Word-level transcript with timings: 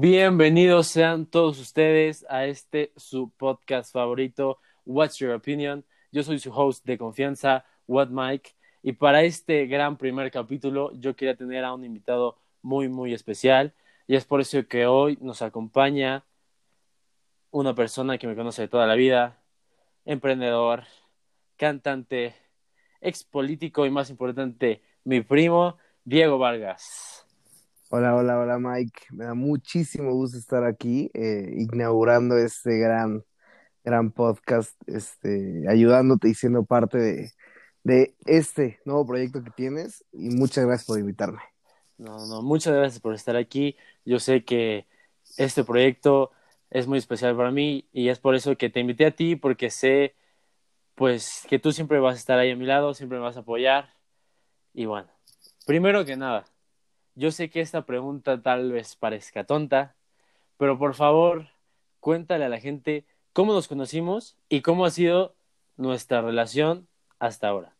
Bienvenidos 0.00 0.86
sean 0.86 1.26
todos 1.26 1.58
ustedes 1.58 2.24
a 2.28 2.44
este 2.44 2.92
su 2.96 3.30
podcast 3.30 3.92
favorito, 3.92 4.60
What's 4.86 5.18
Your 5.18 5.32
Opinion. 5.32 5.84
Yo 6.12 6.22
soy 6.22 6.38
su 6.38 6.52
host 6.52 6.84
de 6.84 6.96
confianza, 6.96 7.64
What 7.88 8.06
Mike, 8.10 8.52
y 8.80 8.92
para 8.92 9.24
este 9.24 9.66
gran 9.66 9.96
primer 9.96 10.30
capítulo 10.30 10.92
yo 10.94 11.16
quería 11.16 11.34
tener 11.34 11.64
a 11.64 11.74
un 11.74 11.84
invitado 11.84 12.38
muy 12.62 12.88
muy 12.88 13.12
especial 13.12 13.74
y 14.06 14.14
es 14.14 14.24
por 14.24 14.40
eso 14.40 14.68
que 14.68 14.86
hoy 14.86 15.18
nos 15.20 15.42
acompaña 15.42 16.24
una 17.50 17.74
persona 17.74 18.18
que 18.18 18.28
me 18.28 18.36
conoce 18.36 18.62
de 18.62 18.68
toda 18.68 18.86
la 18.86 18.94
vida, 18.94 19.42
emprendedor, 20.04 20.84
cantante, 21.56 22.36
ex 23.00 23.24
político 23.24 23.84
y 23.84 23.90
más 23.90 24.10
importante, 24.10 24.80
mi 25.02 25.22
primo, 25.22 25.76
Diego 26.04 26.38
Vargas. 26.38 27.27
Hola, 27.90 28.14
hola, 28.14 28.38
hola 28.38 28.58
Mike. 28.58 29.06
Me 29.12 29.24
da 29.24 29.32
muchísimo 29.32 30.12
gusto 30.12 30.36
estar 30.36 30.62
aquí 30.62 31.10
eh, 31.14 31.54
inaugurando 31.72 32.36
este 32.36 32.76
gran, 32.78 33.24
gran 33.82 34.12
podcast, 34.12 34.74
este, 34.86 35.64
ayudándote 35.66 36.28
y 36.28 36.34
siendo 36.34 36.64
parte 36.66 36.98
de, 36.98 37.32
de 37.84 38.14
este 38.26 38.78
nuevo 38.84 39.06
proyecto 39.06 39.42
que 39.42 39.50
tienes 39.52 40.04
y 40.12 40.28
muchas 40.28 40.66
gracias 40.66 40.86
por 40.86 40.98
invitarme. 40.98 41.40
No, 41.96 42.26
no, 42.26 42.42
muchas 42.42 42.74
gracias 42.74 43.00
por 43.00 43.14
estar 43.14 43.36
aquí. 43.36 43.74
Yo 44.04 44.20
sé 44.20 44.44
que 44.44 44.86
este 45.38 45.64
proyecto 45.64 46.30
es 46.68 46.86
muy 46.86 46.98
especial 46.98 47.34
para 47.38 47.50
mí 47.50 47.88
y 47.90 48.10
es 48.10 48.18
por 48.18 48.34
eso 48.34 48.54
que 48.58 48.68
te 48.68 48.80
invité 48.80 49.06
a 49.06 49.16
ti 49.16 49.34
porque 49.34 49.70
sé 49.70 50.14
pues 50.94 51.46
que 51.48 51.58
tú 51.58 51.72
siempre 51.72 52.00
vas 52.00 52.16
a 52.16 52.18
estar 52.18 52.38
ahí 52.38 52.50
a 52.50 52.56
mi 52.56 52.66
lado, 52.66 52.92
siempre 52.92 53.16
me 53.16 53.24
vas 53.24 53.38
a 53.38 53.40
apoyar 53.40 53.94
y 54.74 54.84
bueno, 54.84 55.08
primero 55.64 56.04
que 56.04 56.16
nada, 56.16 56.44
yo 57.18 57.32
sé 57.32 57.50
que 57.50 57.60
esta 57.60 57.84
pregunta 57.84 58.40
tal 58.40 58.70
vez 58.70 58.94
parezca 58.94 59.44
tonta, 59.44 59.96
pero 60.56 60.78
por 60.78 60.94
favor, 60.94 61.48
cuéntale 61.98 62.44
a 62.44 62.48
la 62.48 62.60
gente 62.60 63.04
cómo 63.32 63.52
nos 63.52 63.66
conocimos 63.66 64.36
y 64.48 64.62
cómo 64.62 64.84
ha 64.84 64.90
sido 64.90 65.34
nuestra 65.76 66.22
relación 66.22 66.86
hasta 67.18 67.48
ahora. 67.48 67.74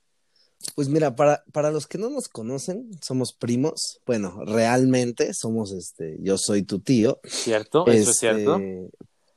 Pues 0.75 0.89
mira, 0.89 1.15
para, 1.15 1.45
para 1.53 1.71
los 1.71 1.87
que 1.87 1.99
no 1.99 2.11
nos 2.11 2.29
conocen, 2.29 2.91
somos 3.01 3.33
primos. 3.33 4.01
Bueno, 4.05 4.45
realmente 4.45 5.33
somos 5.33 5.71
este, 5.71 6.17
yo 6.21 6.37
soy 6.37 6.65
tu 6.65 6.81
tío. 6.81 7.21
Cierto, 7.25 7.87
eso 7.87 8.11
es 8.11 8.19
cierto. 8.19 8.57
Este, 8.57 8.91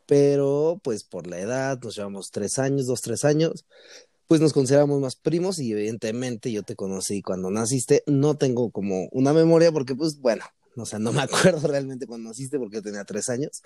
pero 0.07 0.81
pues 0.83 1.03
por 1.03 1.27
la 1.27 1.39
edad, 1.39 1.79
nos 1.79 1.95
llevamos 1.95 2.31
tres 2.31 2.57
años, 2.57 2.87
dos, 2.87 3.01
tres 3.01 3.23
años 3.23 3.65
pues 4.31 4.39
nos 4.39 4.53
consideramos 4.53 5.01
más 5.01 5.17
primos 5.17 5.59
y 5.59 5.73
evidentemente 5.73 6.53
yo 6.53 6.63
te 6.63 6.77
conocí 6.77 7.21
cuando 7.21 7.51
naciste. 7.51 8.01
No 8.07 8.35
tengo 8.35 8.71
como 8.71 9.09
una 9.11 9.33
memoria 9.33 9.73
porque 9.73 9.93
pues 9.93 10.21
bueno, 10.21 10.45
o 10.77 10.85
sea, 10.85 10.99
no 10.99 11.11
me 11.11 11.21
acuerdo 11.21 11.67
realmente 11.67 12.07
cuando 12.07 12.29
naciste 12.29 12.57
porque 12.57 12.77
yo 12.77 12.81
tenía 12.81 13.03
tres 13.03 13.27
años, 13.27 13.61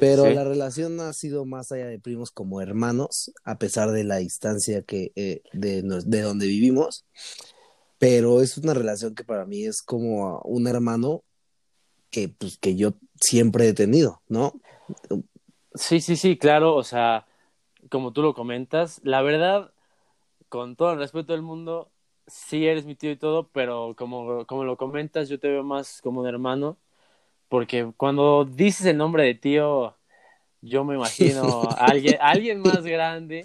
pero 0.00 0.28
la 0.28 0.42
relación 0.42 0.98
ha 0.98 1.12
sido 1.12 1.44
más 1.44 1.70
allá 1.70 1.86
de 1.86 2.00
primos 2.00 2.32
como 2.32 2.60
hermanos, 2.60 3.30
a 3.44 3.56
pesar 3.56 3.92
de 3.92 4.02
la 4.02 4.16
distancia 4.16 4.82
que 4.82 5.12
eh, 5.14 5.42
de, 5.52 5.82
de 5.82 6.20
donde 6.22 6.48
vivimos, 6.48 7.04
pero 7.98 8.42
es 8.42 8.58
una 8.58 8.74
relación 8.74 9.14
que 9.14 9.22
para 9.22 9.46
mí 9.46 9.64
es 9.64 9.80
como 9.80 10.40
un 10.40 10.66
hermano 10.66 11.22
que 12.10 12.28
pues 12.28 12.58
que 12.58 12.74
yo 12.74 12.94
siempre 13.20 13.68
he 13.68 13.74
tenido, 13.74 14.22
¿no? 14.26 14.60
Sí, 15.76 16.00
sí, 16.00 16.16
sí, 16.16 16.36
claro, 16.36 16.74
o 16.74 16.82
sea, 16.82 17.28
como 17.90 18.12
tú 18.12 18.22
lo 18.22 18.34
comentas, 18.34 19.00
la 19.04 19.22
verdad 19.22 19.70
con 20.54 20.76
todo 20.76 20.92
el 20.92 21.00
respeto 21.00 21.32
del 21.32 21.42
mundo, 21.42 21.90
sí 22.28 22.64
eres 22.68 22.86
mi 22.86 22.94
tío 22.94 23.10
y 23.10 23.16
todo, 23.16 23.48
pero 23.48 23.96
como, 23.98 24.46
como 24.46 24.62
lo 24.62 24.76
comentas, 24.76 25.28
yo 25.28 25.40
te 25.40 25.48
veo 25.48 25.64
más 25.64 26.00
como 26.00 26.20
un 26.20 26.28
hermano, 26.28 26.78
porque 27.48 27.92
cuando 27.96 28.44
dices 28.44 28.86
el 28.86 28.96
nombre 28.96 29.24
de 29.24 29.34
tío, 29.34 29.96
yo 30.60 30.84
me 30.84 30.94
imagino 30.94 31.62
a 31.76 31.86
alguien, 31.86 32.18
alguien 32.20 32.60
más 32.60 32.84
grande, 32.84 33.44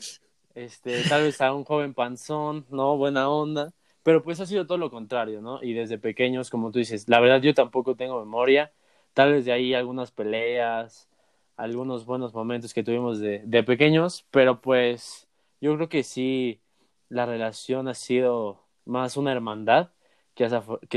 este, 0.53 1.02
tal 1.09 1.24
vez 1.24 1.42
a 1.42 1.52
un 1.52 1.64
joven 1.64 1.96
panzón, 1.96 2.68
¿no? 2.69 2.96
Buena 2.96 3.28
onda, 3.28 3.74
pero 4.03 4.22
pues 4.22 4.40
ha 4.40 4.46
sido 4.46 4.68
todo 4.68 4.78
lo 4.78 4.92
contrario, 4.92 5.42
¿no? 5.42 5.64
Y 5.64 5.74
desde 5.74 5.98
pequeños, 5.98 6.52
como 6.52 6.72
tú 6.72 6.78
dices, 6.78 7.09
la 7.09 7.19
verdad 7.19 7.42
yo 7.42 7.56
tampoco 7.56 7.96
tengo 7.96 8.19
memoria, 8.19 8.72
tal 9.16 9.34
vez 9.34 9.46
de 9.46 9.52
ahí 9.52 9.74
algunas 9.74 10.12
peleas, 10.12 11.09
algunos 11.58 12.06
buenos 12.06 12.36
momentos 12.36 12.72
que 12.72 12.84
tuvimos 12.84 13.19
de, 13.19 13.42
de 13.46 13.64
pequeños, 13.64 14.28
pero 14.30 14.62
pues 14.62 15.28
yo 15.59 15.75
creo 15.75 15.90
que 15.90 16.03
sí 16.03 16.62
la 17.09 17.25
relación 17.25 17.88
ha 17.88 17.94
sido 17.94 18.66
más 18.86 19.18
una 19.18 19.31
hermandad 19.31 19.92
que, 20.36 20.50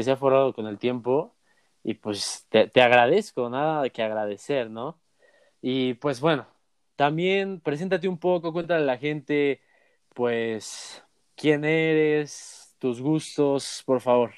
se 0.03 0.11
ha 0.11 0.17
formado 0.17 0.55
con 0.55 0.67
el 0.67 0.79
tiempo 0.79 1.35
y 1.83 1.95
pues 1.95 2.47
te, 2.49 2.81
agradezco, 2.81 3.51
nada 3.51 3.89
que 3.91 4.03
agradecer, 4.03 4.71
¿no? 4.71 5.01
Y 5.61 5.95
pues 5.95 6.21
bueno, 6.21 6.47
también 6.97 7.61
preséntate 7.61 8.09
un 8.09 8.19
poco, 8.19 8.53
cuéntale 8.53 8.83
a 8.83 8.87
la 8.87 8.99
gente, 8.99 9.61
pues, 10.15 11.03
quién 11.35 11.65
eres, 11.65 12.75
tus 12.79 13.01
gustos, 13.01 13.83
por 13.85 14.01
favor. 14.01 14.33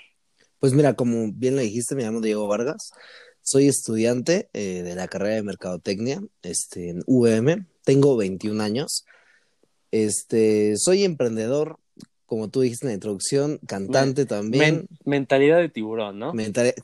Pues 0.59 0.73
mira, 0.73 0.95
como 0.95 1.31
bien 1.33 1.57
le 1.57 1.63
dijiste, 1.63 1.95
me 1.95 2.03
llamo 2.03 2.21
Diego 2.21 2.49
Vargas, 2.49 2.93
soy 3.43 3.69
estudiante 3.69 4.49
eh, 4.55 4.83
de 4.83 4.95
la 4.95 5.09
carrera 5.09 5.35
de 5.35 5.43
Mercadotecnia 5.43 6.23
este, 6.43 6.89
en 6.89 7.03
UVM, 7.07 7.67
tengo 7.85 8.17
21 8.17 8.63
años, 8.63 9.05
este, 9.95 10.77
soy 10.77 11.05
emprendedor, 11.05 11.79
como 12.27 12.49
tú 12.49 12.63
dijiste 12.63 12.87
en 12.87 12.91
la 12.91 12.95
introducción, 12.95 13.61
cantante 13.65 14.27
también. 14.27 14.89
mentalidad 15.05 15.59
de 15.59 15.69
tiburón, 15.69 16.19
¿no? 16.19 16.33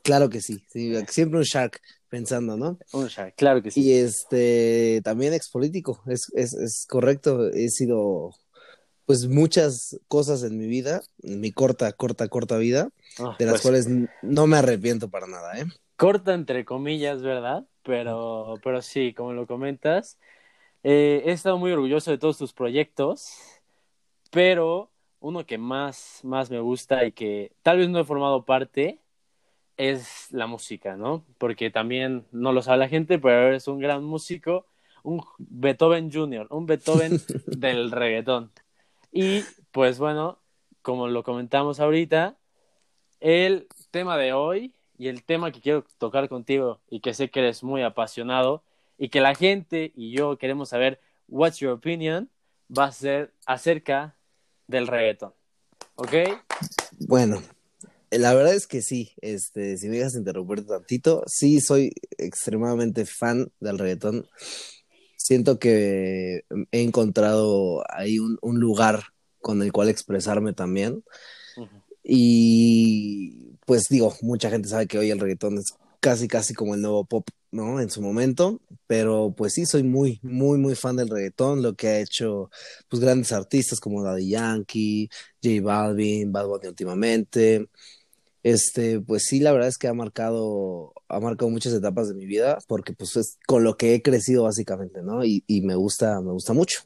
claro 0.04 0.30
que 0.30 0.40
sí, 0.40 0.64
siempre 1.08 1.38
un 1.38 1.44
shark 1.44 1.80
pensando, 2.08 2.56
¿no? 2.56 2.78
Un 2.92 3.08
shark, 3.08 3.34
claro 3.36 3.62
que 3.62 3.72
sí. 3.72 3.82
Y 3.82 3.92
este, 3.94 5.00
también 5.02 5.34
expolítico, 5.34 6.00
es, 6.06 6.30
es, 6.34 6.54
es 6.54 6.86
correcto, 6.88 7.50
he 7.50 7.68
sido 7.68 8.30
pues 9.06 9.26
muchas 9.26 9.98
cosas 10.06 10.44
en 10.44 10.56
mi 10.56 10.68
vida, 10.68 11.00
en 11.24 11.40
mi 11.40 11.50
corta, 11.50 11.92
corta, 11.92 12.28
corta 12.28 12.58
vida, 12.58 12.90
ah, 13.18 13.34
de 13.40 13.44
las 13.44 13.54
pues 13.54 13.62
cuales 13.62 13.88
no 14.22 14.46
me 14.46 14.56
arrepiento 14.56 15.10
para 15.10 15.26
nada, 15.26 15.58
¿eh? 15.58 15.64
Corta 15.96 16.32
entre 16.32 16.64
comillas, 16.64 17.22
¿verdad? 17.22 17.64
Pero, 17.82 18.54
pero 18.62 18.82
sí, 18.82 19.12
como 19.14 19.32
lo 19.32 19.48
comentas, 19.48 20.16
eh, 20.82 21.22
he 21.26 21.32
estado 21.32 21.58
muy 21.58 21.72
orgulloso 21.72 22.10
de 22.10 22.18
todos 22.18 22.38
tus 22.38 22.52
proyectos, 22.52 23.32
pero 24.30 24.90
uno 25.20 25.44
que 25.44 25.58
más, 25.58 26.20
más 26.22 26.50
me 26.50 26.60
gusta 26.60 27.04
y 27.04 27.12
que 27.12 27.52
tal 27.62 27.78
vez 27.78 27.88
no 27.88 28.00
he 28.00 28.04
formado 28.04 28.44
parte 28.44 29.00
es 29.76 30.30
la 30.30 30.46
música, 30.46 30.96
¿no? 30.96 31.24
Porque 31.38 31.70
también 31.70 32.26
no 32.32 32.52
lo 32.52 32.62
sabe 32.62 32.78
la 32.78 32.88
gente, 32.88 33.18
pero 33.18 33.48
eres 33.48 33.68
un 33.68 33.78
gran 33.78 34.04
músico, 34.04 34.66
un 35.02 35.22
Beethoven 35.38 36.12
Jr., 36.12 36.46
un 36.50 36.66
Beethoven 36.66 37.18
del 37.46 37.90
reggaetón. 37.90 38.50
Y 39.12 39.42
pues 39.70 39.98
bueno, 39.98 40.38
como 40.82 41.08
lo 41.08 41.22
comentamos 41.22 41.80
ahorita, 41.80 42.36
el 43.20 43.68
tema 43.90 44.16
de 44.16 44.32
hoy 44.32 44.74
y 44.98 45.08
el 45.08 45.24
tema 45.24 45.50
que 45.52 45.60
quiero 45.60 45.84
tocar 45.98 46.28
contigo 46.28 46.80
y 46.90 47.00
que 47.00 47.14
sé 47.14 47.30
que 47.30 47.40
eres 47.40 47.62
muy 47.62 47.82
apasionado 47.82 48.62
y 49.00 49.08
que 49.08 49.20
la 49.20 49.34
gente 49.34 49.92
y 49.96 50.12
yo 50.12 50.36
queremos 50.36 50.68
saber 50.68 51.00
what's 51.26 51.58
your 51.58 51.72
opinion 51.72 52.30
va 52.70 52.84
a 52.84 52.92
ser 52.92 53.32
acerca 53.46 54.14
del 54.68 54.86
reggaeton. 54.86 55.32
¿Ok? 55.94 56.12
Bueno, 56.98 57.42
la 58.10 58.34
verdad 58.34 58.54
es 58.54 58.66
que 58.66 58.82
sí, 58.82 59.12
este, 59.22 59.78
si 59.78 59.88
me 59.88 59.96
dejas 59.96 60.16
interrumpir 60.16 60.66
tantito, 60.66 61.24
sí 61.26 61.60
soy 61.62 61.94
extremadamente 62.18 63.06
fan 63.06 63.50
del 63.58 63.78
reggaetón. 63.78 64.28
Siento 65.16 65.58
que 65.58 66.44
he 66.70 66.82
encontrado 66.82 67.82
ahí 67.88 68.18
un, 68.18 68.38
un 68.42 68.60
lugar 68.60 69.04
con 69.40 69.62
el 69.62 69.72
cual 69.72 69.88
expresarme 69.88 70.52
también. 70.52 71.02
Y 72.02 73.56
pues 73.64 73.86
digo, 73.88 74.14
mucha 74.20 74.50
gente 74.50 74.68
sabe 74.68 74.86
que 74.86 74.98
hoy 74.98 75.10
el 75.10 75.20
reggaetón 75.20 75.56
es 75.56 75.74
casi, 76.00 76.28
casi 76.28 76.54
como 76.54 76.74
el 76.74 76.80
nuevo 76.82 77.04
pop, 77.04 77.28
¿no? 77.50 77.80
En 77.80 77.90
su 77.90 78.02
momento, 78.02 78.60
pero 78.86 79.34
pues 79.36 79.54
sí, 79.54 79.66
soy 79.66 79.82
muy, 79.82 80.18
muy, 80.22 80.58
muy 80.58 80.74
fan 80.74 80.96
del 80.96 81.08
reggaetón, 81.08 81.62
lo 81.62 81.74
que 81.74 81.88
ha 81.88 82.00
hecho, 82.00 82.50
pues, 82.88 83.00
grandes 83.00 83.32
artistas 83.32 83.80
como 83.80 84.02
Daddy 84.02 84.30
Yankee, 84.30 85.08
J 85.42 85.62
Balvin, 85.62 86.32
Bad 86.32 86.46
Bunny 86.46 86.68
últimamente, 86.68 87.68
este, 88.42 89.00
pues 89.00 89.24
sí, 89.24 89.40
la 89.40 89.52
verdad 89.52 89.68
es 89.68 89.78
que 89.78 89.88
ha 89.88 89.94
marcado, 89.94 90.94
ha 91.08 91.20
marcado 91.20 91.50
muchas 91.50 91.74
etapas 91.74 92.08
de 92.08 92.14
mi 92.14 92.26
vida, 92.26 92.58
porque 92.66 92.92
pues 92.92 93.16
es 93.16 93.38
con 93.46 93.64
lo 93.64 93.76
que 93.76 93.94
he 93.94 94.02
crecido 94.02 94.44
básicamente, 94.44 95.02
¿no? 95.02 95.24
Y, 95.24 95.44
y 95.46 95.60
me 95.60 95.74
gusta, 95.74 96.20
me 96.20 96.32
gusta 96.32 96.54
mucho. 96.54 96.80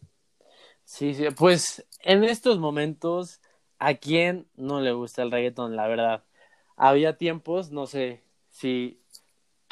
Sí, 0.84 1.14
sí, 1.14 1.24
pues 1.36 1.86
en 2.02 2.24
estos 2.24 2.58
momentos, 2.58 3.40
¿a 3.78 3.94
quién 3.94 4.48
no 4.56 4.80
le 4.80 4.92
gusta 4.92 5.22
el 5.22 5.30
reggaetón? 5.30 5.76
La 5.76 5.86
verdad. 5.86 6.24
Había 6.76 7.16
tiempos, 7.16 7.70
no 7.70 7.86
sé 7.86 8.24
si 8.48 9.00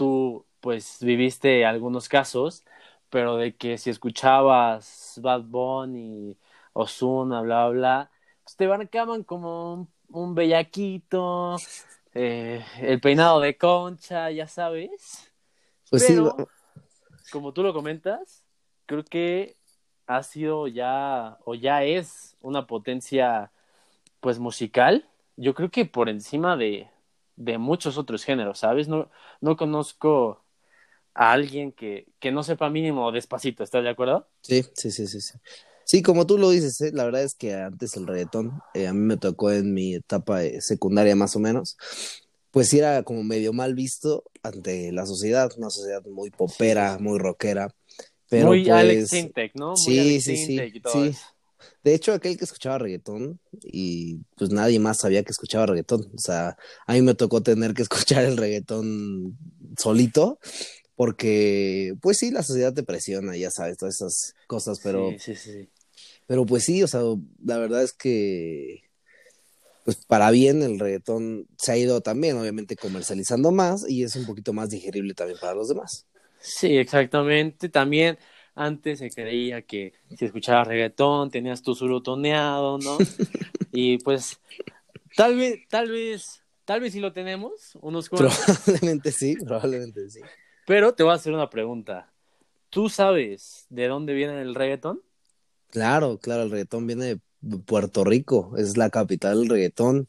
tú 0.02 0.44
pues 0.58 0.99
viviste 1.00 1.64
algunos 1.64 2.08
casos, 2.08 2.64
pero 3.08 3.37
de 3.37 3.54
que 3.54 3.78
si 3.78 3.90
escuchabas 3.90 5.20
Bad 5.22 5.43
Bunny, 5.43 6.37
Ozuna, 6.72 7.40
bla, 7.40 7.69
bla, 7.69 8.10
pues 8.43 8.56
te 8.56 8.66
marcaban 8.66 9.22
como 9.22 9.87
un, 10.08 10.34
bellaquito, 10.34 11.56
eh, 12.14 12.64
el 12.81 13.00
peinado 13.00 13.38
de 13.38 13.56
concha, 13.56 14.28
ya 14.32 14.49
sabes. 14.49 15.32
Pues 15.88 16.05
Pero, 16.05 16.34
sí, 16.37 16.44
como 17.31 17.52
tú 17.52 17.62
lo 17.62 17.72
comentas, 17.72 18.44
creo 18.87 19.05
que 19.05 19.55
ha 20.08 20.25
sido 20.25 20.66
ya, 20.66 21.38
o 21.44 21.55
ya 21.55 21.84
es 21.84 22.37
una 22.40 22.66
potencia, 22.66 23.52
pues, 24.19 24.40
musical. 24.40 25.08
Yo 25.37 25.55
creo 25.55 25.70
que 25.70 25.84
por 25.84 26.08
encima 26.08 26.56
de, 26.56 26.90
de 27.37 27.58
muchos 27.58 27.99
otros 27.99 28.25
géneros, 28.25 28.58
¿sabes? 28.61 28.88
No, 28.88 29.11
no 29.40 29.56
conozco 29.56 30.44
a 31.14 31.32
alguien 31.32 31.73
que, 31.73 32.08
que 32.20 32.32
no 32.32 32.43
sepa 32.44 32.70
mínimo 32.70 33.12
despacito, 33.12 33.64
¿estás 33.64 33.84
de 33.84 33.90
acuerdo? 33.90 34.29
sí, 34.43 34.62
sí, 34.75 34.90
sí, 34.90 35.06
sí, 35.06 35.20
sí. 35.20 35.38
Sí, 35.84 36.02
como 36.02 36.26
tú 36.26 36.38
lo 36.38 36.50
dices, 36.50 36.81
¿eh? 36.81 36.90
la 36.94 37.05
verdad 37.05 37.23
es 37.25 37.34
que 37.34 37.55
antes 37.55 37.96
el 37.96 38.06
reggaetón, 38.06 38.61
eh, 38.75 38.87
a 38.87 38.93
mí 38.93 39.00
me 39.00 39.17
tocó 39.17 39.50
en 39.52 39.75
mi 39.75 39.94
etapa 39.96 40.44
eh, 40.44 40.61
secundaria 40.61 41.17
más 41.17 41.34
o 41.37 41.40
menos, 41.40 41.76
pues 42.50 42.69
sí 42.69 42.79
era 42.79 43.02
como 43.02 43.25
medio 43.25 43.52
mal 43.52 43.75
visto 43.75 44.25
ante 44.43 44.93
la 44.93 45.06
sociedad, 45.06 45.50
una 45.56 45.70
sociedad 45.70 46.02
muy 46.06 46.31
popera, 46.31 46.99
muy 47.00 47.19
rockera, 47.19 47.75
pero 48.29 48.49
Muy 48.49 48.62
pues... 48.62 48.70
Alex 48.70 49.08
Sintek, 49.08 49.55
¿no? 49.55 49.79
Muy 49.79 49.99
Sí, 49.99 49.99
Alex 49.99 50.25
sí, 50.25 50.37
sí, 50.37 50.70
y 50.75 50.81
todo 50.81 51.05
sí. 51.05 51.06
eso. 51.06 51.31
De 51.84 51.94
hecho, 51.94 52.12
aquel 52.12 52.36
que 52.36 52.44
escuchaba 52.44 52.78
reggaetón 52.78 53.40
y 53.62 54.18
pues 54.36 54.50
nadie 54.50 54.78
más 54.78 54.98
sabía 54.98 55.22
que 55.22 55.32
escuchaba 55.32 55.66
reggaetón. 55.66 56.02
O 56.14 56.18
sea, 56.18 56.56
a 56.86 56.92
mí 56.94 57.02
me 57.02 57.14
tocó 57.14 57.42
tener 57.42 57.74
que 57.74 57.82
escuchar 57.88 58.24
el 58.24 58.36
reggaetón 58.36 59.36
solito 59.78 60.38
porque 60.96 61.94
pues 62.00 62.18
sí, 62.18 62.30
la 62.30 62.42
sociedad 62.42 62.74
te 62.74 62.82
presiona, 62.82 63.36
ya 63.36 63.50
sabes, 63.50 63.76
todas 63.78 63.96
esas 63.96 64.34
cosas, 64.46 64.78
pero, 64.82 65.10
Sí, 65.18 65.18
sí, 65.18 65.34
sí. 65.36 65.68
pero 66.26 66.46
pues 66.46 66.64
sí, 66.64 66.82
o 66.82 66.88
sea, 66.88 67.00
la 67.44 67.58
verdad 67.58 67.82
es 67.82 67.92
que 67.92 68.82
pues 69.84 69.96
para 70.06 70.30
bien 70.30 70.62
el 70.62 70.78
reggaetón 70.78 71.46
se 71.58 71.72
ha 71.72 71.76
ido 71.76 72.00
también, 72.02 72.36
obviamente, 72.38 72.76
comercializando 72.76 73.50
más 73.50 73.84
y 73.88 74.04
es 74.04 74.14
un 74.14 74.26
poquito 74.26 74.52
más 74.52 74.70
digerible 74.70 75.14
también 75.14 75.38
para 75.40 75.54
los 75.54 75.68
demás. 75.68 76.06
Sí, 76.40 76.76
exactamente. 76.76 77.68
También 77.68 78.18
antes 78.54 78.99
se 78.99 79.10
creía 79.10 79.62
que 79.62 79.94
si 80.16 80.25
escuchabas 80.25 80.69
reggaetón 80.69 81.31
tenías 81.31 81.62
tu 81.62 81.75
surutoneado, 81.75 82.78
¿no? 82.78 82.99
Y 83.75 83.96
pues 83.99 84.38
tal 85.16 85.37
vez, 85.37 85.60
tal 85.70 85.90
vez, 85.90 86.43
tal 86.66 86.81
vez 86.81 86.93
sí 86.93 87.00
lo 87.00 87.14
tenemos, 87.14 87.76
unos 87.81 88.10
cuantos. 88.10 88.38
Probablemente 88.64 89.12
sí, 89.12 89.34
probablemente 89.37 90.10
sí. 90.10 90.20
Pero 90.66 90.94
te 90.94 91.02
voy 91.02 91.12
a 91.12 91.16
hacer 91.16 91.32
una 91.32 91.49
pregunta. 91.49 92.12
¿Tú 92.69 92.90
sabes 92.90 93.66
de 93.70 93.88
dónde 93.88 94.12
viene 94.12 94.43
el 94.43 94.55
reggaetón? 94.55 95.00
Claro, 95.70 96.19
claro, 96.19 96.43
el 96.43 96.50
reggaetón 96.50 96.87
viene 96.87 97.05
de 97.40 97.58
Puerto 97.58 98.05
Rico, 98.05 98.52
es 98.58 98.76
la 98.76 98.90
capital 98.90 99.40
del 99.40 99.48
reggaetón. 99.48 100.08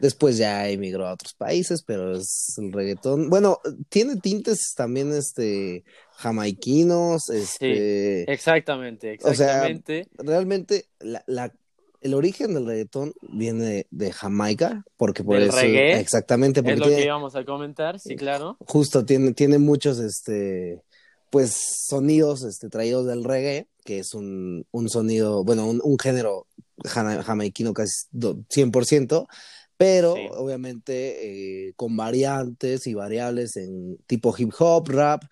Después 0.00 0.36
ya 0.36 0.68
emigró 0.68 1.06
a 1.06 1.14
otros 1.14 1.34
países, 1.34 1.82
pero 1.82 2.16
es 2.16 2.54
el 2.58 2.72
reggaetón. 2.72 3.30
Bueno, 3.30 3.58
tiene 3.88 4.16
tintes 4.16 4.74
también 4.76 5.12
este 5.12 5.84
jamaiquinos, 6.18 7.30
este 7.30 8.30
Exactamente, 8.30 9.14
O 9.14 9.34
sea, 9.34 9.66
exactamente. 9.68 10.08
realmente 10.18 10.86
la, 11.00 11.22
la- 11.26 11.52
el 12.00 12.14
origen 12.14 12.54
del 12.54 12.66
reggaetón 12.66 13.12
viene 13.32 13.64
de, 13.64 13.86
de 13.90 14.12
Jamaica, 14.12 14.84
porque 14.96 15.24
por 15.24 15.34
¿Del 15.36 15.48
eso 15.48 15.56
reggae? 15.56 15.98
exactamente, 15.98 16.62
porque 16.62 16.74
es 16.74 16.78
lo 16.78 16.86
tiene, 16.86 17.00
que 17.00 17.06
íbamos 17.06 17.34
a 17.34 17.44
comentar, 17.44 17.98
sí, 17.98 18.14
claro. 18.16 18.56
justo 18.60 19.04
tiene, 19.04 19.32
tiene 19.32 19.58
muchos 19.58 19.98
este 19.98 20.80
pues 21.30 21.56
sonidos 21.88 22.42
este 22.44 22.68
traídos 22.68 23.06
del 23.06 23.24
reggae, 23.24 23.66
que 23.84 23.98
es 23.98 24.14
un, 24.14 24.64
un 24.70 24.88
sonido, 24.88 25.44
bueno, 25.44 25.66
un, 25.66 25.80
un 25.82 25.98
género 25.98 26.46
jamaiquino 26.84 27.72
casi 27.74 28.06
do- 28.12 28.38
100%, 28.48 29.26
pero 29.76 30.14
Sí. 30.14 30.28
obviamente 30.36 31.68
eh, 31.68 31.72
con 31.76 31.96
variantes 31.96 32.86
y 32.86 32.94
variables 32.94 33.56
en 33.56 33.98
tipo 34.06 34.34
hip 34.38 34.52
hop, 34.58 34.88
rap, 34.88 35.24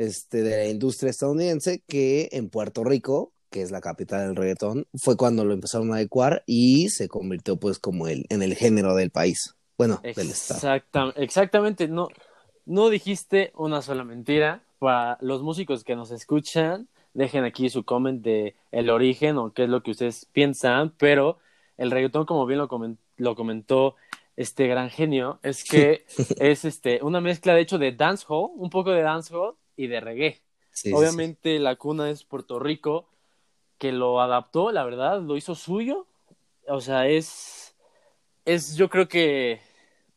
este 0.00 0.42
de 0.42 0.56
la 0.56 0.66
industria 0.68 1.10
estadounidense 1.10 1.82
que 1.86 2.28
en 2.32 2.48
Puerto 2.48 2.84
Rico, 2.84 3.32
que 3.50 3.62
es 3.62 3.70
la 3.70 3.80
capital 3.80 4.26
del 4.26 4.36
reggaetón, 4.36 4.86
fue 4.94 5.16
cuando 5.16 5.44
lo 5.44 5.52
empezaron 5.52 5.92
a 5.92 5.96
adecuar 5.96 6.42
y 6.46 6.88
se 6.88 7.08
convirtió 7.08 7.56
pues 7.56 7.78
como 7.78 8.06
el 8.08 8.24
en 8.30 8.42
el 8.42 8.54
género 8.54 8.94
del 8.94 9.10
país. 9.10 9.54
Bueno, 9.76 10.00
del 10.02 10.30
estado. 10.30 10.60
Exactam- 10.60 11.12
exactamente, 11.16 11.88
no, 11.88 12.08
no 12.66 12.88
dijiste 12.90 13.52
una 13.56 13.82
sola 13.82 14.04
mentira. 14.04 14.62
Para 14.78 15.18
los 15.20 15.42
músicos 15.42 15.84
que 15.84 15.96
nos 15.96 16.10
escuchan, 16.10 16.88
dejen 17.12 17.44
aquí 17.44 17.68
su 17.68 17.84
comment 17.84 18.22
de 18.22 18.54
el 18.72 18.88
origen 18.88 19.36
o 19.36 19.52
qué 19.52 19.64
es 19.64 19.68
lo 19.68 19.82
que 19.82 19.90
ustedes 19.90 20.26
piensan, 20.32 20.94
pero 20.96 21.38
el 21.76 21.90
reggaetón, 21.90 22.24
como 22.24 22.46
bien 22.46 22.58
lo, 22.58 22.68
comen- 22.68 22.96
lo 23.16 23.34
comentó 23.34 23.96
este 24.36 24.66
gran 24.68 24.88
genio, 24.88 25.38
es 25.42 25.64
que 25.64 26.04
es 26.38 26.64
este 26.64 27.00
una 27.02 27.20
mezcla 27.20 27.54
de 27.54 27.60
hecho 27.62 27.78
de 27.78 27.92
dancehall, 27.92 28.50
un 28.54 28.70
poco 28.70 28.90
de 28.92 29.02
dancehall 29.02 29.54
y 29.80 29.86
de 29.86 30.00
reggae. 30.00 30.32
Sí, 30.32 30.42
sí, 30.72 30.90
sí. 30.90 30.94
Obviamente 30.94 31.58
la 31.58 31.76
cuna 31.76 32.10
es 32.10 32.22
Puerto 32.24 32.58
Rico, 32.58 33.08
que 33.78 33.92
lo 33.92 34.20
adaptó, 34.20 34.72
la 34.72 34.84
verdad, 34.84 35.22
lo 35.22 35.36
hizo 35.38 35.54
suyo. 35.54 36.06
O 36.68 36.80
sea, 36.82 37.08
es, 37.08 37.74
es 38.44 38.76
yo 38.76 38.90
creo 38.90 39.08
que 39.08 39.60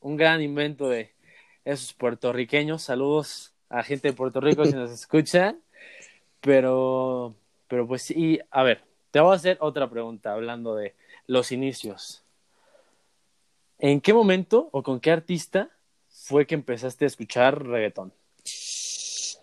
un 0.01 0.17
gran 0.17 0.41
invento 0.41 0.89
de 0.89 1.13
esos 1.63 1.93
puertorriqueños. 1.93 2.83
Saludos 2.83 3.53
a 3.69 3.83
gente 3.83 4.09
de 4.09 4.13
Puerto 4.13 4.41
Rico 4.41 4.65
si 4.65 4.73
nos 4.73 4.91
escuchan. 4.99 5.61
Pero, 6.41 7.35
pero 7.69 7.87
pues 7.87 8.01
sí, 8.01 8.39
a 8.51 8.63
ver, 8.63 8.83
te 9.11 9.21
voy 9.21 9.31
a 9.31 9.35
hacer 9.37 9.57
otra 9.61 9.89
pregunta 9.89 10.33
hablando 10.33 10.75
de 10.75 10.93
los 11.25 11.53
inicios. 11.53 12.25
¿En 13.79 14.01
qué 14.01 14.13
momento 14.13 14.67
o 14.73 14.83
con 14.83 14.99
qué 14.99 15.11
artista 15.11 15.69
fue 16.09 16.45
que 16.45 16.55
empezaste 16.55 17.05
a 17.05 17.07
escuchar 17.07 17.65
reggaetón? 17.65 18.11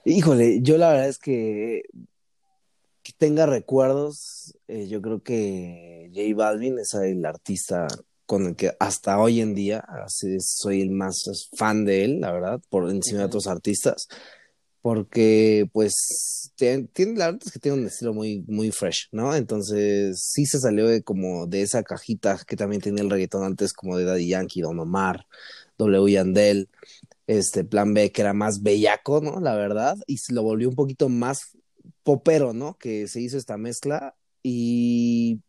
Híjole, 0.05 0.61
yo 0.63 0.79
la 0.79 0.91
verdad 0.91 1.09
es 1.09 1.19
que, 1.19 1.83
que 3.03 3.13
tenga 3.19 3.47
recuerdos, 3.47 4.57
eh, 4.67 4.89
yo 4.89 5.03
creo 5.03 5.23
que 5.23 6.11
J 6.15 6.35
Balvin 6.35 6.79
es 6.79 6.95
el 6.95 7.25
artista 7.27 7.87
con 8.25 8.47
el 8.47 8.57
que 8.57 8.75
hasta 8.79 9.19
hoy 9.19 9.41
en 9.41 9.55
día 9.55 9.81
así 10.05 10.39
soy 10.41 10.83
el 10.83 10.91
más 10.91 11.51
fan 11.57 11.85
de 11.85 12.05
él, 12.05 12.21
la 12.21 12.33
verdad, 12.33 12.61
por 12.71 12.89
encima 12.89 13.21
de 13.21 13.27
otros 13.27 13.47
artistas, 13.47 14.09
porque 14.83 15.69
pues 15.73 16.53
tiene, 16.57 16.89
la 17.17 17.27
verdad 17.27 17.41
es 17.45 17.53
que 17.53 17.59
tiene 17.59 17.79
un 17.79 17.87
estilo 17.87 18.15
muy, 18.15 18.45
muy 18.49 18.71
fresh, 18.71 19.09
¿no? 19.13 19.35
Entonces 19.35 20.23
sí 20.23 20.47
se 20.47 20.59
salió 20.59 20.87
de 20.87 21.03
como 21.03 21.47
de 21.47 21.63
esa 21.63 21.83
cajita 21.83 22.39
que 22.47 22.57
también 22.57 22.83
tenía 22.83 23.03
el 23.03 23.11
reggaetón 23.11 23.45
antes, 23.45 23.73
como 23.73 23.97
de 23.97 24.05
Daddy 24.05 24.29
Yankee, 24.29 24.63
Don 24.63 24.79
Omar, 24.79 25.27
W. 25.79 26.13
Yandel 26.13 26.69
este 27.27 27.65
plan 27.65 27.95
B 27.95 28.11
que 28.11 28.23
era 28.23 28.33
más 28.33 28.63
bellaco, 28.63 29.21
¿no? 29.21 29.41
La 29.41 29.55
verdad, 29.55 29.97
y 30.07 30.19
se 30.19 30.35
lo 30.35 30.43
volvió 30.43 30.69
un 30.69 30.75
poquito 30.75 31.09
más 31.09 31.57
popero, 32.03 32.53
¿no? 32.53 32.77
Que 32.77 33.07
se 33.07 33.21
hizo 33.21 33.39
esta 33.39 33.57
mezcla 33.57 34.17
y 34.43 35.41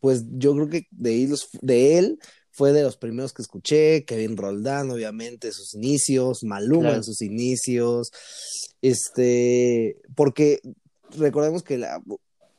pues 0.00 0.24
yo 0.30 0.54
creo 0.54 0.68
que 0.68 0.86
de, 0.90 1.36
de 1.60 1.98
él 1.98 2.18
fue 2.58 2.72
de 2.72 2.82
los 2.82 2.96
primeros 2.96 3.32
que 3.32 3.42
escuché, 3.42 4.04
Kevin 4.04 4.36
Roldán, 4.36 4.90
obviamente, 4.90 5.52
sus 5.52 5.74
inicios, 5.74 6.42
Maluma 6.42 6.80
Claro. 6.80 6.96
en 6.96 7.04
sus 7.04 7.22
inicios, 7.22 8.10
este, 8.82 9.96
porque 10.16 10.60
recordemos 11.16 11.62
que 11.62 11.78
la, 11.78 12.02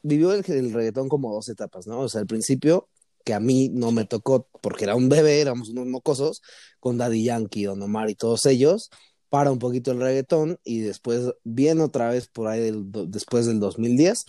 vivió 0.01 0.31
el, 0.31 0.49
el 0.49 0.71
reggaetón 0.71 1.09
como 1.09 1.33
dos 1.33 1.49
etapas, 1.49 1.85
¿no? 1.85 1.99
O 1.99 2.07
sea, 2.07 2.21
al 2.21 2.27
principio, 2.27 2.87
que 3.25 3.33
a 3.33 3.41
mí 3.41 3.67
no 3.67 3.91
me 3.91 4.05
tocó 4.05 4.47
porque 4.61 4.85
era 4.85 4.95
un 4.95 5.09
bebé, 5.09 5.41
éramos 5.41 5.67
unos 5.67 5.87
mocosos, 5.87 6.41
con 6.79 6.97
Daddy 6.97 7.25
Yankee, 7.25 7.65
Don 7.65 7.81
Omar 7.81 8.09
y 8.09 8.15
todos 8.15 8.45
ellos, 8.45 8.89
para 9.27 9.51
un 9.51 9.59
poquito 9.59 9.91
el 9.91 9.99
reggaetón 9.99 10.59
y 10.63 10.79
después 10.79 11.33
viene 11.43 11.83
otra 11.83 12.09
vez 12.09 12.29
por 12.29 12.47
ahí 12.47 12.61
del, 12.61 12.85
después 13.11 13.47
del 13.47 13.59
2010, 13.59 14.23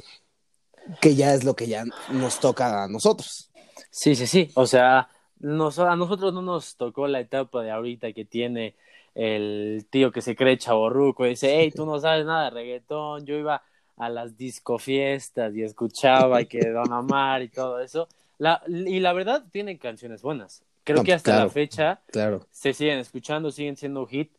que 1.00 1.15
ya 1.15 1.33
es 1.33 1.45
lo 1.45 1.55
que 1.55 1.69
ya 1.69 1.85
nos 2.11 2.41
toca 2.41 2.83
a 2.83 2.89
nosotros. 2.89 3.53
Sí, 3.93 4.17
sí, 4.17 4.27
sí. 4.27 4.50
O 4.57 4.67
sea, 4.67 5.09
nos- 5.41 5.79
a 5.79 5.97
nosotros 5.97 6.33
no 6.33 6.43
nos 6.43 6.77
tocó 6.77 7.07
la 7.09 7.21
etapa 7.21 7.63
de 7.63 7.71
ahorita 7.71 8.13
que 8.13 8.25
tiene 8.25 8.75
el 9.15 9.87
tío 9.91 10.13
que 10.13 10.23
se 10.23 10.37
cree 10.37 10.57
chaborruco 10.59 11.27
y 11.27 11.31
dice, 11.31 11.59
hey, 11.59 11.73
tú 11.75 11.85
no 11.85 11.99
sabes 11.99 12.25
nada 12.25 12.45
de 12.45 12.51
reggaetón. 12.51 13.27
Yo 13.27 13.35
iba 13.35 13.63
a 13.97 14.09
las 14.09 14.37
discofiestas 14.37 15.55
y 15.57 15.63
escuchaba 15.63 16.45
que 16.45 16.61
Don 16.71 16.93
Omar 16.93 17.43
y 17.43 17.49
todo 17.49 17.81
eso. 17.81 18.09
La, 18.39 18.63
y 18.69 19.01
la 19.01 19.13
verdad, 19.13 19.45
tienen 19.51 19.77
canciones 19.79 20.23
buenas. 20.23 20.63
Creo 20.85 20.99
No, 20.99 21.05
que 21.05 21.13
hasta 21.13 21.33
claro. 21.33 21.47
la 21.47 21.51
fecha 21.51 22.01
Claro. 22.07 22.47
se 22.51 22.73
siguen 22.73 22.99
escuchando, 22.99 23.51
siguen 23.51 23.77
siendo 23.77 24.07
hit, 24.07 24.33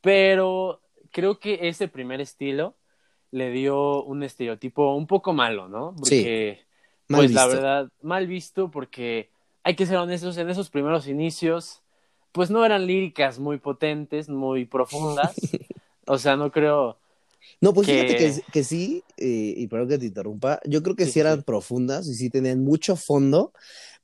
pero 0.00 0.80
creo 1.10 1.38
que 1.38 1.68
ese 1.68 1.88
primer 1.88 2.20
estilo 2.20 2.74
le 3.30 3.50
dio 3.50 4.02
un 4.04 4.22
estereotipo 4.22 4.94
un 4.94 5.06
poco 5.06 5.32
malo, 5.32 5.68
¿no? 5.68 5.94
Sí, 6.02 6.16
Porque, 6.22 6.60
mal 7.08 7.20
pues 7.20 7.32
la 7.32 7.46
verdad, 7.46 7.88
mal 8.02 8.26
visto 8.26 8.70
porque 8.70 9.30
hay 9.66 9.76
que 9.76 9.86
ser 9.86 9.98
honestos, 9.98 10.38
en 10.38 10.50
esos 10.50 10.70
primeros 10.70 11.08
inicios, 11.08 11.82
pues 12.32 12.50
no 12.50 12.64
eran 12.64 12.86
líricas 12.86 13.38
muy 13.40 13.58
potentes, 13.58 14.28
muy 14.30 14.66
profundas, 14.66 15.58
o 16.06 16.18
sea, 16.18 16.36
no 16.36 16.52
creo, 16.52 16.98
No, 17.60 17.72
pues 17.74 17.86
que- 17.86 17.92
fíjate 17.94 18.16
que, 18.16 18.42
que 18.52 18.64
sí, 18.64 19.04
eh, 19.16 19.54
y 19.56 19.66
perdón 19.68 19.88
que 19.88 19.98
te 19.98 20.06
interrumpa, 20.06 20.60
yo 20.66 20.82
creo 20.82 20.96
que 20.96 21.04
Sí, 21.04 21.12
sí, 21.12 21.20
eran 21.20 21.38
sí. 21.40 21.44
profundas 21.44 22.06
y 22.08 22.14
sí 22.14 22.30
tenían 22.30 22.62
mucho 22.64 22.96
fondo, 22.96 23.52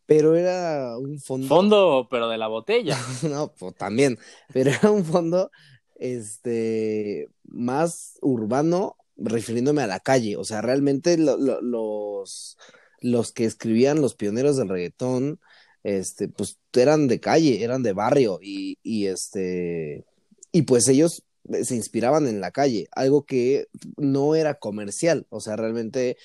pero 0.07 0.37
era 0.37 0.99
un 0.99 1.21
fondo, 1.21 1.49
fondo, 1.49 2.09
pero 2.11 2.29
de 2.29 2.39
la 2.39 2.49
botella. 2.49 2.97
no, 3.31 3.53
pues 3.59 3.75
también, 3.77 4.19
pero 4.53 4.71
era 4.71 4.91
un 4.91 5.05
fondo 5.05 5.51
este, 5.97 7.29
más 7.45 8.19
urbano, 8.23 8.97
refiriéndome 9.17 9.83
a 9.83 9.87
la 9.87 10.01
calle. 10.01 10.37
O 10.37 10.45
sea, 10.45 10.61
realmente 10.63 11.17
los, 11.19 12.57
los 13.01 13.33
que 13.33 13.45
escribían 13.45 14.01
los 14.01 14.15
pioneros 14.15 14.57
del 14.57 14.69
reggaetón, 14.69 15.41
este, 15.85 16.29
pues 16.29 16.59
eran 16.75 17.09
de 17.09 17.21
calle, 17.21 17.63
eran 17.63 17.83
de 17.83 17.93
barrio 17.93 18.39
y, 18.43 18.79
y 18.83 19.07
este, 19.07 20.05
y 20.53 20.63
pues 20.63 20.89
ellos 20.89 21.25
se 21.63 21.75
inspiraban 21.75 22.29
en 22.29 22.41
la 22.41 22.51
calle, 22.51 22.89
algo 22.93 23.25
que 23.25 23.67
no 23.97 24.35
era 24.35 24.55
comercial, 24.55 25.27
o 25.29 25.41
sea, 25.41 25.57
realmente 25.57 26.17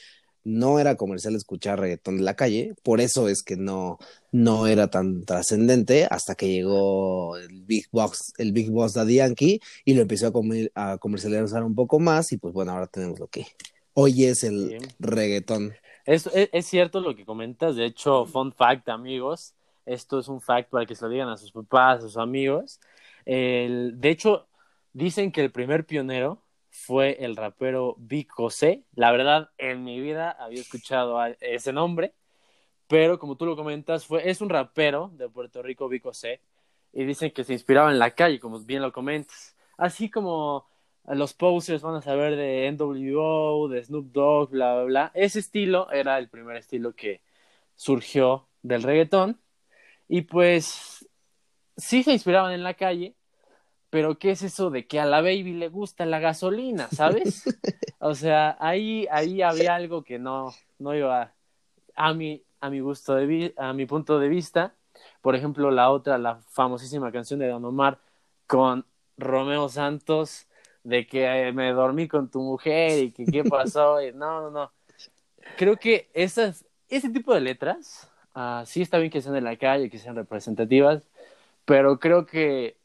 no 0.44 0.80
era 0.80 0.96
comercial 0.96 1.36
escuchar 1.36 1.80
reggaetón 1.80 2.18
de 2.18 2.24
la 2.24 2.36
calle, 2.36 2.74
por 2.82 3.02
eso 3.02 3.28
es 3.28 3.44
que 3.44 3.58
no, 3.58 3.98
no 4.32 4.68
era 4.68 4.90
tan 4.90 5.26
trascendente 5.26 6.08
hasta 6.10 6.36
que 6.36 6.50
llegó 6.50 7.36
el 7.36 7.64
Big 7.64 7.88
Box, 7.92 8.32
el 8.38 8.54
Big 8.54 8.70
Boss 8.70 8.94
Daddy 8.94 9.16
Yankee 9.16 9.60
y 9.84 9.94
lo 9.94 10.04
empezó 10.04 10.28
a, 10.76 10.92
a 10.94 10.98
comercializar 11.00 11.64
un 11.64 11.76
poco 11.76 12.00
más 12.00 12.32
y 12.32 12.38
pues 12.38 12.54
bueno, 12.54 12.72
ahora 12.72 12.88
tenemos 12.88 13.20
lo 13.20 13.28
que 13.28 13.46
hoy 13.94 14.26
es 14.26 14.44
el 14.44 14.78
reggaetón. 15.00 15.74
Es, 16.08 16.26
es, 16.34 16.66
cierto 16.66 17.02
lo 17.02 17.16
que 17.16 17.26
comentas, 17.26 17.76
de 17.76 17.86
hecho, 17.86 18.26
fun 18.26 18.54
fact 18.54 18.88
amigos, 18.88 19.54
esto 19.86 20.20
es 20.20 20.30
un 20.30 20.40
fact 20.40 20.70
para 20.70 20.86
que 20.86 20.96
se 20.96 21.04
lo 21.04 21.12
digan 21.12 21.28
a 21.28 21.36
sus 21.36 21.52
papás, 21.52 22.00
a 22.00 22.02
sus 22.02 22.16
amigos. 22.16 22.80
De 23.26 24.00
hecho, 24.04 24.48
dicen 24.94 25.34
que 25.34 25.42
el 25.42 25.52
primer 25.52 25.86
pionero 25.86 26.42
fue 26.70 27.18
el 27.26 27.36
rapero 27.36 27.96
Vico 27.98 28.50
C. 28.50 28.86
La 28.96 29.12
verdad, 29.12 29.52
en 29.58 29.84
mi 29.84 30.00
vida 30.00 30.32
había 30.32 30.62
escuchado 30.62 31.22
ese 31.42 31.74
nombre, 31.74 32.14
pero 32.88 33.20
como 33.20 33.36
tú 33.36 33.46
lo 33.46 33.58
comentas, 33.58 34.06
fue, 34.06 34.30
es 34.30 34.40
un 34.40 34.50
rapero 34.50 35.12
de 35.14 35.28
Puerto 35.28 35.62
Rico, 35.62 35.90
Vico 35.90 36.14
C. 36.14 36.42
Y 36.94 37.04
dicen 37.04 37.32
que 37.32 37.44
se 37.44 37.52
inspiraba 37.52 37.92
en 37.92 38.00
la 38.00 38.12
calle, 38.12 38.40
como 38.40 38.62
bien 38.62 38.82
lo 38.82 38.94
comentas. 38.94 39.58
Así 39.78 40.10
como 40.10 40.68
los 41.16 41.34
posters 41.34 41.82
van 41.82 41.96
a 41.96 42.02
saber 42.02 42.36
de 42.36 42.72
NWO, 42.72 43.70
de 43.70 43.84
Snoop 43.84 44.12
Dogg, 44.12 44.50
bla, 44.52 44.76
bla, 44.76 44.84
bla. 44.84 45.12
Ese 45.14 45.40
estilo 45.40 45.90
era 45.92 46.18
el 46.18 46.30
primer 46.30 46.58
estilo 46.58 46.94
que 46.94 47.22
surgió 47.76 48.48
del 48.62 48.84
reggaetón. 48.84 49.40
Y 50.10 50.22
pues 50.22 51.08
sí 51.78 52.04
se 52.04 52.12
inspiraban 52.12 52.54
en 52.54 52.64
la 52.64 52.74
calle, 52.74 53.16
pero 53.90 54.20
¿qué 54.20 54.32
es 54.32 54.42
eso 54.42 54.70
de 54.70 54.88
que 54.88 55.00
a 55.00 55.06
la 55.06 55.22
baby 55.22 55.54
le 55.54 55.70
gusta 55.70 56.06
la 56.06 56.20
gasolina, 56.20 56.90
¿sabes? 56.90 57.44
o 58.00 58.14
sea, 58.16 58.58
ahí, 58.60 59.08
ahí 59.12 59.42
había 59.42 59.76
algo 59.76 60.04
que 60.04 60.20
no, 60.20 60.54
no 60.80 60.96
iba 60.96 61.34
a 61.96 62.14
mi, 62.14 62.44
a 62.60 62.70
mi 62.70 62.80
gusto 62.80 63.16
de 63.16 63.54
a 63.58 63.74
mi 63.74 63.86
punto 63.86 64.20
de 64.20 64.28
vista. 64.28 64.76
Por 65.22 65.36
ejemplo, 65.36 65.72
la 65.72 65.90
otra, 65.92 66.18
la 66.18 66.38
famosísima 66.50 67.12
canción 67.12 67.40
de 67.40 67.48
Don 67.48 67.64
Omar 67.66 68.00
con 68.48 68.86
Romeo 69.18 69.70
Santos, 69.70 70.47
de 70.88 71.06
que 71.06 71.52
me 71.52 71.74
dormí 71.74 72.08
con 72.08 72.32
tu 72.32 72.40
mujer 72.40 73.04
y 73.04 73.12
que 73.12 73.26
qué 73.26 73.44
pasó. 73.44 73.98
no, 74.14 74.44
no, 74.44 74.52
no. 74.52 74.72
Creo 75.58 75.76
que 75.76 76.10
esas, 76.14 76.66
ese 76.88 77.10
tipo 77.10 77.34
de 77.34 77.42
letras, 77.42 78.10
uh, 78.36 78.66
sí 78.66 78.82
está 78.82 78.98
bien 78.98 79.12
que 79.12 79.22
sean 79.22 79.36
de 79.36 79.42
la 79.42 79.58
calle, 79.58 79.90
que 79.90 79.98
sean 79.98 80.16
representativas, 80.16 81.04
pero 81.66 82.00
creo 82.00 82.26
que 82.26 82.78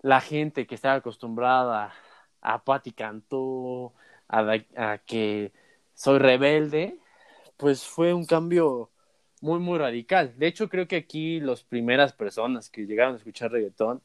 la 0.00 0.20
gente 0.20 0.64
que 0.68 0.76
está 0.76 0.94
acostumbrada 0.94 1.92
a 2.40 2.62
Patti 2.62 2.92
Cantú, 2.92 3.92
a, 4.28 4.98
que 4.98 5.52
soy 5.94 6.18
rebelde, 6.20 6.98
pues 7.56 7.84
fue 7.84 8.14
un 8.14 8.26
cambio 8.26 8.90
muy, 9.40 9.58
muy 9.58 9.78
radical. 9.80 10.38
De 10.38 10.46
hecho, 10.46 10.68
creo 10.68 10.86
que 10.86 10.96
aquí 10.96 11.40
las 11.40 11.64
primeras 11.64 12.12
personas 12.12 12.70
que 12.70 12.86
llegaron 12.86 13.14
a 13.14 13.18
escuchar 13.18 13.50
reggaetón, 13.50 14.02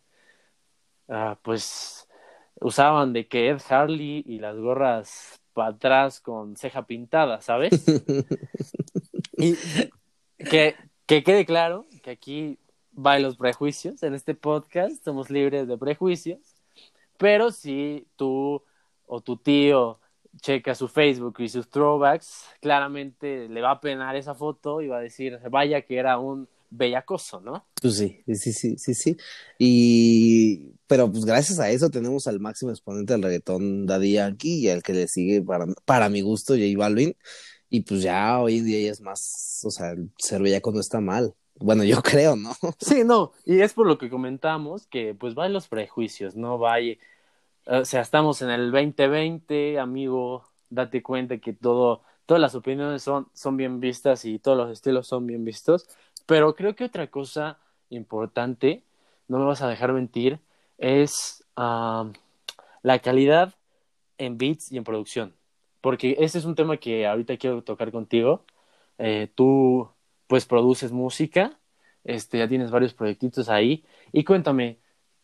ah, 1.10 1.38
pues 1.44 2.09
usaban 2.62 3.14
de 3.14 3.28
que 3.28 3.50
Ed 3.50 3.62
Harley 3.70 4.24
y 4.26 4.40
las 4.40 4.58
gorras 4.58 5.42
para 5.54 5.70
atrás 5.70 6.20
con 6.20 6.56
ceja 6.56 6.86
pintada, 6.86 7.42
¿sabes? 7.42 7.86
y 9.38 9.56
que, 10.38 10.76
que 11.06 11.24
quede 11.24 11.46
claro 11.46 11.86
que 12.04 12.12
aquí 12.12 12.60
va 12.94 13.20
los 13.20 13.38
prejuicios. 13.38 14.04
En 14.04 14.14
este 14.14 14.36
podcast 14.36 15.04
somos 15.04 15.30
libres 15.30 15.68
de 15.68 15.78
prejuicios. 15.78 16.40
Pero 17.18 17.52
si 17.52 18.08
tú 18.16 18.64
o 19.06 19.22
tu 19.22 19.38
tío 19.38 20.00
checa 20.42 20.76
su 20.76 20.88
Facebook 20.88 21.36
y 21.40 21.50
sus 21.50 21.70
throwbacks, 21.70 22.48
claramente 22.62 23.50
le 23.50 23.62
va 23.62 23.72
a 23.72 23.82
penar 23.82 24.16
esa 24.16 24.36
foto 24.36 24.82
y 24.82 24.88
va 24.88 24.98
a 24.98 25.02
decir, 25.02 25.40
vaya 25.50 25.82
que 25.82 25.98
era 25.98 26.18
un 26.18 26.48
bellacoso, 26.70 27.42
¿no? 27.42 27.66
Pues 27.82 27.98
sí, 27.98 28.24
sí, 28.28 28.54
sí, 28.54 28.78
sí, 28.78 28.94
sí. 28.94 29.18
Y, 29.58 30.74
pero 30.88 31.12
pues 31.12 31.26
gracias 31.26 31.60
a 31.60 31.70
eso 31.70 31.90
tenemos 31.90 32.28
al 32.28 32.40
máximo 32.40 32.72
exponente 32.72 33.14
del 33.14 33.24
reggaetón 33.24 33.86
Daddy 33.86 34.14
Yankee 34.14 34.60
y 34.60 34.70
al 34.70 34.84
que 34.84 34.94
le 34.94 35.08
sigue 35.08 35.42
para, 35.42 35.66
para 35.86 36.10
mi 36.10 36.22
gusto 36.22 36.54
J 36.54 36.66
Balvin. 36.78 37.16
Y 37.70 37.82
pues 37.82 38.02
ya 38.02 38.40
hoy 38.40 38.58
en 38.58 38.66
día 38.66 38.82
ya 38.82 38.92
es 38.92 39.02
más, 39.02 39.62
o 39.64 39.70
sea, 39.72 39.94
ser 40.18 40.42
bellaco 40.42 40.72
no 40.72 40.80
está 40.80 41.00
mal. 41.00 41.36
Bueno, 41.60 41.84
yo 41.84 42.02
creo, 42.04 42.36
¿no? 42.36 42.52
Sí, 42.80 43.04
no, 43.04 43.34
y 43.46 43.62
es 43.62 43.74
por 43.74 43.88
lo 43.88 43.98
que 43.98 44.10
comentamos 44.10 44.88
que 44.88 45.14
pues 45.14 45.38
va 45.38 45.50
los 45.50 45.68
prejuicios, 45.68 46.36
¿no? 46.36 46.58
Vaya, 46.58 46.96
o 47.66 47.86
sea, 47.86 48.02
estamos 48.02 48.42
en 48.42 48.50
el 48.50 48.72
2020, 48.72 49.78
amigo, 49.80 50.46
date 50.70 51.04
cuenta 51.04 51.38
que 51.38 51.54
todo, 51.54 52.02
todas 52.26 52.42
las 52.42 52.56
opiniones 52.56 53.04
son, 53.04 53.28
son 53.34 53.58
bien 53.58 53.80
vistas 53.80 54.26
y 54.26 54.40
todos 54.40 54.58
los 54.58 54.72
estilos 54.72 55.08
son 55.08 55.28
bien 55.28 55.44
vistos, 55.44 55.88
pero 56.30 56.54
creo 56.54 56.76
que 56.76 56.84
otra 56.84 57.08
cosa 57.08 57.58
importante, 57.90 58.84
no 59.28 59.40
me 59.40 59.46
vas 59.46 59.64
a 59.64 59.68
dejar 59.68 59.94
mentir, 59.94 60.40
es 60.78 61.44
la 61.56 63.00
calidad 63.02 63.56
en 64.20 64.38
beats 64.38 64.72
y 64.72 64.78
en 64.78 64.84
producción, 64.84 65.34
porque 65.82 66.18
ese 66.20 66.38
es 66.38 66.46
un 66.46 66.54
tema 66.54 66.78
que 66.78 67.08
ahorita 67.08 67.36
quiero 67.38 67.64
tocar 67.64 67.92
contigo. 67.92 68.46
Eh, 69.00 69.32
tú 69.34 69.90
pues 70.28 70.46
produces 70.46 70.92
música, 70.92 71.58
este, 72.04 72.38
ya 72.38 72.48
tienes 72.48 72.70
varios 72.70 72.94
proyectitos 72.94 73.50
ahí, 73.50 73.84
y 74.12 74.24
cuéntame, 74.24 74.78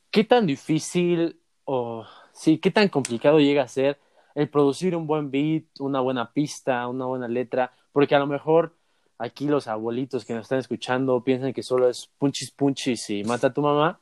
¿qué 0.10 0.24
tan 0.24 0.48
difícil 0.48 1.40
o 1.66 2.04
sí, 2.34 2.58
qué 2.58 2.72
tan 2.72 2.90
complicado 2.90 3.40
llega 3.40 3.62
a 3.62 3.68
ser 3.68 4.00
el 4.34 4.50
producir 4.50 4.96
un 4.96 5.06
buen 5.06 5.30
beat, 5.30 5.66
una 5.78 6.00
buena 6.00 6.34
pista, 6.34 6.88
una 6.88 7.06
buena 7.06 7.28
letra? 7.28 7.74
Porque 7.92 8.16
a 8.16 8.20
lo 8.20 8.26
mejor 8.26 8.76
aquí 9.18 9.48
los 9.48 9.68
abuelitos 9.68 10.26
que 10.26 10.34
nos 10.34 10.44
están 10.44 10.60
escuchando 10.60 11.24
piensan 11.24 11.54
que 11.54 11.64
solo 11.64 11.90
es 11.90 12.10
punchis 12.18 12.52
punchis 12.52 13.10
y 13.10 13.24
mata 13.24 13.48
a 13.48 13.54
tu 13.54 13.62
mamá, 13.62 14.02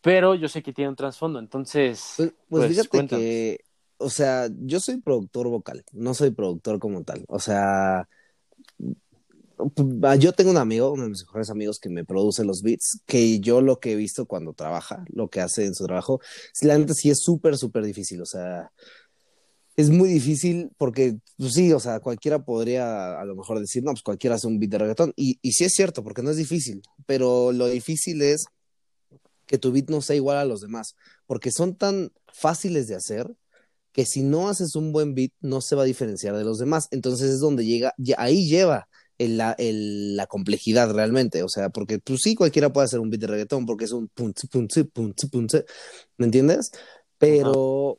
pero 0.00 0.34
yo 0.34 0.48
sé 0.48 0.62
que 0.62 0.72
tiene 0.72 0.90
un 0.90 0.96
trasfondo, 0.96 1.38
entonces... 1.38 2.14
Pues, 2.16 2.32
pues, 2.48 2.66
pues 2.66 2.68
fíjate 2.68 3.06
que, 3.06 3.60
o 3.98 4.10
sea, 4.10 4.48
yo 4.60 4.80
soy 4.80 5.00
productor 5.00 5.48
vocal, 5.48 5.84
no 5.92 6.14
soy 6.14 6.30
productor 6.30 6.78
como 6.78 7.02
tal, 7.04 7.24
o 7.28 7.38
sea, 7.38 8.08
Ah, 10.02 10.16
yo 10.16 10.32
tengo 10.32 10.50
un 10.50 10.56
amigo, 10.56 10.92
uno 10.92 11.04
de 11.04 11.10
mis 11.10 11.24
mejores 11.24 11.50
amigos 11.50 11.78
que 11.78 11.88
me 11.88 12.04
produce 12.04 12.44
los 12.44 12.62
beats, 12.62 13.00
que 13.06 13.40
yo 13.40 13.60
lo 13.60 13.78
que 13.78 13.92
he 13.92 13.96
visto 13.96 14.26
cuando 14.26 14.54
trabaja, 14.54 15.04
lo 15.12 15.28
que 15.28 15.40
hace 15.40 15.64
en 15.66 15.74
su 15.74 15.84
trabajo, 15.84 16.20
la 16.62 16.76
neta 16.78 16.94
sí 16.94 17.10
es 17.10 17.22
súper, 17.22 17.56
súper 17.56 17.84
difícil, 17.84 18.20
o 18.20 18.26
sea, 18.26 18.72
es 19.76 19.90
muy 19.90 20.08
difícil 20.08 20.70
porque, 20.76 21.16
pues 21.36 21.52
sí, 21.54 21.72
o 21.72 21.80
sea, 21.80 22.00
cualquiera 22.00 22.44
podría 22.44 23.20
a 23.20 23.24
lo 23.24 23.34
mejor 23.34 23.60
decir, 23.60 23.82
no, 23.82 23.92
pues 23.92 24.02
cualquiera 24.02 24.36
hace 24.36 24.46
un 24.46 24.58
beat 24.58 24.72
de 24.72 24.78
reggaetón, 24.78 25.12
y, 25.16 25.38
y 25.42 25.52
sí 25.52 25.64
es 25.64 25.72
cierto, 25.72 26.02
porque 26.02 26.22
no 26.22 26.30
es 26.30 26.36
difícil, 26.36 26.82
pero 27.06 27.52
lo 27.52 27.66
difícil 27.68 28.22
es 28.22 28.44
que 29.46 29.58
tu 29.58 29.72
beat 29.72 29.88
no 29.90 30.00
sea 30.02 30.16
igual 30.16 30.38
a 30.38 30.44
los 30.44 30.60
demás, 30.60 30.96
porque 31.26 31.50
son 31.50 31.76
tan 31.76 32.12
fáciles 32.32 32.86
de 32.86 32.94
hacer 32.94 33.34
que 33.92 34.06
si 34.06 34.22
no 34.22 34.48
haces 34.48 34.74
un 34.74 34.92
buen 34.92 35.14
beat 35.14 35.32
no 35.40 35.60
se 35.60 35.76
va 35.76 35.82
a 35.82 35.86
diferenciar 35.86 36.36
de 36.36 36.44
los 36.44 36.58
demás, 36.58 36.88
entonces 36.90 37.30
es 37.30 37.40
donde 37.40 37.66
llega, 37.66 37.94
ahí 38.16 38.48
lleva 38.48 38.88
la, 39.28 39.54
la 39.58 40.26
complejidad 40.26 40.92
realmente. 40.92 41.42
O 41.42 41.48
sea, 41.48 41.70
porque 41.70 41.98
tú 41.98 42.14
pues, 42.14 42.22
sí 42.22 42.34
cualquiera 42.34 42.72
puede 42.72 42.86
hacer 42.86 43.00
un 43.00 43.10
beat 43.10 43.20
de 43.20 43.26
reggaetón 43.28 43.66
porque 43.66 43.84
es 43.84 43.92
un 43.92 44.08
punce, 44.08 44.46
punce, 44.48 44.84
punce, 44.84 45.28
punce, 45.28 45.64
¿me 46.16 46.26
entiendes? 46.26 46.70
Pero, 47.18 47.98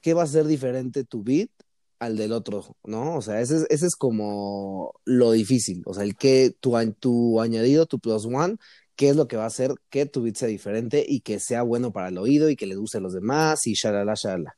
¿qué 0.00 0.14
va 0.14 0.22
a 0.24 0.26
ser 0.26 0.46
diferente 0.46 1.04
tu 1.04 1.22
beat 1.22 1.50
al 1.98 2.16
del 2.16 2.32
otro? 2.32 2.76
¿No? 2.84 3.16
O 3.16 3.22
sea, 3.22 3.40
ese, 3.40 3.66
ese 3.70 3.86
es 3.86 3.96
como 3.96 4.94
lo 5.04 5.32
difícil. 5.32 5.82
O 5.86 5.94
sea, 5.94 6.04
el 6.04 6.16
que 6.16 6.54
tu, 6.60 6.76
tu 6.98 7.40
añadido, 7.40 7.86
tu 7.86 7.98
plus 7.98 8.26
one, 8.26 8.56
qué 8.96 9.08
es 9.10 9.16
lo 9.16 9.28
que 9.28 9.36
va 9.36 9.44
a 9.44 9.48
hacer 9.48 9.74
que 9.90 10.06
tu 10.06 10.22
beat 10.22 10.36
sea 10.36 10.48
diferente 10.48 11.04
y 11.06 11.20
que 11.20 11.40
sea 11.40 11.62
bueno 11.62 11.92
para 11.92 12.08
el 12.08 12.18
oído 12.18 12.50
y 12.50 12.56
que 12.56 12.66
le 12.66 12.76
guste 12.76 12.98
a 12.98 13.00
los 13.00 13.14
demás 13.14 13.66
y 13.66 13.74
shalala, 13.74 14.14
shalala. 14.14 14.54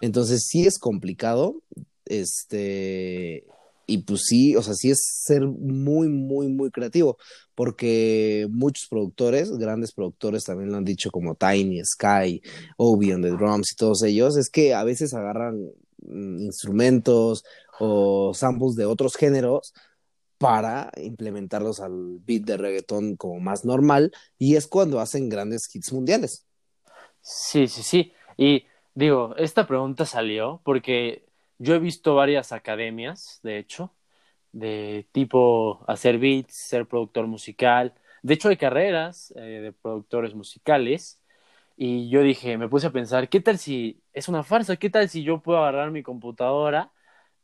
Entonces 0.00 0.46
sí 0.48 0.66
es 0.66 0.78
complicado, 0.78 1.62
este, 2.04 3.44
y 3.86 3.98
pues 3.98 4.24
sí, 4.26 4.56
o 4.56 4.62
sea, 4.62 4.74
sí 4.74 4.90
es 4.90 5.02
ser 5.24 5.42
muy, 5.42 6.08
muy, 6.08 6.48
muy 6.48 6.70
creativo, 6.70 7.16
porque 7.54 8.46
muchos 8.50 8.88
productores, 8.88 9.50
grandes 9.52 9.92
productores 9.92 10.44
también 10.44 10.70
lo 10.70 10.76
han 10.76 10.84
dicho 10.84 11.10
como 11.10 11.34
Tiny, 11.34 11.84
Sky, 11.84 12.42
Obi 12.76 13.12
on 13.12 13.22
the 13.22 13.30
Drums 13.30 13.72
y 13.72 13.76
todos 13.76 14.02
ellos, 14.02 14.36
es 14.36 14.50
que 14.50 14.74
a 14.74 14.84
veces 14.84 15.14
agarran 15.14 15.70
mm, 16.02 16.40
instrumentos 16.40 17.44
o 17.78 18.32
samples 18.34 18.74
de 18.76 18.86
otros 18.86 19.16
géneros 19.16 19.72
para 20.38 20.90
implementarlos 20.96 21.80
al 21.80 22.18
beat 22.20 22.42
de 22.42 22.56
reggaetón 22.56 23.16
como 23.16 23.40
más 23.40 23.64
normal 23.64 24.12
y 24.38 24.56
es 24.56 24.66
cuando 24.66 25.00
hacen 25.00 25.28
grandes 25.28 25.74
hits 25.74 25.92
mundiales. 25.92 26.46
Sí, 27.20 27.68
sí, 27.68 27.82
sí. 27.82 28.12
Y 28.36 28.64
digo, 28.94 29.34
esta 29.36 29.66
pregunta 29.66 30.04
salió 30.04 30.60
porque 30.64 31.23
yo 31.58 31.74
he 31.74 31.78
visto 31.78 32.14
varias 32.14 32.52
academias, 32.52 33.40
de 33.42 33.58
hecho, 33.58 33.94
de 34.52 35.08
tipo 35.12 35.84
hacer 35.88 36.18
beats, 36.18 36.54
ser 36.54 36.86
productor 36.86 37.26
musical. 37.26 37.94
De 38.22 38.34
hecho, 38.34 38.48
hay 38.48 38.56
carreras 38.56 39.32
eh, 39.36 39.40
de 39.62 39.72
productores 39.72 40.34
musicales. 40.34 41.20
Y 41.76 42.08
yo 42.10 42.22
dije, 42.22 42.58
me 42.58 42.68
puse 42.68 42.86
a 42.88 42.92
pensar, 42.92 43.28
¿qué 43.28 43.40
tal 43.40 43.58
si 43.58 44.02
es 44.12 44.28
una 44.28 44.44
farsa? 44.44 44.76
¿Qué 44.76 44.90
tal 44.90 45.08
si 45.08 45.24
yo 45.24 45.42
puedo 45.42 45.58
agarrar 45.58 45.90
mi 45.90 46.02
computadora 46.02 46.92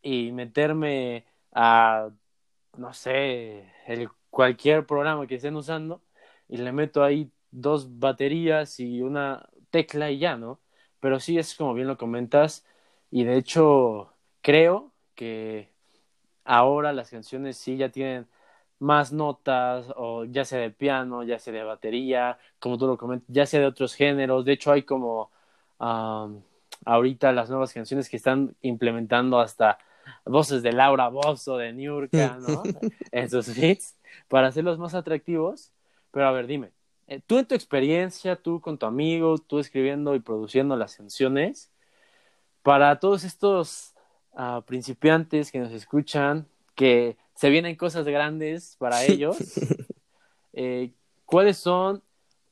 y 0.02 0.32
meterme 0.32 1.26
a, 1.52 2.10
no 2.76 2.92
sé, 2.94 3.72
el, 3.86 4.08
cualquier 4.30 4.86
programa 4.86 5.26
que 5.26 5.36
estén 5.36 5.56
usando 5.56 6.02
y 6.48 6.58
le 6.58 6.72
meto 6.72 7.04
ahí 7.04 7.30
dos 7.50 7.98
baterías 7.98 8.80
y 8.80 9.02
una 9.02 9.48
tecla 9.70 10.10
y 10.10 10.18
ya, 10.18 10.36
¿no? 10.36 10.60
Pero 11.00 11.20
sí 11.20 11.38
es 11.38 11.54
como 11.54 11.74
bien 11.74 11.88
lo 11.88 11.98
comentas 11.98 12.64
y 13.10 13.24
de 13.24 13.36
hecho 13.36 14.14
creo 14.42 14.92
que 15.14 15.70
ahora 16.44 16.92
las 16.92 17.10
canciones 17.10 17.56
sí 17.56 17.76
ya 17.76 17.90
tienen 17.90 18.26
más 18.78 19.12
notas, 19.12 19.86
o 19.96 20.24
ya 20.24 20.44
sea 20.44 20.58
de 20.58 20.70
piano, 20.70 21.22
ya 21.22 21.38
sea 21.38 21.52
de 21.52 21.62
batería, 21.62 22.38
como 22.58 22.78
tú 22.78 22.86
lo 22.86 22.96
comentas, 22.96 23.28
ya 23.28 23.46
sea 23.46 23.60
de 23.60 23.66
otros 23.66 23.94
géneros. 23.94 24.44
De 24.44 24.52
hecho, 24.52 24.72
hay 24.72 24.82
como 24.82 25.30
ahorita 26.84 27.32
las 27.32 27.50
nuevas 27.50 27.72
canciones 27.72 28.08
que 28.08 28.16
están 28.16 28.56
implementando 28.62 29.38
hasta 29.38 29.78
voces 30.24 30.62
de 30.62 30.72
Laura 30.72 31.08
Bozo, 31.08 31.56
de 31.58 31.72
Niurka, 31.72 32.38
¿no? 32.48 32.62
en 33.12 33.30
sus 33.30 33.54
beats, 33.54 33.96
para 34.28 34.48
hacerlos 34.48 34.78
más 34.78 34.94
atractivos. 34.94 35.72
Pero 36.10 36.26
a 36.26 36.32
ver, 36.32 36.46
dime, 36.46 36.72
eh, 37.06 37.20
tú 37.26 37.38
en 37.38 37.46
tu 37.46 37.54
experiencia, 37.54 38.36
tú 38.36 38.60
con 38.60 38.78
tu 38.78 38.86
amigo, 38.86 39.38
tú 39.38 39.58
escribiendo 39.58 40.14
y 40.14 40.20
produciendo 40.20 40.76
las 40.76 40.96
canciones, 40.96 41.70
para 42.62 42.98
todos 42.98 43.24
estos 43.24 43.94
uh, 44.32 44.62
principiantes 44.62 45.50
que 45.50 45.58
nos 45.58 45.72
escuchan, 45.72 46.46
que 46.74 47.16
se 47.34 47.50
vienen 47.50 47.76
cosas 47.76 48.04
grandes 48.06 48.76
para 48.78 49.04
ellos, 49.04 49.36
eh, 50.52 50.92
¿cuáles 51.24 51.56
son 51.56 52.02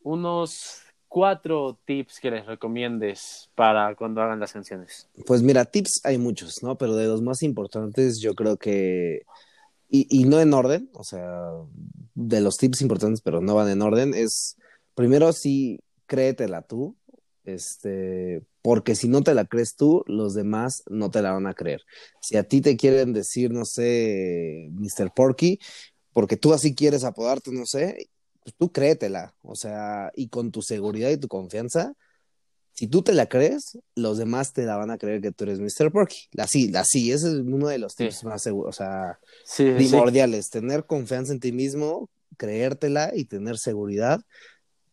unos 0.02 0.82
cuatro 1.08 1.78
tips 1.84 2.20
que 2.20 2.30
les 2.30 2.46
recomiendes 2.46 3.50
para 3.54 3.94
cuando 3.94 4.22
hagan 4.22 4.40
las 4.40 4.52
canciones? 4.52 5.08
Pues 5.26 5.42
mira, 5.42 5.64
tips 5.64 6.00
hay 6.04 6.18
muchos, 6.18 6.62
¿no? 6.62 6.76
Pero 6.76 6.94
de 6.94 7.06
los 7.06 7.22
más 7.22 7.42
importantes 7.42 8.20
yo 8.20 8.34
creo 8.34 8.56
que, 8.56 9.22
y, 9.88 10.06
y 10.10 10.24
no 10.24 10.40
en 10.40 10.54
orden, 10.54 10.90
o 10.92 11.04
sea, 11.04 11.50
de 12.14 12.40
los 12.40 12.56
tips 12.56 12.82
importantes, 12.82 13.20
pero 13.20 13.40
no 13.40 13.54
van 13.54 13.68
en 13.68 13.82
orden, 13.82 14.14
es 14.14 14.56
primero 14.94 15.32
sí, 15.32 15.80
créetela 16.06 16.62
tú, 16.62 16.96
este, 17.48 18.42
porque 18.60 18.94
si 18.94 19.08
no 19.08 19.22
te 19.22 19.34
la 19.34 19.46
crees 19.46 19.74
tú, 19.74 20.04
los 20.06 20.34
demás 20.34 20.82
no 20.88 21.10
te 21.10 21.22
la 21.22 21.32
van 21.32 21.46
a 21.46 21.54
creer. 21.54 21.82
Si 22.20 22.36
a 22.36 22.44
ti 22.44 22.60
te 22.60 22.76
quieren 22.76 23.12
decir, 23.12 23.50
no 23.50 23.64
sé, 23.64 24.68
Mr. 24.72 25.12
Porky, 25.14 25.58
porque 26.12 26.36
tú 26.36 26.52
así 26.52 26.74
quieres 26.74 27.04
apodarte, 27.04 27.50
no 27.50 27.64
sé, 27.64 28.10
pues 28.42 28.54
tú 28.56 28.70
créetela, 28.70 29.34
o 29.42 29.54
sea, 29.54 30.12
y 30.14 30.28
con 30.28 30.50
tu 30.50 30.60
seguridad 30.60 31.10
y 31.10 31.16
tu 31.16 31.28
confianza, 31.28 31.94
si 32.72 32.86
tú 32.86 33.02
te 33.02 33.12
la 33.12 33.28
crees, 33.28 33.78
los 33.96 34.18
demás 34.18 34.52
te 34.52 34.64
la 34.64 34.76
van 34.76 34.90
a 34.90 34.98
creer 34.98 35.20
que 35.20 35.32
tú 35.32 35.44
eres 35.44 35.58
Mr. 35.58 35.90
Porky. 35.90 36.28
Así, 36.36 36.70
así, 36.76 37.10
ese 37.10 37.28
es 37.28 37.34
uno 37.34 37.68
de 37.68 37.78
los 37.78 37.96
tips 37.96 38.24
más 38.24 38.42
seguros, 38.42 38.76
o 38.76 38.78
sea, 38.78 39.18
primordiales, 39.56 40.50
tener 40.50 40.84
confianza 40.84 41.32
en 41.32 41.40
ti 41.40 41.50
mismo, 41.50 42.10
creértela 42.36 43.12
y 43.14 43.24
tener 43.24 43.58
seguridad 43.58 44.20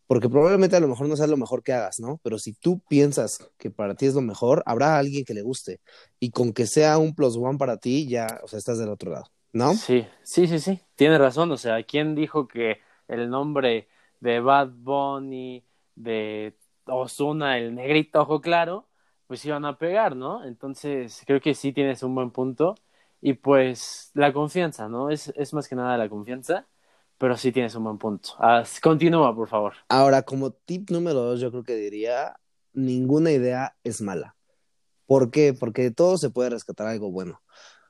porque 0.08 0.30
probablemente 0.30 0.76
a 0.76 0.80
lo 0.80 0.88
mejor 0.88 1.08
no 1.08 1.16
sea 1.16 1.28
lo 1.28 1.38
mejor 1.38 1.64
que 1.64 1.74
hagas, 1.74 2.00
¿no? 2.00 2.20
Pero 2.24 2.38
si 2.38 2.54
tú 2.54 2.80
piensas 2.88 3.50
que 3.58 3.72
para 3.72 3.96
ti 3.96 4.06
es 4.06 4.14
lo 4.14 4.22
mejor, 4.22 4.62
habrá 4.66 4.98
alguien 4.98 5.26
que 5.26 5.34
le 5.34 5.42
guste. 5.42 5.80
Y 6.20 6.32
con 6.32 6.54
que 6.54 6.68
sea 6.68 6.98
un 6.98 7.16
plus 7.16 7.36
one 7.38 7.58
para 7.58 7.78
ti, 7.78 8.08
ya, 8.08 8.28
o 8.44 8.48
sea, 8.48 8.60
estás 8.60 8.78
del 8.78 8.90
otro 8.90 9.12
lado, 9.12 9.26
¿no? 9.52 9.74
Sí, 9.74 10.06
sí, 10.24 10.48
sí, 10.48 10.60
sí. 10.60 10.80
Tiene 10.96 11.18
razón. 11.18 11.52
O 11.52 11.58
sea, 11.58 11.82
¿quién 11.84 12.14
dijo 12.14 12.48
que 12.48 12.80
el 13.08 13.30
nombre 13.30 13.88
de 14.20 14.40
Bad 14.40 14.70
Bunny, 14.70 15.66
de 15.96 16.56
Osuna, 16.86 17.58
el 17.58 17.74
negrito 17.74 18.22
ojo 18.22 18.42
claro, 18.42 18.88
pues 19.28 19.44
iban 19.46 19.66
a 19.66 19.78
pegar, 19.80 20.16
¿no? 20.16 20.46
Entonces, 20.46 21.24
creo 21.26 21.42
que 21.42 21.56
sí 21.56 21.74
tienes 21.74 22.04
un 22.04 22.14
buen 22.14 22.30
punto. 22.30 22.76
Y 23.22 23.34
pues 23.34 24.12
la 24.14 24.32
confianza, 24.34 24.88
¿no? 24.88 25.10
Es, 25.10 25.30
es 25.36 25.52
más 25.54 25.68
que 25.68 25.76
nada 25.76 25.98
la 25.98 26.10
confianza 26.10 26.68
pero 27.26 27.38
sí 27.38 27.52
tienes 27.52 27.74
un 27.74 27.86
buen 27.86 27.98
punto. 27.98 28.38
continúa, 28.84 29.36
por 29.36 29.50
favor. 29.50 29.74
Ahora, 29.90 30.22
como 30.22 30.52
tip 30.52 30.92
número 30.92 31.22
dos, 31.22 31.40
yo 31.40 31.50
creo 31.50 31.64
que 31.64 31.76
diría, 31.76 32.36
ninguna 32.72 33.32
idea 33.32 33.76
es 33.84 34.00
mala. 34.00 34.36
¿Por 35.08 35.32
qué? 35.32 35.56
Porque 35.56 35.82
de 35.82 35.90
todo 35.90 36.20
se 36.20 36.30
puede 36.30 36.52
rescatar 36.52 36.86
algo 36.86 37.10
bueno. 37.10 37.42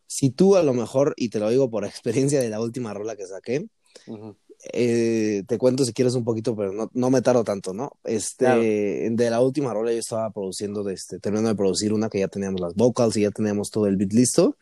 Si 0.08 0.30
tú 0.30 0.56
a 0.56 0.64
lo 0.64 0.74
mejor, 0.74 1.16
y 1.18 1.32
te 1.32 1.42
lo 1.42 1.50
digo 1.50 1.70
por 1.70 1.84
experiencia 1.86 2.40
de 2.40 2.48
la 2.48 2.62
última 2.62 2.94
rola 2.94 3.18
que 3.18 3.28
saqué, 3.28 3.68
eh, 4.72 5.44
te 5.46 5.58
cuento 5.58 5.84
si 5.84 5.92
quieres 5.92 6.16
un 6.16 6.24
poquito, 6.24 6.56
pero 6.56 6.72
no, 6.72 6.90
no 6.94 7.10
me 7.10 7.22
tardo 7.22 7.44
tanto, 7.44 7.74
¿no? 7.74 7.92
Este, 8.06 8.46
de 9.12 9.30
la 9.30 9.42
última 9.42 9.74
rola 9.74 9.92
yo 9.92 10.00
estaba 10.00 10.30
produciendo, 10.32 10.88
este, 10.90 11.20
terminando 11.20 11.50
de 11.50 11.58
producir 11.58 11.92
una 11.92 12.08
que 12.08 12.20
ya 12.20 12.30
teníamos 12.30 12.62
las 12.62 12.74
vocals 12.74 13.18
y 13.18 13.24
ya 13.24 13.32
teníamos 13.32 13.70
todo 13.70 13.88
el 13.88 13.98
beat 13.98 14.14
listo 14.14 14.56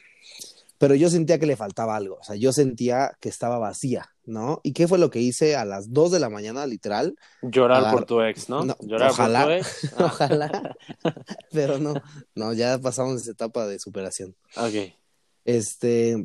pero 0.83 0.95
yo 0.95 1.09
sentía 1.09 1.39
que 1.39 1.45
le 1.45 1.55
faltaba 1.55 1.95
algo, 1.95 2.17
o 2.19 2.23
sea, 2.25 2.35
yo 2.35 2.51
sentía 2.51 3.15
que 3.21 3.29
estaba 3.29 3.57
vacía, 3.57 4.09
¿no? 4.25 4.59
¿Y 4.63 4.73
qué 4.73 4.85
fue 4.85 4.99
lo 4.99 5.09
que 5.09 5.21
hice 5.21 5.55
a 5.55 5.63
las 5.63 5.93
2 5.93 6.11
de 6.11 6.19
la 6.19 6.29
mañana, 6.29 6.67
literal? 6.67 7.15
Llorar 7.41 7.89
por 7.89 8.03
tu 8.03 8.21
ex, 8.21 8.49
¿no? 8.49 8.65
Llorar 8.81 9.11
ojalá, 9.11 9.43
por 9.43 9.47
tu 9.47 9.53
ex. 9.53 9.93
ojalá, 9.97 10.75
pero 11.53 11.79
no, 11.79 11.93
no, 12.35 12.51
ya 12.51 12.77
pasamos 12.79 13.21
esa 13.21 13.31
etapa 13.31 13.65
de 13.65 13.79
superación. 13.79 14.35
Ok. 14.57 14.93
Este, 15.45 16.21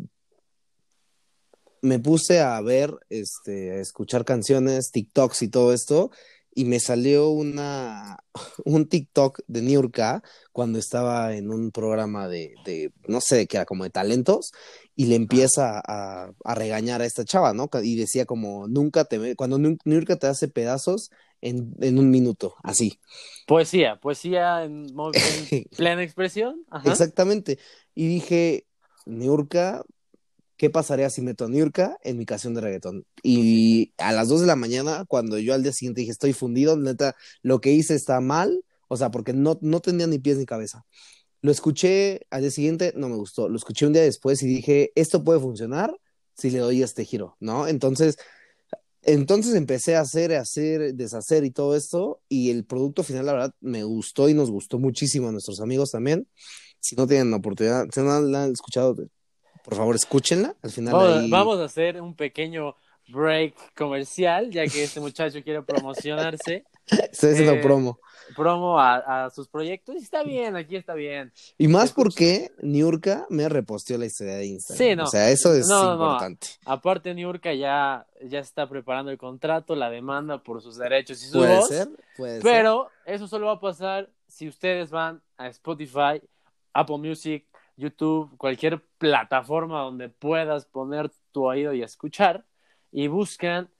me 1.80 2.00
puse 2.00 2.40
a 2.40 2.60
ver, 2.60 2.92
este, 3.10 3.70
a 3.70 3.76
escuchar 3.76 4.24
canciones, 4.24 4.90
TikToks 4.90 5.42
y 5.42 5.48
todo 5.50 5.72
esto, 5.72 6.10
y 6.54 6.64
me 6.64 6.80
salió 6.80 7.30
una, 7.30 8.18
un 8.64 8.88
TikTok 8.88 9.40
de 9.46 9.62
Niurka 9.62 10.22
cuando 10.52 10.78
estaba 10.78 11.34
en 11.34 11.50
un 11.50 11.70
programa 11.70 12.28
de, 12.28 12.54
de, 12.64 12.92
no 13.06 13.20
sé, 13.20 13.46
que 13.46 13.56
era 13.56 13.66
como 13.66 13.84
de 13.84 13.90
talentos, 13.90 14.52
y 14.96 15.06
le 15.06 15.14
empieza 15.14 15.80
a, 15.86 16.32
a, 16.44 16.54
regañar 16.54 17.02
a 17.02 17.06
esta 17.06 17.24
chava, 17.24 17.54
¿no? 17.54 17.70
Y 17.82 17.94
decía 17.94 18.24
como, 18.24 18.66
nunca 18.66 19.04
te, 19.04 19.36
cuando 19.36 19.58
Niurka 19.58 20.16
te 20.16 20.26
hace 20.26 20.48
pedazos 20.48 21.10
en, 21.40 21.74
en 21.80 21.98
un 21.98 22.10
minuto, 22.10 22.56
así. 22.64 22.98
Poesía, 23.46 23.96
poesía 24.00 24.64
en, 24.64 24.86
en 24.88 25.64
plena 25.76 26.02
expresión. 26.02 26.64
Exactamente. 26.84 27.58
Y 27.94 28.08
dije, 28.08 28.66
Niurka, 29.06 29.84
¿qué 30.58 30.68
pasaría 30.68 31.08
si 31.08 31.22
meto 31.22 31.46
a 31.46 31.48
Niurka 31.48 31.96
en 32.02 32.18
mi 32.18 32.26
canción 32.26 32.52
de 32.52 32.60
reggaetón? 32.60 33.06
Y 33.22 33.94
a 33.96 34.12
las 34.12 34.28
2 34.28 34.42
de 34.42 34.46
la 34.48 34.56
mañana, 34.56 35.04
cuando 35.08 35.38
yo 35.38 35.54
al 35.54 35.62
día 35.62 35.72
siguiente 35.72 36.02
dije, 36.02 36.12
estoy 36.12 36.34
fundido, 36.34 36.76
neta, 36.76 37.16
lo 37.42 37.60
que 37.60 37.72
hice 37.72 37.94
está 37.94 38.20
mal, 38.20 38.60
o 38.88 38.96
sea, 38.96 39.10
porque 39.10 39.32
no, 39.32 39.58
no 39.62 39.80
tenía 39.80 40.06
ni 40.06 40.18
pies 40.18 40.36
ni 40.36 40.44
cabeza. 40.44 40.84
Lo 41.40 41.52
escuché 41.52 42.26
al 42.30 42.42
día 42.42 42.50
siguiente, 42.50 42.92
no 42.96 43.08
me 43.08 43.16
gustó. 43.16 43.48
Lo 43.48 43.56
escuché 43.56 43.86
un 43.86 43.92
día 43.92 44.02
después 44.02 44.42
y 44.42 44.46
dije, 44.48 44.92
esto 44.96 45.22
puede 45.24 45.40
funcionar 45.40 45.96
si 46.34 46.50
le 46.50 46.58
doy 46.58 46.82
este 46.82 47.04
giro, 47.04 47.36
¿no? 47.40 47.68
Entonces, 47.68 48.16
entonces 49.02 49.54
empecé 49.54 49.96
a 49.96 50.00
hacer, 50.00 50.34
a 50.34 50.40
hacer, 50.40 50.94
deshacer 50.94 51.44
y 51.44 51.52
todo 51.52 51.76
esto, 51.76 52.20
y 52.28 52.50
el 52.50 52.64
producto 52.64 53.04
final, 53.04 53.26
la 53.26 53.32
verdad, 53.32 53.54
me 53.60 53.84
gustó 53.84 54.28
y 54.28 54.34
nos 54.34 54.50
gustó 54.50 54.78
muchísimo 54.80 55.28
a 55.28 55.32
nuestros 55.32 55.60
amigos 55.60 55.92
también. 55.92 56.28
Si 56.80 56.96
no 56.96 57.06
tienen 57.06 57.30
la 57.30 57.36
oportunidad, 57.36 57.86
si 57.92 58.00
no 58.00 58.20
la 58.20 58.44
han 58.44 58.52
escuchado, 58.52 58.96
por 59.68 59.76
favor, 59.76 59.96
escúchenla. 59.96 60.56
Al 60.62 60.70
final 60.70 61.28
vamos, 61.28 61.60
a 61.60 61.64
hacer 61.64 62.00
un 62.00 62.14
pequeño 62.14 62.74
break 63.08 63.54
comercial, 63.76 64.50
ya 64.50 64.66
que 64.66 64.82
este 64.82 64.98
muchacho 64.98 65.42
quiere 65.42 65.60
promocionarse. 65.60 66.64
Estoy 66.86 67.32
haciendo 67.32 67.52
eh, 67.52 67.60
promo. 67.60 67.98
Promo 68.34 68.80
a, 68.80 69.28
sus 69.28 69.46
proyectos. 69.46 69.96
Y 69.96 69.98
está 69.98 70.22
bien, 70.22 70.56
aquí 70.56 70.74
está 70.74 70.94
bien. 70.94 71.34
Y 71.58 71.68
más 71.68 71.92
porque 71.92 72.50
Niurka 72.62 73.26
me 73.28 73.46
reposteó 73.50 73.98
la 73.98 74.06
historia 74.06 74.36
de 74.36 74.46
Instagram. 74.46 74.88
Sí, 74.88 74.96
no. 74.96 75.04
O 75.04 75.06
sea, 75.06 75.28
eso 75.28 75.52
es 75.52 75.68
importante. 75.68 76.48
Aparte, 76.64 77.12
Niurka 77.12 77.52
ya, 77.52 78.06
ya 78.24 78.38
está 78.38 78.66
preparando 78.70 79.10
el 79.10 79.18
contrato, 79.18 79.76
la 79.76 79.90
demanda 79.90 80.42
por 80.42 80.62
sus 80.62 80.78
derechos 80.78 81.22
y 81.22 81.26
su 81.26 81.40
puede 81.40 81.56
voz. 81.56 81.68
Ser, 81.68 81.88
puede 82.16 82.40
pero 82.40 82.88
eso 83.04 83.28
solo 83.28 83.48
va 83.48 83.52
a 83.52 83.60
pasar 83.60 84.08
si 84.26 84.48
ustedes 84.48 84.88
van 84.90 85.20
a 85.36 85.48
Spotify, 85.48 86.22
Apple 86.72 86.96
Music, 86.96 87.44
YouTube, 87.78 88.36
cualquier 88.36 88.82
plataforma 88.98 89.80
donde 89.80 90.08
puedas 90.08 90.66
poner 90.66 91.10
tu 91.32 91.46
oído 91.46 91.72
y 91.72 91.82
escuchar 91.82 92.44
y 92.92 93.06
buscan 93.06 93.70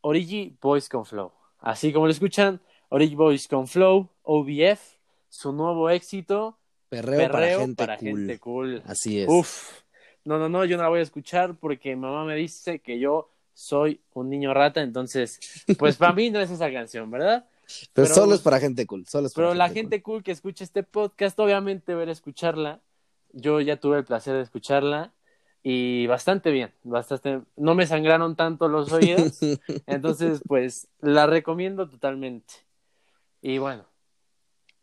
Origi 0.00 0.56
Boys 0.60 0.88
con 0.88 1.04
Flow. 1.04 1.32
Así 1.58 1.92
como 1.92 2.06
lo 2.06 2.12
escuchan, 2.12 2.60
Origi 2.88 3.14
Boys 3.14 3.48
con 3.48 3.66
Flow, 3.66 4.08
OBF, 4.22 4.80
su 5.28 5.52
nuevo 5.52 5.90
éxito, 5.90 6.58
Perreo, 6.88 7.30
para, 7.74 7.96
gente, 7.96 8.38
cool. 8.38 8.82
Así 8.86 9.20
es. 9.20 9.28
Uf. 9.28 9.80
No, 10.24 10.38
no, 10.38 10.48
no, 10.48 10.64
yo 10.64 10.76
no 10.76 10.82
la 10.82 10.88
voy 10.90 11.00
a 11.00 11.02
escuchar 11.02 11.56
porque 11.58 11.96
mamá 11.96 12.24
me 12.24 12.36
dice 12.36 12.80
que 12.80 12.98
yo 12.98 13.30
soy 13.54 14.00
un 14.12 14.28
niño 14.28 14.52
rata, 14.54 14.82
entonces, 14.82 15.40
pues 15.78 15.96
para 15.96 16.12
mí 16.12 16.30
no 16.30 16.38
es 16.38 16.50
esa 16.50 16.70
canción, 16.70 17.10
¿verdad? 17.10 17.46
Pero, 17.92 18.06
solo 18.08 18.34
es 18.34 18.40
para 18.40 18.60
gente 18.60 18.86
cool. 18.86 19.06
Solo 19.06 19.26
es 19.26 19.32
para 19.32 19.48
pero 19.48 19.54
la 19.54 19.70
gente 19.70 20.02
cool. 20.02 20.22
que 20.22 20.32
escucha 20.32 20.64
este 20.64 20.82
podcast, 20.82 21.38
obviamente 21.40 21.94
ver 21.94 22.08
escucharla. 22.08 22.80
Yo 23.32 23.60
ya 23.60 23.78
tuve 23.78 23.98
el 23.98 24.04
placer 24.04 24.34
de 24.34 24.42
escucharla 24.42 25.12
y 25.62 26.06
bastante 26.06 26.50
bien, 26.50 26.72
bastante, 26.82 27.42
no 27.56 27.74
me 27.74 27.86
sangraron 27.86 28.34
tanto 28.34 28.68
los 28.68 28.92
oídos, 28.92 29.38
entonces 29.86 30.42
pues 30.46 30.88
la 31.00 31.26
recomiendo 31.26 31.88
totalmente. 31.88 32.54
Y 33.40 33.58
bueno, 33.58 33.86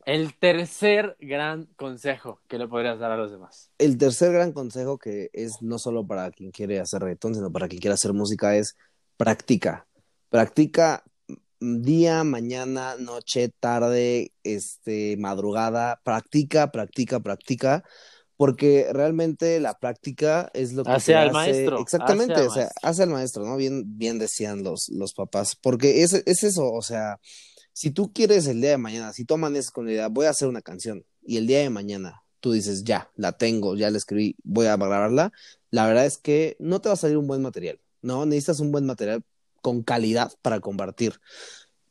el 0.06 0.34
tercer 0.34 1.18
gran 1.20 1.66
consejo 1.76 2.42
que 2.48 2.58
le 2.58 2.68
podrías 2.68 3.00
dar 3.00 3.12
a 3.12 3.18
los 3.18 3.32
demás. 3.32 3.72
El 3.78 3.98
tercer 3.98 4.32
gran 4.32 4.54
consejo 4.54 4.98
que 4.98 5.30
es 5.34 5.62
no 5.62 5.78
solo 5.78 6.08
para 6.08 6.32
quien 6.32 6.52
quiere 6.52 6.80
hacer 6.80 7.02
reggaetón, 7.02 7.36
sino 7.36 7.52
para 7.52 7.68
quien 7.68 7.82
quiere 7.82 7.94
hacer 7.94 8.14
música 8.14 8.56
es 8.56 8.76
practica. 9.18 9.86
Practica 10.30 11.04
día, 11.60 12.24
mañana, 12.24 12.96
noche, 12.98 13.50
tarde, 13.60 14.32
este, 14.44 15.18
madrugada, 15.18 16.00
practica, 16.04 16.72
practica, 16.72 17.20
practica, 17.20 17.84
porque 18.40 18.88
realmente 18.94 19.60
la 19.60 19.78
práctica 19.78 20.50
es 20.54 20.72
lo 20.72 20.86
que 20.86 20.92
hace 20.92 21.14
al 21.14 21.34
maestro. 21.34 21.82
Exactamente, 21.82 22.40
o 22.40 22.50
sea, 22.50 22.72
hace 22.82 23.04
al 23.04 23.10
maestro, 23.10 23.46
¿no? 23.46 23.58
Bien, 23.58 23.98
bien 23.98 24.18
decían 24.18 24.64
los, 24.64 24.88
los 24.88 25.14
papás, 25.14 25.58
porque 25.62 26.04
es, 26.04 26.14
es 26.14 26.44
eso, 26.46 26.72
o 26.72 26.82
sea, 26.82 27.20
si 27.74 27.92
tú 27.92 28.14
quieres 28.14 28.48
el 28.48 28.62
día 28.62 28.70
de 28.70 28.78
mañana, 28.78 29.12
si 29.12 29.26
tú 29.26 29.34
amaneces 29.34 29.72
con 29.72 29.88
la 29.88 29.92
idea, 29.92 30.08
voy 30.08 30.26
a 30.26 30.30
hacer 30.30 30.48
una 30.48 30.62
canción, 30.62 31.04
y 31.22 31.36
el 31.36 31.48
día 31.48 31.60
de 31.60 31.70
mañana 31.70 32.24
tú 32.40 32.54
dices, 32.54 32.86
ya, 32.86 33.12
la 33.18 33.34
tengo, 33.34 33.76
ya 33.76 33.92
la 33.92 33.98
escribí, 33.98 34.38
voy 34.46 34.68
a 34.68 34.78
grabarla, 34.78 35.34
la 35.70 35.86
verdad 35.86 36.06
es 36.06 36.18
que 36.18 36.56
no 36.60 36.80
te 36.80 36.88
va 36.88 36.94
a 36.94 36.98
salir 36.98 37.18
un 37.18 37.28
buen 37.28 37.42
material, 37.42 37.82
¿no? 38.02 38.26
Necesitas 38.26 38.62
un 38.62 38.72
buen 38.72 38.86
material 38.86 39.22
con 39.62 39.84
calidad 39.84 40.32
para 40.42 40.62
compartir. 40.62 41.20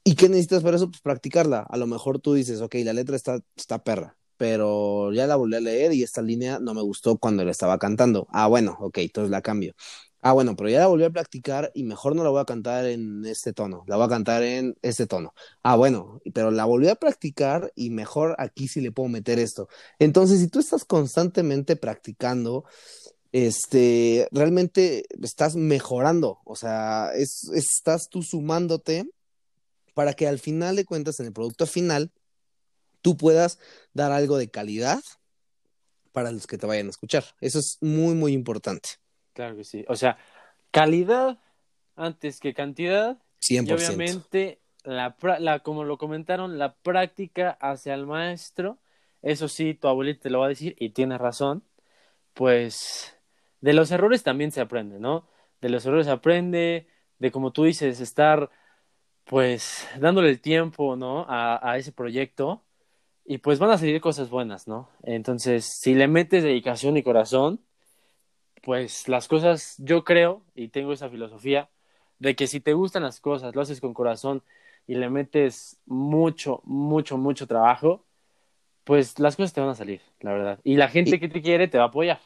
¿Y 0.02 0.14
qué 0.14 0.30
necesitas 0.30 0.62
para 0.62 0.78
eso? 0.78 0.88
Pues 0.88 1.02
practicarla. 1.02 1.66
A 1.68 1.76
lo 1.76 1.86
mejor 1.86 2.20
tú 2.20 2.32
dices, 2.32 2.62
ok, 2.62 2.76
la 2.76 2.94
letra 2.94 3.16
está, 3.16 3.40
está 3.54 3.84
perra, 3.84 4.16
pero 4.38 5.12
ya 5.12 5.26
la 5.26 5.36
volví 5.36 5.56
a 5.56 5.60
leer 5.60 5.92
y 5.92 6.02
esta 6.02 6.22
línea 6.22 6.58
no 6.60 6.72
me 6.74 6.82
gustó 6.82 7.18
cuando 7.18 7.44
la 7.44 7.50
estaba 7.50 7.78
cantando. 7.78 8.28
Ah, 8.32 8.46
bueno, 8.46 8.76
ok, 8.80 8.98
entonces 8.98 9.30
la 9.30 9.42
cambio. 9.42 9.74
Ah, 10.20 10.32
bueno, 10.32 10.56
pero 10.56 10.68
ya 10.68 10.80
la 10.80 10.86
volví 10.88 11.04
a 11.04 11.10
practicar 11.10 11.70
y 11.74 11.84
mejor 11.84 12.16
no 12.16 12.24
la 12.24 12.30
voy 12.30 12.40
a 12.40 12.44
cantar 12.44 12.86
en 12.86 13.24
este 13.24 13.52
tono, 13.52 13.84
la 13.86 13.96
voy 13.96 14.06
a 14.06 14.08
cantar 14.08 14.42
en 14.42 14.76
este 14.82 15.06
tono. 15.06 15.34
Ah, 15.62 15.76
bueno, 15.76 16.20
pero 16.34 16.50
la 16.50 16.64
volví 16.64 16.88
a 16.88 16.96
practicar 16.96 17.72
y 17.76 17.90
mejor 17.90 18.34
aquí 18.38 18.66
sí 18.68 18.80
le 18.80 18.90
puedo 18.92 19.08
meter 19.08 19.38
esto. 19.38 19.68
Entonces, 19.98 20.40
si 20.40 20.48
tú 20.48 20.58
estás 20.58 20.84
constantemente 20.84 21.76
practicando, 21.76 22.64
este, 23.32 24.28
realmente 24.32 25.04
estás 25.22 25.54
mejorando, 25.56 26.40
o 26.44 26.56
sea, 26.56 27.10
es, 27.14 27.50
estás 27.54 28.08
tú 28.08 28.22
sumándote 28.22 29.08
para 29.94 30.14
que 30.14 30.26
al 30.28 30.38
final 30.38 30.76
de 30.76 30.84
cuentas, 30.84 31.20
en 31.20 31.26
el 31.26 31.32
producto 31.32 31.66
final, 31.66 32.12
tú 33.02 33.16
puedas 33.16 33.58
dar 33.92 34.12
algo 34.12 34.38
de 34.38 34.50
calidad 34.50 35.00
para 36.12 36.32
los 36.32 36.46
que 36.46 36.58
te 36.58 36.66
vayan 36.66 36.88
a 36.88 36.90
escuchar. 36.90 37.24
Eso 37.40 37.58
es 37.58 37.78
muy, 37.80 38.14
muy 38.14 38.32
importante. 38.32 38.90
Claro 39.34 39.56
que 39.56 39.64
sí. 39.64 39.84
O 39.88 39.96
sea, 39.96 40.18
calidad 40.70 41.38
antes 41.96 42.40
que 42.40 42.54
cantidad. 42.54 43.18
100%. 43.40 43.68
Y 43.68 43.72
obviamente, 43.72 44.60
la, 44.82 45.16
la, 45.38 45.60
como 45.60 45.84
lo 45.84 45.98
comentaron, 45.98 46.58
la 46.58 46.74
práctica 46.74 47.56
hacia 47.60 47.94
el 47.94 48.06
maestro. 48.06 48.78
Eso 49.22 49.48
sí, 49.48 49.74
tu 49.74 49.88
abuelita 49.88 50.22
te 50.22 50.30
lo 50.30 50.40
va 50.40 50.46
a 50.46 50.50
decir 50.50 50.74
y 50.78 50.90
tiene 50.90 51.18
razón. 51.18 51.62
Pues 52.34 53.16
de 53.60 53.72
los 53.72 53.90
errores 53.90 54.22
también 54.22 54.52
se 54.52 54.60
aprende, 54.60 54.98
¿no? 54.98 55.28
De 55.60 55.68
los 55.68 55.84
errores 55.86 56.06
se 56.06 56.12
aprende, 56.12 56.86
de 57.18 57.30
como 57.30 57.52
tú 57.52 57.64
dices, 57.64 58.00
estar 58.00 58.50
pues 59.24 59.86
dándole 60.00 60.30
el 60.30 60.40
tiempo, 60.40 60.96
¿no? 60.96 61.26
A, 61.28 61.60
a 61.62 61.78
ese 61.78 61.92
proyecto 61.92 62.64
y 63.30 63.36
pues 63.38 63.58
van 63.58 63.70
a 63.70 63.76
salir 63.76 64.00
cosas 64.00 64.30
buenas, 64.30 64.66
¿no? 64.68 64.88
Entonces, 65.02 65.66
si 65.66 65.94
le 65.94 66.08
metes 66.08 66.42
dedicación 66.42 66.96
y 66.96 67.02
corazón, 67.02 67.60
pues 68.62 69.06
las 69.06 69.28
cosas, 69.28 69.74
yo 69.76 70.02
creo 70.02 70.42
y 70.54 70.68
tengo 70.68 70.94
esa 70.94 71.10
filosofía 71.10 71.68
de 72.18 72.34
que 72.34 72.46
si 72.46 72.58
te 72.60 72.72
gustan 72.72 73.02
las 73.02 73.20
cosas, 73.20 73.54
lo 73.54 73.60
haces 73.60 73.82
con 73.82 73.92
corazón 73.92 74.42
y 74.86 74.94
le 74.94 75.10
metes 75.10 75.76
mucho, 75.84 76.62
mucho, 76.64 77.18
mucho 77.18 77.46
trabajo, 77.46 78.06
pues 78.84 79.18
las 79.18 79.36
cosas 79.36 79.52
te 79.52 79.60
van 79.60 79.70
a 79.70 79.74
salir, 79.74 80.00
la 80.20 80.32
verdad. 80.32 80.58
Y 80.64 80.76
la 80.76 80.88
gente 80.88 81.20
que 81.20 81.28
te 81.28 81.42
quiere 81.42 81.68
te 81.68 81.76
va 81.76 81.84
a 81.84 81.88
apoyar. 81.88 82.20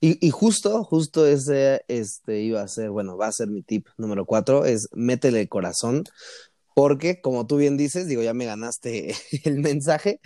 Y, 0.00 0.26
y, 0.26 0.30
justo, 0.30 0.82
justo 0.84 1.26
ese 1.26 1.84
este, 1.86 2.40
iba 2.40 2.62
a 2.62 2.68
ser, 2.68 2.88
bueno, 2.88 3.18
va 3.18 3.26
a 3.26 3.32
ser 3.32 3.48
mi 3.48 3.60
tip 3.60 3.88
número 3.98 4.24
cuatro, 4.24 4.64
es 4.64 4.88
métele 4.92 5.46
corazón, 5.48 6.04
porque 6.80 7.20
como 7.20 7.46
tú 7.46 7.58
bien 7.58 7.76
dices, 7.76 8.06
digo, 8.06 8.22
ya 8.22 8.32
me 8.32 8.46
ganaste 8.46 9.14
el 9.44 9.58
mensaje, 9.58 10.18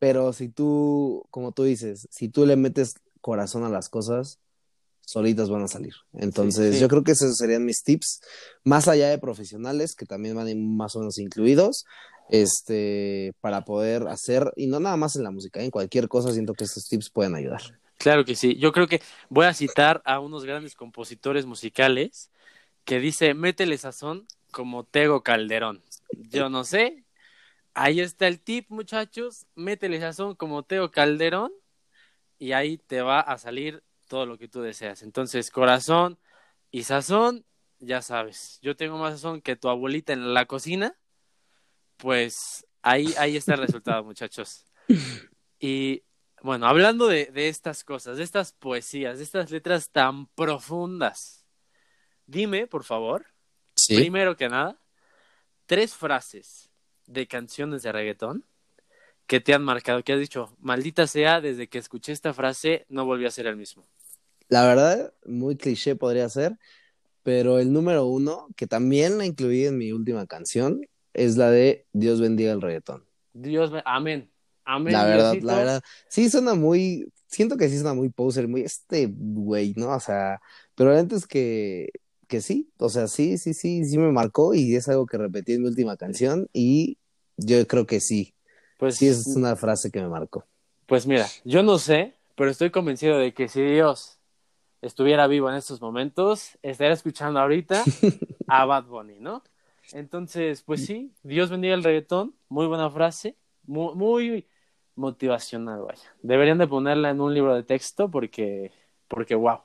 pero 0.00 0.32
si 0.32 0.48
tú, 0.48 1.22
como 1.30 1.52
tú 1.52 1.62
dices, 1.62 2.08
si 2.10 2.28
tú 2.28 2.46
le 2.46 2.56
metes 2.56 2.94
corazón 3.20 3.62
a 3.62 3.68
las 3.68 3.88
cosas, 3.88 4.40
solitas 5.02 5.50
van 5.50 5.62
a 5.62 5.68
salir. 5.68 5.94
Entonces, 6.12 6.70
sí, 6.70 6.74
sí. 6.74 6.80
yo 6.80 6.88
creo 6.88 7.04
que 7.04 7.12
esos 7.12 7.36
serían 7.36 7.64
mis 7.64 7.84
tips, 7.84 8.22
más 8.64 8.88
allá 8.88 9.08
de 9.08 9.18
profesionales, 9.18 9.94
que 9.94 10.04
también 10.04 10.34
van 10.34 10.76
más 10.76 10.96
o 10.96 10.98
menos 10.98 11.16
incluidos, 11.18 11.84
este, 12.28 13.32
para 13.40 13.64
poder 13.64 14.08
hacer, 14.08 14.52
y 14.56 14.66
no 14.66 14.80
nada 14.80 14.96
más 14.96 15.14
en 15.14 15.22
la 15.22 15.30
música, 15.30 15.62
en 15.62 15.70
cualquier 15.70 16.08
cosa, 16.08 16.32
siento 16.32 16.54
que 16.54 16.64
estos 16.64 16.88
tips 16.88 17.08
pueden 17.10 17.36
ayudar. 17.36 17.62
Claro 17.98 18.24
que 18.24 18.34
sí. 18.34 18.56
Yo 18.56 18.72
creo 18.72 18.88
que 18.88 19.00
voy 19.28 19.46
a 19.46 19.54
citar 19.54 20.02
a 20.04 20.18
unos 20.18 20.44
grandes 20.44 20.74
compositores 20.74 21.46
musicales 21.46 22.32
que 22.84 22.98
dice, 22.98 23.34
métele 23.34 23.78
sazón 23.78 24.26
como 24.50 24.84
Tego 24.84 25.22
Calderón. 25.22 25.82
Yo 26.12 26.48
no 26.48 26.64
sé. 26.64 27.04
Ahí 27.74 28.00
está 28.00 28.26
el 28.26 28.40
tip, 28.40 28.70
muchachos. 28.70 29.46
Métele 29.54 30.00
sazón 30.00 30.34
como 30.34 30.64
Tego 30.64 30.90
Calderón 30.90 31.52
y 32.38 32.52
ahí 32.52 32.78
te 32.78 33.02
va 33.02 33.20
a 33.20 33.38
salir 33.38 33.82
todo 34.08 34.26
lo 34.26 34.38
que 34.38 34.48
tú 34.48 34.60
deseas. 34.60 35.02
Entonces, 35.02 35.50
corazón 35.50 36.18
y 36.70 36.84
sazón, 36.84 37.44
ya 37.78 38.02
sabes. 38.02 38.58
Yo 38.62 38.76
tengo 38.76 38.98
más 38.98 39.14
sazón 39.14 39.40
que 39.40 39.56
tu 39.56 39.68
abuelita 39.68 40.12
en 40.12 40.34
la 40.34 40.46
cocina. 40.46 40.98
Pues 41.96 42.66
ahí, 42.82 43.14
ahí 43.18 43.36
está 43.36 43.54
el 43.54 43.60
resultado, 43.60 44.02
muchachos. 44.04 44.66
Y 45.62 46.02
bueno, 46.42 46.66
hablando 46.66 47.06
de, 47.06 47.26
de, 47.26 47.48
estas 47.48 47.84
cosas, 47.84 48.16
de 48.16 48.22
estas 48.22 48.52
poesías, 48.52 49.18
de 49.18 49.24
estas 49.24 49.50
letras 49.50 49.90
tan 49.90 50.26
profundas, 50.28 51.44
dime, 52.24 52.66
por 52.66 52.84
favor, 52.84 53.26
¿Sí? 53.74 53.96
primero 53.96 54.36
que 54.36 54.48
nada, 54.48 54.80
tres 55.70 55.94
frases 55.94 56.68
de 57.06 57.28
canciones 57.28 57.84
de 57.84 57.92
reggaetón 57.92 58.44
que 59.28 59.38
te 59.38 59.54
han 59.54 59.62
marcado, 59.62 60.02
que 60.02 60.12
has 60.12 60.18
dicho, 60.18 60.52
maldita 60.58 61.06
sea, 61.06 61.40
desde 61.40 61.68
que 61.68 61.78
escuché 61.78 62.10
esta 62.10 62.34
frase 62.34 62.86
no 62.88 63.04
volví 63.04 63.24
a 63.24 63.30
ser 63.30 63.46
el 63.46 63.54
mismo. 63.54 63.86
La 64.48 64.66
verdad, 64.66 65.14
muy 65.24 65.54
cliché 65.54 65.94
podría 65.94 66.28
ser, 66.28 66.58
pero 67.22 67.60
el 67.60 67.72
número 67.72 68.06
uno, 68.06 68.48
que 68.56 68.66
también 68.66 69.16
la 69.16 69.26
incluí 69.26 69.64
en 69.64 69.78
mi 69.78 69.92
última 69.92 70.26
canción, 70.26 70.84
es 71.14 71.36
la 71.36 71.52
de 71.52 71.86
Dios 71.92 72.20
bendiga 72.20 72.50
el 72.50 72.62
reggaetón. 72.62 73.04
Dios, 73.32 73.70
amén. 73.84 74.28
Amén, 74.64 74.92
la 74.92 75.04
verdad, 75.04 75.32
Diosito. 75.34 75.46
la 75.46 75.56
verdad. 75.56 75.82
Sí, 76.08 76.28
suena 76.30 76.54
muy. 76.54 77.12
Siento 77.28 77.56
que 77.56 77.68
sí 77.68 77.76
suena 77.76 77.94
muy 77.94 78.08
poser, 78.08 78.48
muy 78.48 78.62
este 78.62 79.08
güey, 79.08 79.74
¿no? 79.76 79.90
O 79.90 80.00
sea, 80.00 80.40
pero 80.74 80.98
antes 80.98 81.28
que, 81.28 81.90
que 82.30 82.40
sí, 82.40 82.70
o 82.78 82.88
sea, 82.88 83.08
sí, 83.08 83.36
sí, 83.36 83.52
sí, 83.52 83.84
sí 83.84 83.98
me 83.98 84.12
marcó 84.12 84.54
y 84.54 84.76
es 84.76 84.88
algo 84.88 85.04
que 85.04 85.18
repetí 85.18 85.54
en 85.54 85.62
mi 85.62 85.68
última 85.68 85.96
canción 85.96 86.48
y 86.52 86.96
yo 87.36 87.66
creo 87.66 87.86
que 87.86 88.00
sí. 88.00 88.34
Pues 88.78 88.96
sí, 88.96 89.08
es 89.08 89.26
una 89.36 89.56
frase 89.56 89.90
que 89.90 90.00
me 90.00 90.08
marcó. 90.08 90.46
Pues 90.86 91.06
mira, 91.06 91.26
yo 91.44 91.62
no 91.62 91.76
sé, 91.78 92.14
pero 92.36 92.50
estoy 92.50 92.70
convencido 92.70 93.18
de 93.18 93.34
que 93.34 93.48
si 93.48 93.60
Dios 93.62 94.18
estuviera 94.80 95.26
vivo 95.26 95.50
en 95.50 95.56
estos 95.56 95.82
momentos, 95.82 96.56
estaría 96.62 96.94
escuchando 96.94 97.40
ahorita 97.40 97.82
a 98.46 98.64
Bad 98.64 98.84
Bunny, 98.84 99.18
¿no? 99.18 99.42
Entonces, 99.92 100.62
pues 100.62 100.86
sí, 100.86 101.12
Dios 101.24 101.50
bendiga 101.50 101.74
el 101.74 101.82
reggaetón, 101.82 102.32
muy 102.48 102.66
buena 102.68 102.88
frase, 102.90 103.34
muy, 103.64 103.94
muy 103.96 104.46
motivacional, 104.94 105.82
vaya. 105.82 106.14
Deberían 106.22 106.58
de 106.58 106.68
ponerla 106.68 107.10
en 107.10 107.20
un 107.20 107.34
libro 107.34 107.56
de 107.56 107.64
texto 107.64 108.08
porque, 108.08 108.70
porque 109.08 109.34
wow. 109.34 109.58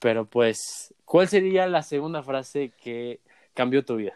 Pero 0.00 0.28
pues, 0.28 0.92
¿cuál 1.04 1.28
sería 1.28 1.66
la 1.66 1.82
segunda 1.82 2.22
frase 2.22 2.72
que 2.82 3.20
cambió 3.54 3.84
tu 3.84 3.96
vida? 3.96 4.14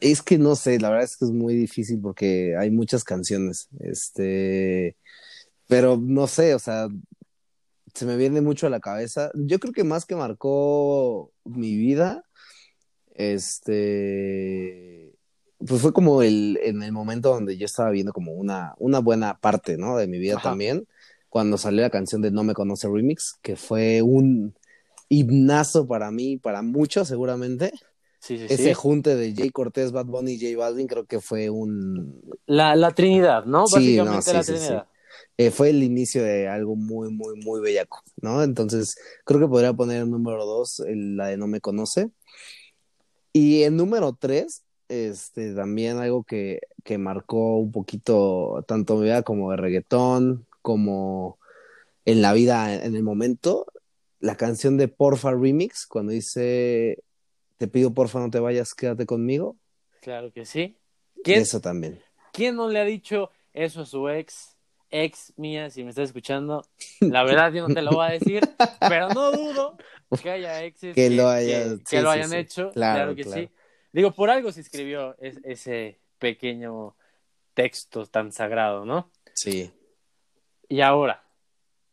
Es 0.00 0.22
que 0.22 0.38
no 0.38 0.54
sé, 0.56 0.78
la 0.78 0.90
verdad 0.90 1.04
es 1.04 1.16
que 1.16 1.24
es 1.24 1.30
muy 1.30 1.54
difícil 1.54 2.00
porque 2.00 2.54
hay 2.56 2.70
muchas 2.70 3.02
canciones, 3.02 3.68
este, 3.80 4.96
pero 5.66 5.96
no 5.96 6.26
sé, 6.26 6.54
o 6.54 6.58
sea, 6.58 6.88
se 7.92 8.06
me 8.06 8.16
viene 8.16 8.40
mucho 8.40 8.66
a 8.66 8.70
la 8.70 8.80
cabeza. 8.80 9.30
Yo 9.34 9.58
creo 9.58 9.72
que 9.72 9.84
más 9.84 10.04
que 10.04 10.16
marcó 10.16 11.32
mi 11.44 11.76
vida, 11.76 12.24
este, 13.14 15.12
pues 15.58 15.80
fue 15.80 15.92
como 15.92 16.22
el, 16.22 16.58
en 16.62 16.82
el 16.82 16.92
momento 16.92 17.30
donde 17.30 17.56
yo 17.56 17.66
estaba 17.66 17.90
viendo 17.90 18.12
como 18.12 18.32
una, 18.32 18.74
una 18.78 18.98
buena 18.98 19.38
parte, 19.38 19.76
¿no? 19.76 19.96
De 19.96 20.08
mi 20.08 20.18
vida 20.18 20.34
Ajá. 20.36 20.50
también, 20.50 20.86
cuando 21.28 21.58
salió 21.58 21.82
la 21.82 21.90
canción 21.90 22.22
de 22.22 22.30
No 22.32 22.42
Me 22.44 22.54
Conoce 22.54 22.88
Remix, 22.88 23.38
que 23.42 23.56
fue 23.56 24.02
un 24.02 24.54
himnazo 25.18 25.86
para 25.86 26.10
mí, 26.10 26.36
para 26.38 26.62
muchos 26.62 27.08
seguramente. 27.08 27.72
Sí, 28.20 28.38
sí, 28.38 28.48
ese 28.48 28.74
sí. 28.74 28.74
junte 28.74 29.14
de 29.16 29.34
Jay 29.34 29.50
Cortés, 29.50 29.92
Bad 29.92 30.06
Bunny 30.06 30.32
y 30.32 30.40
J 30.40 30.58
Balvin 30.58 30.86
creo 30.86 31.06
que 31.06 31.20
fue 31.20 31.50
un 31.50 32.22
La, 32.46 32.74
la 32.76 32.90
Trinidad, 32.92 33.44
¿no? 33.44 33.68
Sí, 33.68 33.96
no, 33.98 34.20
Básicamente 34.20 34.30
sí, 34.30 34.36
la 34.36 34.44
sí, 34.44 34.44
sí. 34.44 34.54
Trinidad. 34.58 34.86
eh, 35.38 35.50
fue 35.50 35.70
el 35.70 35.82
inicio 35.82 36.22
de 36.22 36.48
algo 36.48 36.76
muy, 36.76 37.10
muy, 37.12 37.36
muy 37.42 37.60
bellaco, 37.60 38.02
¿no? 38.20 38.42
Entonces, 38.42 38.96
creo 39.24 39.40
que 39.40 39.48
podría 39.48 39.72
poner 39.72 40.02
en 40.02 40.10
número 40.10 40.44
dos 40.46 40.80
el- 40.80 41.16
la 41.16 41.28
de 41.28 41.36
No 41.36 41.46
Me 41.46 41.60
Conoce. 41.60 42.10
Y 43.32 43.64
en 43.64 43.76
número 43.76 44.16
tres, 44.18 44.64
este, 44.88 45.54
también 45.54 45.98
algo 45.98 46.24
que, 46.24 46.60
que 46.84 46.98
marcó 46.98 47.56
un 47.58 47.72
poquito 47.72 48.64
tanto 48.68 48.96
mi 48.96 49.04
vida 49.04 49.22
como 49.22 49.50
de 49.50 49.56
reggaetón, 49.56 50.46
como 50.62 51.38
en 52.04 52.22
la 52.22 52.32
vida, 52.32 52.74
en 52.84 52.94
el 52.96 53.02
momento, 53.02 53.66
la 54.24 54.36
canción 54.36 54.76
de 54.78 54.88
Porfa 54.88 55.32
Remix, 55.32 55.86
cuando 55.86 56.12
dice, 56.12 57.02
te 57.58 57.68
pido 57.68 57.92
porfa 57.92 58.20
no 58.20 58.30
te 58.30 58.40
vayas, 58.40 58.74
quédate 58.74 59.04
conmigo. 59.04 59.56
Claro 60.00 60.32
que 60.32 60.46
sí. 60.46 60.78
¿Quién, 61.22 61.42
Eso 61.42 61.60
también. 61.60 62.00
¿Quién 62.32 62.56
no 62.56 62.68
le 62.68 62.80
ha 62.80 62.84
dicho 62.84 63.30
eso 63.52 63.82
a 63.82 63.86
su 63.86 64.08
ex? 64.08 64.56
Ex 64.90 65.32
mía, 65.36 65.70
si 65.70 65.82
me 65.82 65.90
estás 65.90 66.04
escuchando, 66.06 66.64
la 67.00 67.24
verdad 67.24 67.52
yo 67.52 67.66
no 67.66 67.74
te 67.74 67.82
lo 67.82 67.90
voy 67.92 68.06
a 68.06 68.10
decir, 68.12 68.40
pero 68.80 69.08
no 69.08 69.32
dudo 69.32 69.76
que 70.22 70.30
haya 70.30 70.62
exes 70.62 70.94
Que 70.94 71.10
lo 71.10 71.28
haya- 71.28 71.64
que, 71.64 71.76
sí, 71.78 71.82
que 71.90 72.00
lo 72.00 72.10
hayan 72.10 72.30
sí. 72.30 72.36
hecho. 72.36 72.70
Claro, 72.70 72.94
Claro, 72.96 73.14
que 73.16 73.22
claro. 73.24 73.42
sí. 73.42 73.50
Digo, 73.92 74.12
por 74.12 74.30
algo 74.30 74.52
se 74.52 74.60
escribió 74.60 75.16
es- 75.18 75.40
ese 75.42 75.98
pequeño 76.18 76.96
texto 77.54 78.06
tan 78.06 78.30
sagrado, 78.32 78.84
¿no? 78.84 79.10
Sí. 79.34 79.70
Y 80.68 80.80
ahora, 80.80 81.23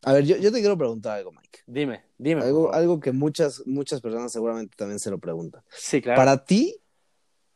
A 0.03 0.13
ver, 0.13 0.25
yo, 0.25 0.37
yo 0.37 0.51
te 0.51 0.59
quiero 0.59 0.77
preguntar 0.77 1.17
algo, 1.17 1.31
Mike. 1.31 1.59
dime, 1.67 2.03
dime. 2.17 2.41
Algo, 2.41 2.73
algo 2.73 2.99
que 2.99 3.11
muchas, 3.11 3.65
muchas 3.67 4.01
personas 4.01 4.31
seguramente 4.31 4.75
también 4.75 4.99
se 4.99 5.11
lo 5.11 5.19
preguntan. 5.19 5.63
Sí, 5.69 6.01
claro. 6.01 6.17
Para 6.17 6.43
ti, 6.43 6.81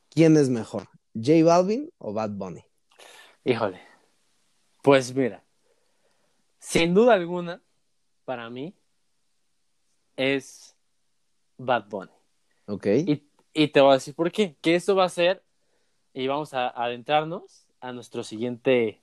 ¿quién 0.10 0.38
es 0.38 0.50
mejor? 0.50 0.88
¿J 1.16 1.44
Balvin 1.44 1.90
o 1.98 2.14
Bad 2.14 2.32
Bunny? 2.32 2.64
Híjole. 3.44 3.82
Pues 4.84 5.16
mira, 5.16 5.44
sin 6.60 6.94
duda 6.94 7.14
alguna, 7.14 7.62
para 8.26 8.50
mí, 8.50 8.76
es 10.16 10.76
Bad 11.58 11.90
Bunny. 11.90 12.12
¿Ok? 12.68 12.86
Y, 12.86 13.28
y 13.54 13.68
te 13.70 13.82
voy 13.82 13.92
a 13.92 13.94
decir 13.96 14.14
por 14.14 14.32
qué. 14.32 14.56
Que 14.62 14.76
esto 14.76 14.96
va 14.96 15.06
a 15.06 15.10
ser, 15.10 15.44
y 16.14 16.28
vamos 16.28 16.54
a 16.54 16.70
adentrarnos 16.70 17.66
a 17.80 17.92
nuestro 17.92 18.24
siguiente 18.24 19.02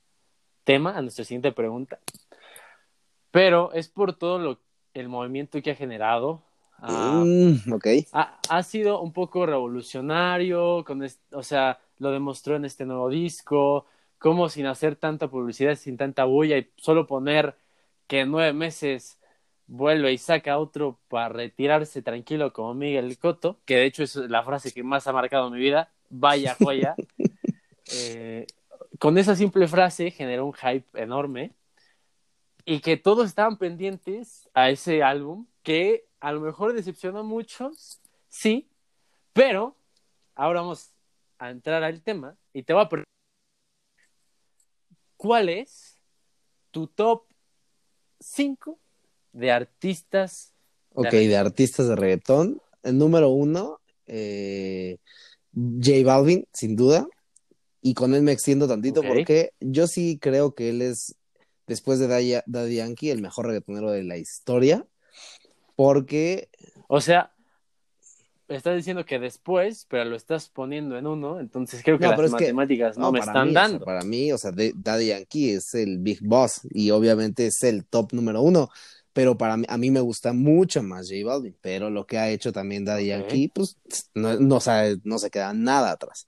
tema, 0.65 0.97
a 0.97 1.03
nuestra 1.03 1.25
siguiente 1.25 1.53
pregunta. 1.53 1.99
Pero 3.33 3.73
es 3.75 3.89
por 3.89 4.15
todo 4.15 4.39
lo, 4.41 4.61
el 4.95 5.09
movimiento 5.11 5.63
que 5.63 5.73
ha 5.73 5.77
generado. 5.77 6.43
ah, 6.81 7.25
Mm, 7.27 7.73
ok. 7.73 7.87
ha, 8.13 8.41
ha 8.49 8.63
sido 8.65 9.01
un 9.03 9.13
poco 9.13 9.47
revolucionario, 9.47 10.85
con 10.85 11.03
es- 11.05 11.21
o 11.33 11.43
sea, 11.45 11.81
lo 11.99 12.11
demostró 12.13 12.57
en 12.57 12.65
este 12.67 12.85
nuevo 12.87 13.09
disco, 13.11 13.87
como 14.19 14.49
sin 14.49 14.67
hacer 14.67 14.97
tanta 14.97 15.29
publicidad, 15.29 15.77
sin 15.77 15.97
tanta 15.97 16.25
bulla 16.25 16.59
y 16.59 16.71
solo 16.77 17.07
poner 17.07 17.57
que 18.09 18.21
en 18.21 18.31
nueve 18.33 18.53
meses 18.55 19.19
vuelve 19.67 20.13
y 20.13 20.19
saca 20.19 20.59
otro 20.59 21.01
para 21.09 21.29
retirarse 21.31 22.03
tranquilo 22.03 22.53
como 22.53 22.75
Miguel 22.75 23.19
Cotto, 23.19 23.61
que 23.67 23.77
de 23.77 23.87
hecho 23.87 24.03
es 24.05 24.17
la 24.17 24.43
frase 24.45 24.73
que 24.75 24.83
más 24.83 25.07
ha 25.07 25.13
marcado 25.13 25.51
mi 25.51 25.59
vida, 25.61 25.91
vaya 26.11 26.55
joya. 26.55 27.01
Eh, 27.89 28.47
con 28.99 29.19
esa 29.19 29.37
simple 29.37 29.69
frase 29.69 30.11
generó 30.11 30.47
un 30.47 30.53
hype 30.55 30.87
enorme 31.03 31.55
y 32.65 32.81
que 32.81 32.97
todos 32.97 33.27
estaban 33.27 33.57
pendientes 33.57 34.49
a 34.55 34.71
ese 34.71 35.03
álbum 35.03 35.47
que 35.63 36.07
a 36.21 36.33
lo 36.33 36.41
mejor 36.41 36.73
decepcionó 36.73 37.21
a 37.21 37.25
muchos, 37.25 38.01
sí, 38.29 38.69
pero 39.33 39.77
ahora 40.35 40.61
vamos 40.61 40.91
a 41.39 41.51
entrar 41.51 41.83
al 41.83 42.03
tema 42.03 42.37
y 42.53 42.63
te 42.63 42.73
voy 42.73 42.83
a 42.83 42.89
preguntar 42.89 43.13
¿cuál 45.23 45.49
es 45.49 45.99
tu 46.73 46.89
top 46.89 47.23
5 48.19 48.77
de 49.33 49.53
artistas? 49.53 50.53
Ok, 50.95 51.11
De 51.11 51.29
de 51.29 51.37
artistas 51.37 51.87
de 51.87 51.95
reggaetón. 51.95 52.61
El 52.83 52.99
número 52.99 53.29
uno, 53.29 53.81
eh, 54.07 54.99
J 55.55 56.05
Balvin, 56.05 56.45
sin 56.53 56.75
duda. 56.75 57.07
Y 57.81 57.95
con 57.95 58.15
él 58.15 58.23
me 58.23 58.33
extiendo 58.33 58.67
tantito 58.67 59.03
porque 59.03 59.53
yo 59.61 59.87
sí 59.87 60.19
creo 60.21 60.57
que 60.57 60.71
él 60.71 60.83
es, 60.83 61.15
después 61.67 61.99
de 61.99 62.09
Daddy, 62.47 62.75
Yankee, 62.77 63.11
el 63.11 63.23
mejor 63.23 63.47
reggaetonero 63.47 63.91
de 63.91 64.03
la 64.05 64.17
historia. 64.17 64.87
Porque 65.77 66.49
O 66.89 67.01
sea, 67.01 67.33
estás 68.49 68.77
diciendo 68.77 69.05
que 69.07 69.19
después, 69.19 69.87
pero 69.89 70.05
lo 70.05 70.17
estás 70.17 70.49
poniendo 70.49 70.99
en 70.99 71.07
uno, 71.07 71.41
entonces 71.41 71.83
creo 71.83 71.99
que 71.99 72.05
No, 72.05 72.11
las 72.13 72.21
que- 72.21 72.31
matemáticas 72.31 72.99
no, 72.99 73.11
me 73.13 73.21
están 73.21 73.47
mí, 73.47 73.51
o 73.51 73.53
sea, 73.55 73.63
dando. 73.69 73.85
para 73.85 74.03
mí, 74.03 74.33
o 74.33 74.39
sea, 74.39 74.53
Daddy 74.53 75.07
Yankee 75.07 75.51
es 75.53 75.75
el 75.75 75.99
Big 75.99 76.21
Boss 76.23 76.61
y 76.71 76.91
obviamente 76.91 77.47
es 77.47 77.63
el 77.63 77.87
top 77.87 78.13
número 78.13 78.43
uno. 78.43 78.69
Pero 79.15 79.37
para 79.37 79.59
mí, 79.59 79.67
a 79.69 79.77
mí 79.77 79.91
me 79.91 80.01
gusta 80.01 80.33
mucho 80.33 80.83
más 80.83 81.11
J 81.11 81.23
Balvin. 81.27 81.55
Pero 81.61 81.91
lo 81.91 82.07
que 82.07 82.17
ha 82.17 82.31
hecho 82.31 82.51
también 82.51 82.85
Daddy. 82.87 83.09
Yankee, 83.09 83.49
pues 83.49 83.77
no, 84.15 84.39
no, 84.41 84.59
no 85.05 85.19
se 85.19 85.31
queda 85.31 85.53
nada 85.53 85.91
atrás. 85.93 86.27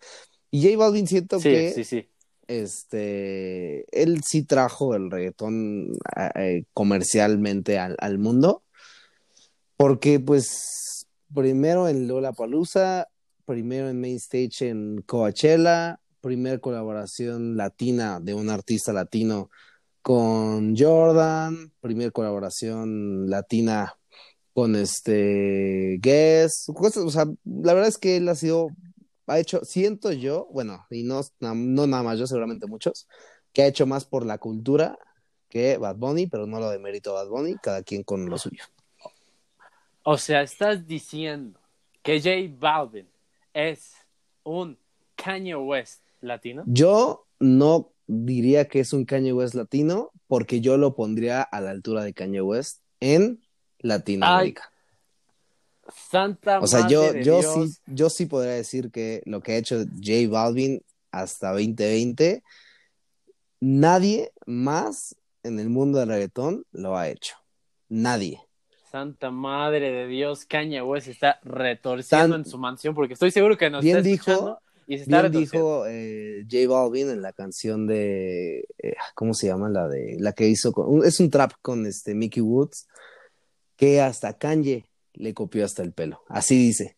Y 0.50 0.62
J 0.64 0.76
Balvin 0.76 1.06
siento 1.06 1.40
Sí, 1.40 1.48
que 1.48 1.72
sí, 1.72 1.84
sí. 1.84 2.08
Este, 2.48 3.84
él 3.90 4.22
sí 4.24 4.44
trajo 4.44 4.94
el 4.94 5.10
reggaetón 5.10 5.92
eh, 6.36 6.64
comercialmente 6.72 7.78
al, 7.78 7.96
al 7.98 8.18
mundo, 8.18 8.62
porque 9.76 10.20
pues 10.20 11.06
primero 11.32 11.88
en 11.88 12.08
Lollapalooza, 12.08 13.08
primero 13.44 13.88
en 13.88 14.00
Main 14.00 14.16
Stage 14.16 14.68
en 14.68 15.02
Coachella, 15.02 16.00
primer 16.20 16.60
colaboración 16.60 17.56
latina 17.56 18.20
de 18.20 18.34
un 18.34 18.48
artista 18.48 18.92
latino 18.92 19.50
con 20.00 20.76
Jordan, 20.76 21.72
primer 21.80 22.12
colaboración 22.12 23.28
latina 23.28 23.94
con 24.52 24.76
este 24.76 25.98
Guess, 26.00 26.68
o 26.68 27.10
sea, 27.10 27.26
la 27.44 27.74
verdad 27.74 27.88
es 27.88 27.98
que 27.98 28.16
él 28.16 28.28
ha 28.28 28.34
sido 28.34 28.68
ha 29.26 29.38
hecho, 29.38 29.64
siento 29.64 30.12
yo, 30.12 30.48
bueno, 30.52 30.86
y 30.90 31.02
no, 31.02 31.20
no 31.40 31.86
nada 31.86 32.02
más 32.02 32.18
yo, 32.18 32.26
seguramente 32.26 32.66
muchos, 32.66 33.08
que 33.52 33.62
ha 33.62 33.66
hecho 33.66 33.86
más 33.86 34.04
por 34.04 34.26
la 34.26 34.38
cultura 34.38 34.98
que 35.48 35.78
Bad 35.78 35.96
Bunny, 35.96 36.26
pero 36.26 36.46
no 36.46 36.58
lo 36.58 36.70
de 36.70 36.78
mérito 36.78 37.14
Bad 37.14 37.28
Bunny, 37.28 37.56
cada 37.62 37.82
quien 37.82 38.02
con 38.02 38.28
lo 38.28 38.38
suyo. 38.38 38.64
O 40.02 40.18
sea, 40.18 40.42
estás 40.42 40.86
diciendo 40.86 41.58
que 42.02 42.20
J 42.20 42.54
Balvin 42.58 43.08
es 43.54 43.94
un 44.42 44.76
Kanye 45.14 45.56
West 45.56 46.02
latino. 46.20 46.64
Yo 46.66 47.26
no 47.38 47.92
diría 48.06 48.66
que 48.68 48.80
es 48.80 48.92
un 48.92 49.04
Kanye 49.04 49.32
West 49.32 49.54
latino, 49.54 50.10
porque 50.26 50.60
yo 50.60 50.76
lo 50.76 50.94
pondría 50.94 51.42
a 51.42 51.60
la 51.60 51.70
altura 51.70 52.04
de 52.04 52.12
Kanye 52.12 52.42
West 52.42 52.82
en 53.00 53.42
Latinoamérica. 53.78 54.70
Santa 56.10 56.60
o 56.60 56.66
sea, 56.66 56.80
madre 56.80 56.92
yo, 56.92 57.12
de 57.12 57.24
yo 57.24 57.40
Dios. 57.40 57.54
sí, 57.54 57.76
yo 57.86 58.10
sí 58.10 58.26
podría 58.26 58.52
decir 58.54 58.90
que 58.90 59.22
lo 59.26 59.40
que 59.40 59.52
ha 59.52 59.56
hecho 59.56 59.78
J 60.02 60.28
Balvin 60.30 60.80
hasta 61.10 61.50
2020, 61.52 62.42
nadie 63.60 64.32
más 64.46 65.16
en 65.42 65.58
el 65.58 65.68
mundo 65.68 65.98
del 65.98 66.08
reggaetón 66.08 66.64
lo 66.72 66.96
ha 66.96 67.08
hecho. 67.08 67.36
Nadie. 67.88 68.40
Santa 68.90 69.30
madre 69.30 69.90
de 69.90 70.06
Dios, 70.06 70.44
Kanye 70.46 70.80
West 70.82 71.08
está 71.08 71.38
retorciendo 71.42 72.34
Tan- 72.36 72.40
en 72.44 72.50
su 72.50 72.58
mansión 72.58 72.94
porque 72.94 73.14
estoy 73.14 73.30
seguro 73.30 73.56
que 73.56 73.68
nos 73.70 73.82
Bien 73.82 73.96
está 73.98 74.08
dijo- 74.08 74.30
escuchando 74.30 74.60
y 74.86 74.96
se 74.98 75.02
está 75.04 75.22
Bien 75.28 75.32
dijo 75.42 75.84
eh, 75.86 76.44
J 76.50 76.68
Balvin 76.68 77.10
en 77.10 77.22
la 77.22 77.32
canción 77.32 77.86
de 77.86 78.60
eh, 78.78 78.94
¿cómo 79.14 79.34
se 79.34 79.46
llama? 79.48 79.68
La 79.70 79.88
de 79.88 80.16
la 80.20 80.32
que 80.32 80.46
hizo 80.48 80.72
con, 80.72 81.04
es 81.04 81.18
un 81.20 81.30
trap 81.30 81.52
con 81.62 81.86
este 81.86 82.14
Mickey 82.14 82.42
Woods 82.42 82.86
que 83.76 84.00
hasta 84.00 84.36
Kanye 84.38 84.84
le 85.14 85.34
copió 85.34 85.64
hasta 85.64 85.82
el 85.82 85.92
pelo. 85.92 86.22
Así 86.28 86.56
dice. 86.56 86.96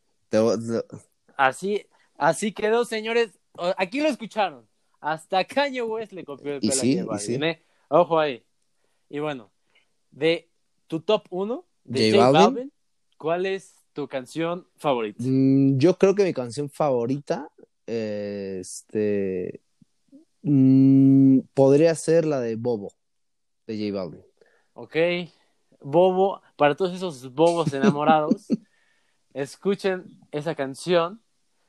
Así, 1.37 1.87
así 2.17 2.53
quedó, 2.53 2.85
señores. 2.85 3.39
Aquí 3.77 4.01
lo 4.01 4.09
escucharon. 4.09 4.67
Hasta 5.01 5.45
Kanye 5.45 5.83
West 5.83 6.13
le 6.13 6.25
copió 6.25 6.55
el 6.55 6.65
Y 6.65 6.69
pelo 6.69 6.81
sí, 6.81 6.99
a 6.99 7.17
y 7.17 7.19
sí. 7.19 7.35
¿eh? 7.35 7.63
Ojo 7.89 8.19
ahí. 8.19 8.43
Y 9.09 9.21
bueno, 9.21 9.51
de 10.11 10.49
tu 10.87 11.01
top 11.01 11.25
1 11.31 11.65
de 11.85 12.11
J 12.11 12.17
J 12.17 12.31
Balvin. 12.31 12.55
Balvin, 12.55 12.73
¿cuál 13.17 13.47
es 13.47 13.75
tu 13.93 14.09
canción 14.09 14.67
favorita? 14.77 15.23
Mm, 15.23 15.79
yo 15.79 15.97
creo 15.97 16.15
que 16.15 16.25
mi 16.25 16.33
canción 16.33 16.69
favorita 16.69 17.49
este 17.87 19.61
mm, 20.43 21.41
podría 21.55 21.95
ser 21.95 22.25
la 22.25 22.41
de 22.41 22.57
Bobo 22.57 22.93
de 23.67 23.79
J 23.79 23.97
Balvin. 23.97 24.25
Ok, 24.75 24.97
Bobo, 25.81 26.43
para 26.57 26.75
todos 26.75 26.95
esos 26.95 27.33
bobos 27.35 27.73
enamorados, 27.73 28.49
escuchen 29.35 30.05
esa 30.33 30.55
canción, 30.55 31.21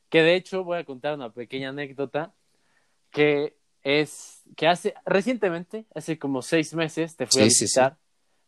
que 0.10 0.22
de 0.22 0.36
hecho 0.36 0.64
voy 0.64 0.78
a 0.80 0.86
contar 0.86 1.16
una 1.16 1.32
pequeña 1.32 1.70
anécdota, 1.70 2.34
que 3.12 3.58
es, 3.84 4.44
que 4.56 4.68
hace, 4.68 4.94
recientemente, 5.06 5.86
hace 5.96 6.18
como 6.18 6.42
seis 6.42 6.74
meses, 6.74 7.16
te 7.16 7.28
fui 7.28 7.42
a 7.42 7.46
Sí, 7.46 7.52
sí, 7.52 7.66
visitar. 7.66 7.98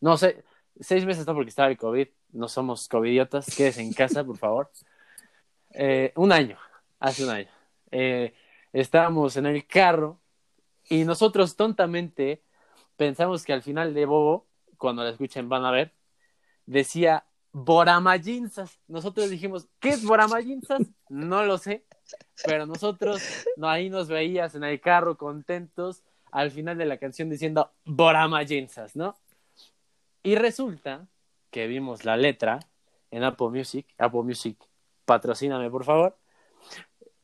No 0.01 0.17
sé, 0.17 0.43
seis 0.79 1.05
meses 1.05 1.25
no 1.27 1.33
porque 1.33 1.49
estaba 1.49 1.69
el 1.69 1.77
COVID, 1.77 2.07
no 2.33 2.47
somos 2.47 2.87
covidiotas, 2.87 3.53
quédese 3.55 3.81
en 3.81 3.93
casa, 3.93 4.23
por 4.23 4.37
favor. 4.37 4.71
eh, 5.73 6.11
un 6.15 6.31
año, 6.31 6.57
hace 6.99 7.23
un 7.23 7.29
año. 7.29 7.49
Eh, 7.91 8.33
estábamos 8.73 9.35
en 9.37 9.45
el 9.45 9.65
carro 9.67 10.19
y 10.89 11.03
nosotros 11.03 11.55
tontamente 11.55 12.43
pensamos 12.97 13.43
que 13.43 13.53
al 13.53 13.61
final 13.63 13.93
de 13.93 14.05
Bobo, 14.05 14.47
cuando 14.77 15.03
la 15.03 15.09
escuchen 15.11 15.49
van 15.49 15.65
a 15.65 15.71
ver, 15.71 15.93
decía 16.69 17.25
Boramayinzas. 17.51 18.79
Nosotros 18.87 19.29
dijimos, 19.29 19.67
¿qué 19.79 19.89
es 19.89 20.05
Boramayinzas? 20.05 20.81
No 21.09 21.43
lo 21.43 21.57
sé, 21.57 21.83
pero 22.45 22.65
nosotros 22.67 23.21
no, 23.57 23.67
ahí 23.67 23.89
nos 23.89 24.07
veías 24.07 24.53
en 24.55 24.63
el 24.63 24.79
carro 24.79 25.17
contentos 25.17 26.03
al 26.31 26.51
final 26.51 26.77
de 26.77 26.85
la 26.85 26.97
canción 26.97 27.29
diciendo 27.29 27.71
Boramayinzas, 27.85 28.95
¿no? 28.95 29.17
Y 30.21 30.35
resulta 30.35 31.07
que 31.49 31.65
vimos 31.65 32.05
la 32.05 32.15
letra 32.17 32.59
en 33.09 33.23
Apple 33.23 33.49
Music, 33.49 33.87
Apple 33.97 34.21
Music, 34.21 34.57
patrocíname 35.05 35.71
por 35.71 35.83
favor. 35.83 36.15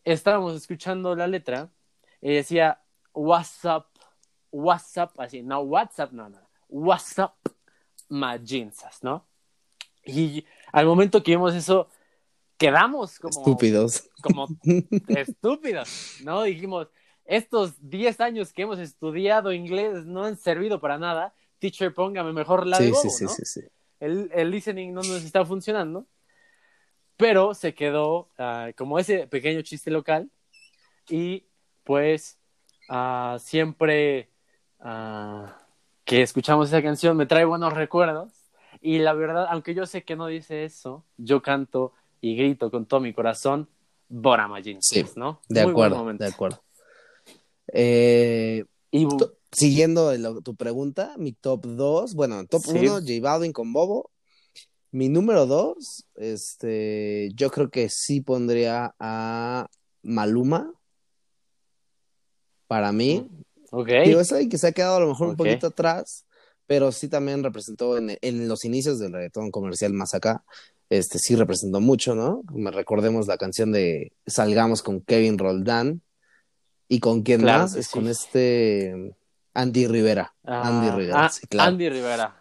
Estábamos 0.03 0.55
escuchando 0.55 1.15
la 1.15 1.27
letra 1.27 1.69
y 2.19 2.34
decía 2.34 2.81
WhatsApp, 3.13 3.86
WhatsApp, 4.51 5.19
así, 5.19 5.43
no 5.43 5.60
WhatsApp, 5.60 6.12
no, 6.13 6.29
no, 6.29 6.39
WhatsApp 6.67 7.36
Majinsas, 8.10 9.03
¿no? 9.03 9.27
Y 10.05 10.45
al 10.71 10.85
momento 10.85 11.23
que 11.23 11.31
vimos 11.31 11.55
eso, 11.55 11.89
quedamos 12.57 13.19
como 13.19 13.39
estúpidos. 13.39 14.09
Como 14.21 14.47
estúpidos, 15.07 16.17
¿no? 16.23 16.43
Dijimos, 16.43 16.87
estos 17.25 17.73
10 17.81 18.19
años 18.21 18.53
que 18.53 18.63
hemos 18.63 18.79
estudiado 18.79 19.51
inglés 19.51 20.05
no 20.05 20.23
han 20.23 20.37
servido 20.37 20.79
para 20.79 20.97
nada. 20.97 21.33
Teacher, 21.59 21.93
póngame 21.93 22.33
mejor 22.33 22.67
la 22.67 22.77
de 22.77 22.85
Sí, 22.85 22.91
Bobo, 22.91 23.01
sí, 23.01 23.09
sí, 23.09 23.23
¿no? 23.25 23.29
sí, 23.29 23.45
sí. 23.45 23.61
El, 23.99 24.29
el 24.33 24.51
listening 24.51 24.93
no 24.93 25.01
nos 25.01 25.23
está 25.23 25.43
funcionando. 25.45 26.05
Pero 27.17 27.53
se 27.53 27.73
quedó 27.73 28.29
ah, 28.37 28.71
como 28.77 28.99
ese 28.99 29.27
pequeño 29.27 29.61
chiste 29.61 29.89
local. 29.89 30.29
Y 31.09 31.45
pues 31.83 32.37
ah, 32.89 33.37
siempre 33.39 34.29
ah, 34.79 35.57
que 36.03 36.21
escuchamos 36.21 36.67
esa 36.67 36.83
canción 36.83 37.17
me 37.17 37.25
trae 37.25 37.45
buenos 37.45 37.73
recuerdos. 37.73 38.31
Y 38.86 39.00
la 39.00 39.13
verdad, 39.13 39.48
aunque 39.50 39.74
yo 39.74 39.88
sé 39.88 40.04
que 40.04 40.15
no 40.15 40.28
dice 40.28 40.63
eso, 40.63 41.04
yo 41.17 41.41
canto 41.41 41.93
y 42.21 42.36
grito 42.36 42.69
con 42.69 42.86
todo 42.86 43.00
mi 43.00 43.15
corazón 43.15 43.67
Boramajin, 44.10 44.78
Sí, 44.80 45.04
¿no? 45.15 45.41
De 45.50 45.63
Muy 45.63 45.71
acuerdo, 45.71 46.06
de 46.13 46.28
acuerdo. 46.28 46.62
Eh, 47.74 48.63
Y 48.91 49.08
siguiendo 49.52 50.12
el- 50.12 50.43
tu 50.43 50.56
pregunta, 50.56 51.15
mi 51.17 51.34
top 51.34 51.65
2, 51.65 52.13
bueno, 52.13 52.45
top 52.45 52.62
Sí. 52.62 52.78
1, 52.78 53.00
J 53.00 53.19
Balvin 53.24 53.52
con 53.52 53.74
Bobo. 53.74 54.12
Mi 54.91 55.10
número 55.10 55.48
2, 55.48 56.06
este, 56.13 57.32
yo 57.34 57.50
creo 57.50 57.71
que 57.71 57.89
sí 57.89 58.21
pondría 58.21 58.93
a 59.00 59.67
Maluma. 60.04 60.71
Para 62.67 62.91
mí, 62.91 63.28
ok, 63.71 63.88
Digo, 64.06 64.19
es 64.19 64.32
alguien 64.32 64.50
que 64.50 64.60
se 64.60 64.67
ha 64.67 64.71
quedado 64.74 64.98
a 64.98 65.00
lo 65.00 65.08
mejor 65.08 65.30
un 65.30 65.36
poquito 65.36 65.65
atrás, 65.67 66.24
pero 66.67 66.91
sí 66.91 67.08
también 67.08 67.43
representó 67.43 67.97
en, 67.97 68.17
en 68.21 68.47
los 68.47 68.65
inicios 68.65 68.99
del 68.99 69.13
reggaetón 69.13 69.51
comercial 69.51 69.93
más 69.93 70.13
acá. 70.13 70.43
Este 70.89 71.17
sí 71.19 71.36
representó 71.36 71.80
mucho, 71.80 72.13
¿no? 72.15 72.43
Recordemos 72.71 73.28
la 73.28 73.38
canción 73.38 73.71
de 73.71 74.13
Salgamos 74.28 74.84
con 74.84 75.01
Kevin 75.01 75.38
Roldán 75.38 76.01
y 76.88 76.99
con 76.99 77.23
quién 77.23 77.41
Claro 77.41 77.63
más, 77.63 77.75
es 77.75 77.88
sí. 77.88 77.91
con 77.93 78.08
este 78.08 79.15
Andy 79.54 79.88
Rivera. 79.88 80.36
Ah, 80.43 80.67
Andy 80.67 80.91
Rivera, 81.01 81.25
ah, 81.25 81.30
sí, 81.30 81.47
claro. 81.47 81.69
Andy 81.71 81.89
Rivera. 81.89 82.38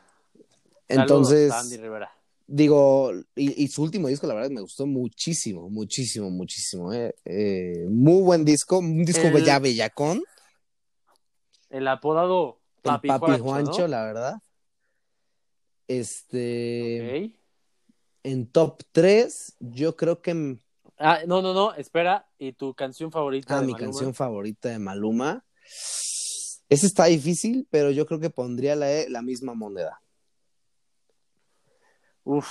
Entonces, 0.89 1.51
Andy 1.53 1.79
Rivera. 1.79 2.11
digo, 2.47 3.13
y, 3.35 3.65
y 3.65 3.69
su 3.69 3.83
último 3.83 4.09
disco, 4.09 4.27
la 4.27 4.35
verdad, 4.35 4.51
me 4.51 4.61
gustó 4.61 4.87
muchísimo, 4.87 5.71
muchísimo, 5.71 6.31
muchísimo. 6.31 6.93
eh. 6.93 7.15
Eh, 7.25 7.87
muy 7.89 8.23
buen 8.23 8.45
disco, 8.45 8.79
un 8.79 9.05
disco 9.05 9.27
El- 9.29 9.43
ya 9.45 9.59
bellacón. 9.59 10.23
El 11.71 11.89
apodado 11.89 12.61
El 12.85 13.01
Papi, 13.01 13.19
Juancho, 13.19 13.45
Juancho, 13.45 13.83
¿no? 13.83 13.89
la 13.89 14.05
verdad. 14.05 14.35
Este. 15.89 17.27
Ok. 17.29 17.41
En 18.23 18.47
top 18.51 18.83
3, 18.93 19.57
yo 19.61 19.97
creo 19.97 20.23
que 20.23 20.59
Ah, 20.99 21.21
no, 21.27 21.43
no, 21.43 21.53
no, 21.53 21.75
espera. 21.75 22.27
¿Y 22.39 22.53
tu 22.53 22.75
canción 22.75 23.11
favorita 23.11 23.57
ah, 23.57 23.61
de 23.61 23.67
mi 23.67 23.73
Maluma? 23.73 23.91
canción 23.91 24.15
favorita 24.15 24.69
de 24.69 24.79
Maluma. 24.79 25.45
Esa 26.69 26.87
está 26.87 27.05
difícil, 27.07 27.67
pero 27.71 27.91
yo 27.91 28.07
creo 28.07 28.21
que 28.21 28.31
pondría 28.31 28.77
la, 28.77 28.87
la 29.09 29.23
misma 29.23 29.55
moneda. 29.55 30.01
Uf. 32.25 32.49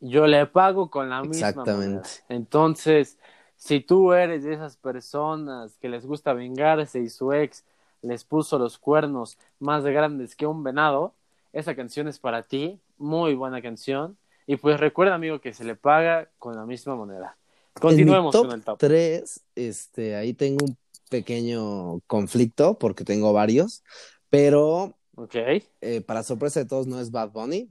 Yo 0.00 0.26
le 0.26 0.46
pago 0.46 0.90
con 0.90 1.08
la 1.08 1.22
misma 1.22 1.48
Exactamente. 1.48 1.86
moneda. 1.86 2.02
Entonces, 2.28 3.18
si 3.56 3.80
tú 3.80 4.12
eres 4.12 4.42
de 4.42 4.54
esas 4.54 4.76
personas 4.76 5.78
que 5.78 5.88
les 5.88 6.04
gusta 6.04 6.32
vengarse 6.32 6.98
y 7.00 7.08
su 7.08 7.32
ex 7.32 7.64
les 8.02 8.24
puso 8.24 8.58
los 8.58 8.78
cuernos 8.78 9.38
más 9.58 9.84
grandes 9.84 10.36
que 10.36 10.46
un 10.46 10.62
venado, 10.62 11.14
esa 11.52 11.74
canción 11.74 12.08
es 12.08 12.18
para 12.18 12.42
ti. 12.42 12.80
Muy 12.98 13.34
buena 13.34 13.60
canción. 13.62 14.16
Y 14.46 14.56
pues 14.56 14.78
recuerda, 14.80 15.14
amigo, 15.14 15.40
que 15.40 15.52
se 15.54 15.64
le 15.64 15.76
paga 15.76 16.28
con 16.38 16.56
la 16.56 16.66
misma 16.66 16.96
moneda. 16.96 17.36
Continuemos 17.74 18.34
en 18.34 18.40
mi 18.42 18.46
con 18.48 18.58
el 18.58 18.64
top. 18.64 18.78
3, 18.78 19.40
este, 19.54 20.14
ahí 20.16 20.34
tengo 20.34 20.64
un 20.64 20.76
pequeño 21.08 22.00
conflicto 22.06 22.78
porque 22.78 23.04
tengo 23.04 23.32
varios, 23.32 23.82
pero 24.30 24.94
Ok. 25.14 25.34
eh, 25.80 26.00
para 26.06 26.22
sorpresa 26.22 26.60
de 26.60 26.66
todos 26.66 26.86
no 26.86 27.00
es 27.00 27.10
Bad 27.10 27.30
Bunny. 27.30 27.68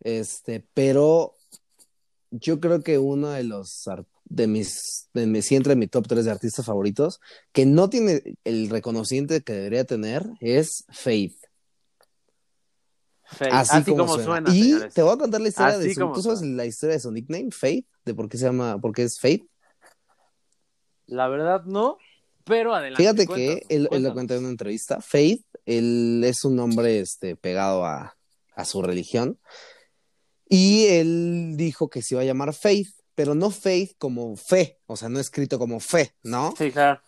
Este, 0.00 0.64
pero 0.74 1.34
yo 2.30 2.60
creo 2.60 2.82
que 2.82 2.98
uno 2.98 3.30
de 3.30 3.44
los 3.44 3.86
ar- 3.88 4.04
de 4.28 4.46
mis, 4.46 5.08
de 5.14 5.26
mis, 5.26 5.46
sí 5.46 5.56
entra 5.56 5.72
en 5.72 5.78
mi 5.78 5.86
top 5.86 6.06
3 6.06 6.24
de 6.24 6.30
artistas 6.30 6.64
favoritos, 6.64 7.20
que 7.52 7.66
no 7.66 7.88
tiene 7.88 8.22
el 8.44 8.68
reconocimiento 8.68 9.34
que 9.42 9.52
debería 9.52 9.84
tener, 9.84 10.26
es 10.40 10.84
Faith. 10.88 11.36
Faith. 13.24 13.52
Así, 13.52 13.82
como, 13.84 14.18
suena. 14.18 14.50
y 14.54 14.62
señores. 14.62 14.94
te 14.94 15.02
voy 15.02 15.12
a 15.12 15.18
contar 15.18 15.40
la 15.40 15.48
historia 15.48 15.74
Así 15.74 15.88
de 15.88 15.94
su, 15.94 16.12
¿tú 16.12 16.22
sabes 16.22 16.42
la 16.42 16.64
historia 16.64 16.94
de 16.94 17.00
su 17.00 17.12
nickname, 17.12 17.50
Faith? 17.50 17.86
De 18.04 18.14
por 18.14 18.28
qué 18.28 18.38
se 18.38 18.46
llama, 18.46 18.78
por 18.80 18.92
qué 18.92 19.02
es 19.02 19.18
Faith. 19.20 19.44
La 21.06 21.28
verdad 21.28 21.64
no, 21.64 21.98
pero 22.44 22.74
adelante. 22.74 23.02
Fíjate 23.02 23.26
que 23.26 23.62
él, 23.68 23.88
él 23.90 24.02
lo 24.02 24.14
cuenta 24.14 24.34
en 24.34 24.40
una 24.40 24.50
entrevista. 24.50 25.00
Faith, 25.00 25.44
él 25.66 26.22
es 26.24 26.44
un 26.44 26.58
hombre 26.58 27.00
este, 27.00 27.36
pegado 27.36 27.84
a, 27.84 28.16
a 28.54 28.64
su 28.64 28.82
religión. 28.82 29.38
Y 30.48 30.86
él 30.86 31.54
dijo 31.56 31.88
que 31.88 32.02
se 32.02 32.14
iba 32.14 32.22
a 32.22 32.26
llamar 32.26 32.54
Faith, 32.54 32.88
pero 33.18 33.34
no 33.34 33.50
Faith 33.50 33.96
como 33.98 34.36
fe, 34.36 34.78
o 34.86 34.94
sea, 34.94 35.08
no 35.08 35.18
escrito 35.18 35.58
como 35.58 35.80
fe, 35.80 36.14
¿no? 36.22 36.54
Sí, 36.56 36.70
claro. 36.70 37.00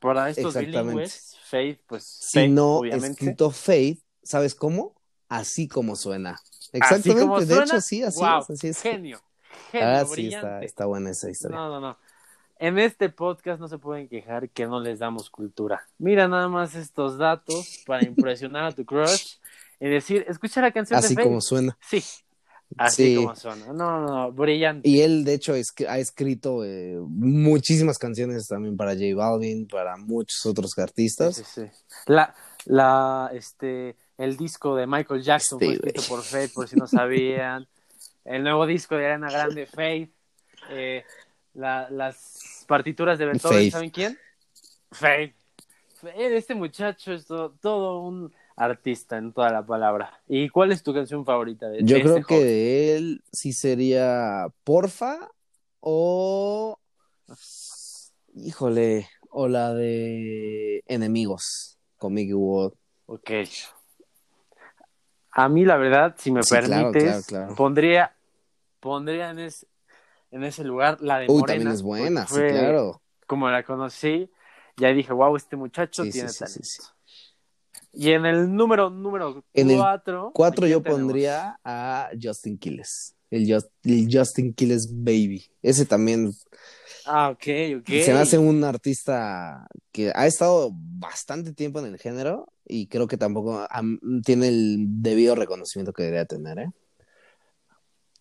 Para 0.00 0.28
estos 0.28 0.56
bilingües, 0.56 1.36
Faith, 1.44 1.80
pues 1.86 2.28
Faith, 2.32 2.46
Sino 2.46 2.78
obviamente. 2.78 3.06
escrito 3.12 3.50
Faith, 3.52 4.02
¿sabes 4.24 4.56
cómo? 4.56 4.96
Así 5.28 5.68
como 5.68 5.94
suena. 5.94 6.32
Así 6.32 6.70
Exactamente, 6.72 7.20
como 7.22 7.38
de 7.38 7.46
suena, 7.46 7.64
hecho, 7.66 7.80
sí, 7.80 8.02
así 8.02 8.18
wow, 8.18 8.40
es, 8.40 8.50
así 8.50 8.66
es. 8.66 8.82
Genio, 8.82 9.20
genio, 9.70 9.86
Ah, 9.86 10.04
sí, 10.04 10.26
está, 10.26 10.62
está 10.64 10.86
buena 10.86 11.10
esa 11.10 11.30
historia. 11.30 11.56
No, 11.56 11.68
no, 11.68 11.80
no. 11.80 11.96
En 12.58 12.78
este 12.80 13.10
podcast 13.10 13.60
no 13.60 13.68
se 13.68 13.78
pueden 13.78 14.08
quejar 14.08 14.50
que 14.50 14.66
no 14.66 14.80
les 14.80 14.98
damos 14.98 15.30
cultura. 15.30 15.86
Mira 15.98 16.26
nada 16.26 16.48
más 16.48 16.74
estos 16.74 17.16
datos 17.16 17.82
para 17.86 18.04
impresionar 18.04 18.64
a 18.64 18.72
tu 18.72 18.84
crush 18.84 19.36
y 19.78 19.88
decir, 19.88 20.24
escucha 20.28 20.60
la 20.60 20.72
canción 20.72 20.98
Así 20.98 21.10
de 21.10 21.14
Faith. 21.14 21.26
como 21.28 21.40
suena. 21.40 21.78
Sí, 21.80 22.02
así 22.76 23.10
Sí. 23.10 23.16
como 23.16 23.36
suena. 23.36 23.66
No, 23.66 24.00
no, 24.00 24.06
no, 24.06 24.32
brillante. 24.32 24.88
Y 24.88 25.00
él, 25.02 25.24
de 25.24 25.34
hecho, 25.34 25.54
es- 25.54 25.72
ha 25.88 25.98
escrito 25.98 26.64
eh, 26.64 26.96
muchísimas 27.08 27.98
canciones 27.98 28.46
también 28.48 28.76
para 28.76 28.92
J 28.92 29.14
Balvin, 29.14 29.66
para 29.68 29.96
muchos 29.96 30.44
otros 30.46 30.76
artistas. 30.78 31.36
Sí, 31.36 31.42
sí. 31.44 31.62
La, 32.06 32.34
la, 32.66 33.30
este, 33.32 33.96
el 34.18 34.36
disco 34.36 34.76
de 34.76 34.86
Michael 34.86 35.22
Jackson 35.22 35.58
Este, 35.62 35.66
fue 35.66 35.88
escrito 35.90 36.02
por 36.08 36.22
Faith, 36.22 36.52
por 36.52 36.68
si 36.68 36.76
no 36.76 36.86
sabían. 36.86 37.66
El 38.24 38.42
nuevo 38.42 38.66
disco 38.66 38.96
de 38.96 39.04
Ariana 39.04 39.30
Grande, 39.30 39.66
Faith. 39.66 40.10
Eh, 40.70 41.04
la- 41.54 41.88
las 41.90 42.64
partituras 42.66 43.18
de 43.18 43.26
Beethoven, 43.26 43.58
Faith. 43.58 43.72
¿saben 43.72 43.90
quién? 43.90 44.18
Faith. 44.90 45.34
Este 46.16 46.54
muchacho 46.54 47.12
es 47.12 47.26
todo, 47.26 47.50
todo 47.62 48.00
un 48.00 48.32
artista 48.56 49.16
en 49.16 49.32
toda 49.32 49.50
la 49.50 49.64
palabra. 49.64 50.20
¿Y 50.28 50.48
cuál 50.48 50.72
es 50.72 50.82
tu 50.82 50.94
canción 50.94 51.24
favorita 51.24 51.68
de, 51.68 51.82
Yo 51.82 51.96
de 51.96 52.02
creo 52.02 52.16
este 52.18 52.26
que 52.34 52.44
de 52.44 52.96
él 52.96 53.24
sí 53.32 53.52
sería 53.52 54.46
Porfa 54.64 55.30
o. 55.80 56.78
Híjole, 58.36 59.08
o 59.30 59.48
la 59.48 59.72
de 59.74 60.82
Enemigos 60.86 61.78
con 61.96 62.14
Mickey 62.14 62.34
Wood. 62.34 62.74
Ok. 63.06 63.30
A 65.30 65.48
mí, 65.48 65.64
la 65.64 65.76
verdad, 65.76 66.14
si 66.18 66.30
me 66.30 66.42
Sí, 66.42 66.50
permites, 66.54 67.02
claro, 67.02 67.22
claro. 67.22 67.54
pondría, 67.56 68.16
pondría 68.80 69.30
en, 69.30 69.40
es- 69.40 69.66
en 70.30 70.44
ese 70.44 70.64
lugar 70.64 71.00
la 71.00 71.18
de 71.18 71.28
Uy, 71.28 71.40
Morena. 71.40 71.46
también 71.46 71.74
es 71.74 71.82
buena, 71.82 72.26
sí, 72.26 72.34
claro. 72.48 73.02
Como 73.26 73.48
la 73.48 73.62
conocí, 73.62 74.30
ya 74.76 74.88
dije, 74.88 75.12
wow, 75.12 75.34
este 75.36 75.56
muchacho 75.56 76.04
Sí, 76.04 76.10
tiene 76.12 76.32
talento. 76.32 76.60
Sí. 77.94 78.02
Y 78.02 78.10
en 78.12 78.26
el 78.26 78.54
número 78.54 78.90
número 78.90 79.44
En 79.52 79.76
cuatro, 79.76 80.28
¿a 80.28 80.32
Cuatro 80.32 80.66
yo 80.66 80.82
tenemos? 80.82 81.00
pondría 81.00 81.58
a 81.64 82.10
Justin 82.20 82.58
Quiles. 82.58 83.14
el, 83.30 83.54
Justin 84.10 84.52
Quiles 84.54 84.88
Baby. 84.92 85.44
Ese 85.62 85.86
también. 85.86 86.32
Ah, 87.06 87.30
ok, 87.30 87.46
ok. 87.80 87.88
Se 87.88 88.12
me 88.12 88.20
hace 88.20 88.38
un 88.38 88.64
artista 88.64 89.66
que 89.92 90.10
ha 90.14 90.26
estado 90.26 90.70
bastante 90.72 91.52
tiempo 91.52 91.78
en 91.78 91.86
el 91.86 91.98
género 91.98 92.48
y 92.66 92.86
creo 92.86 93.06
que 93.06 93.16
tampoco 93.16 93.66
tiene 94.24 94.48
el 94.48 94.86
debido 95.02 95.34
reconocimiento 95.34 95.92
que 95.92 96.04
debería 96.04 96.24
tener, 96.24 96.58
¿eh? 96.58 96.70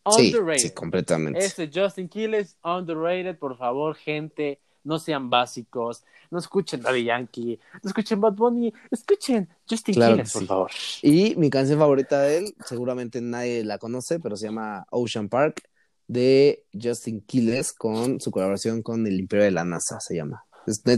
Underrated. 0.06 0.60
Sí, 0.60 0.72
completamente. 0.72 1.40
Este 1.40 1.70
Justin 1.74 2.10
Quiles, 2.10 2.58
underrated, 2.64 3.38
por 3.38 3.58
favor, 3.58 3.96
gente, 3.96 4.60
no 4.84 5.00
sean 5.00 5.30
básicos, 5.30 6.04
no 6.30 6.40
escuchen 6.40 6.82
Daddy 6.82 7.06
Yankee, 7.06 7.60
no 7.82 7.88
escuchen 7.88 8.20
Bad 8.20 8.34
Bunny, 8.34 8.74
escuchen 8.92 9.48
Justin 9.70 9.96
Quiles, 9.96 10.34
por 10.34 10.46
favor. 10.46 10.72
Y 11.02 11.36
mi 11.36 11.50
canción 11.50 11.80
favorita 11.80 12.22
de 12.22 12.40
él, 12.40 12.56
seguramente 12.66 13.22
nadie 13.22 13.64
la 13.64 13.78
conoce, 13.78 14.20
pero 14.20 14.36
se 14.36 14.48
llama 14.48 14.86
Ocean 14.90 15.30
Park, 15.30 15.64
de 16.08 16.66
Justin 16.74 17.22
Quiles, 17.22 17.74
con 17.74 18.20
su 18.20 18.32
colaboración 18.32 18.82
con 18.82 19.06
el 19.08 19.20
Imperio 19.20 19.46
de 19.46 19.52
la 19.52 19.64
NASA, 19.64 20.00
se 20.00 20.16
llama. 20.16 20.46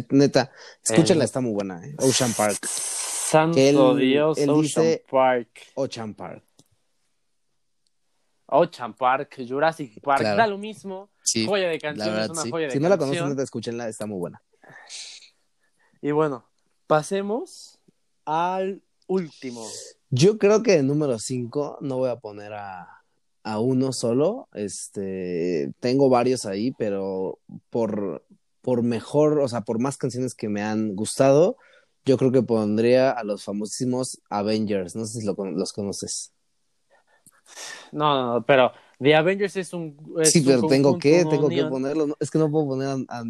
neta, 0.10 0.52
escúchenla, 0.84 1.24
está 1.24 1.42
muy 1.42 1.52
buena, 1.52 1.86
¿eh? 1.86 1.96
Ocean 2.00 2.34
Park. 2.34 2.66
Santo 2.66 3.96
Dios, 3.96 4.40
Ocean 4.48 5.00
Park. 5.10 5.50
Ocean 5.76 6.14
Park. 6.14 6.44
Ocean 8.48 8.94
Park, 8.94 9.38
Jurassic 9.48 10.00
Park, 10.02 10.24
da 10.24 10.48
lo 10.48 10.58
mismo. 10.58 11.10
Joya 11.46 11.70
de 11.70 11.80
canción, 11.80 12.20
es 12.20 12.30
una 12.30 12.42
joya 12.50 12.68
de 12.68 12.74
Si 12.74 12.80
no 12.80 12.90
la 12.90 12.98
conocen, 12.98 13.40
escúchenla, 13.40 13.88
está 13.88 14.06
muy 14.06 14.18
buena. 14.18 14.42
Y 16.02 16.12
bueno, 16.12 16.46
pasemos 16.88 17.80
al 18.26 18.82
último. 19.08 19.66
Yo 20.10 20.38
creo 20.38 20.64
que 20.64 20.76
el 20.76 20.88
número 20.88 21.20
5 21.20 21.80
no 21.82 21.98
voy 21.98 22.10
a 22.10 22.18
poner 22.18 22.54
a, 22.54 23.04
a, 23.44 23.60
uno 23.60 23.92
solo. 23.92 24.48
Este, 24.54 25.74
tengo 25.80 26.10
varios 26.10 26.46
ahí, 26.46 26.72
pero 26.72 27.40
por, 27.70 28.26
por 28.62 28.84
mejor, 28.84 29.40
o 29.40 29.48
sea, 29.48 29.62
por 29.62 29.80
más 29.80 29.98
canciones 29.98 30.36
que 30.36 30.50
me 30.50 30.62
han 30.62 30.96
gustado, 30.96 31.58
yo 32.06 32.18
creo 32.18 32.32
que 32.32 32.44
pondría 32.44 33.12
a 33.12 33.24
los 33.24 33.44
famosísimos 33.44 34.22
Avengers. 34.30 34.96
No 34.96 35.06
sé 35.06 35.22
si 35.22 35.26
los 35.26 35.74
conoces. 35.74 36.32
No, 37.92 38.34
no, 38.34 38.46
pero 38.46 38.72
The 39.00 39.16
Avengers 39.16 39.56
es 39.58 39.74
un. 39.74 39.98
sí, 40.24 40.42
pero 40.42 40.68
tengo 40.68 40.98
que, 40.98 41.26
tengo 41.26 41.50
que 41.50 41.64
ponerlo. 41.66 42.16
Es 42.20 42.32
que 42.32 42.38
no 42.38 42.50
puedo 42.50 42.68
poner 42.68 43.06
a, 43.10 43.24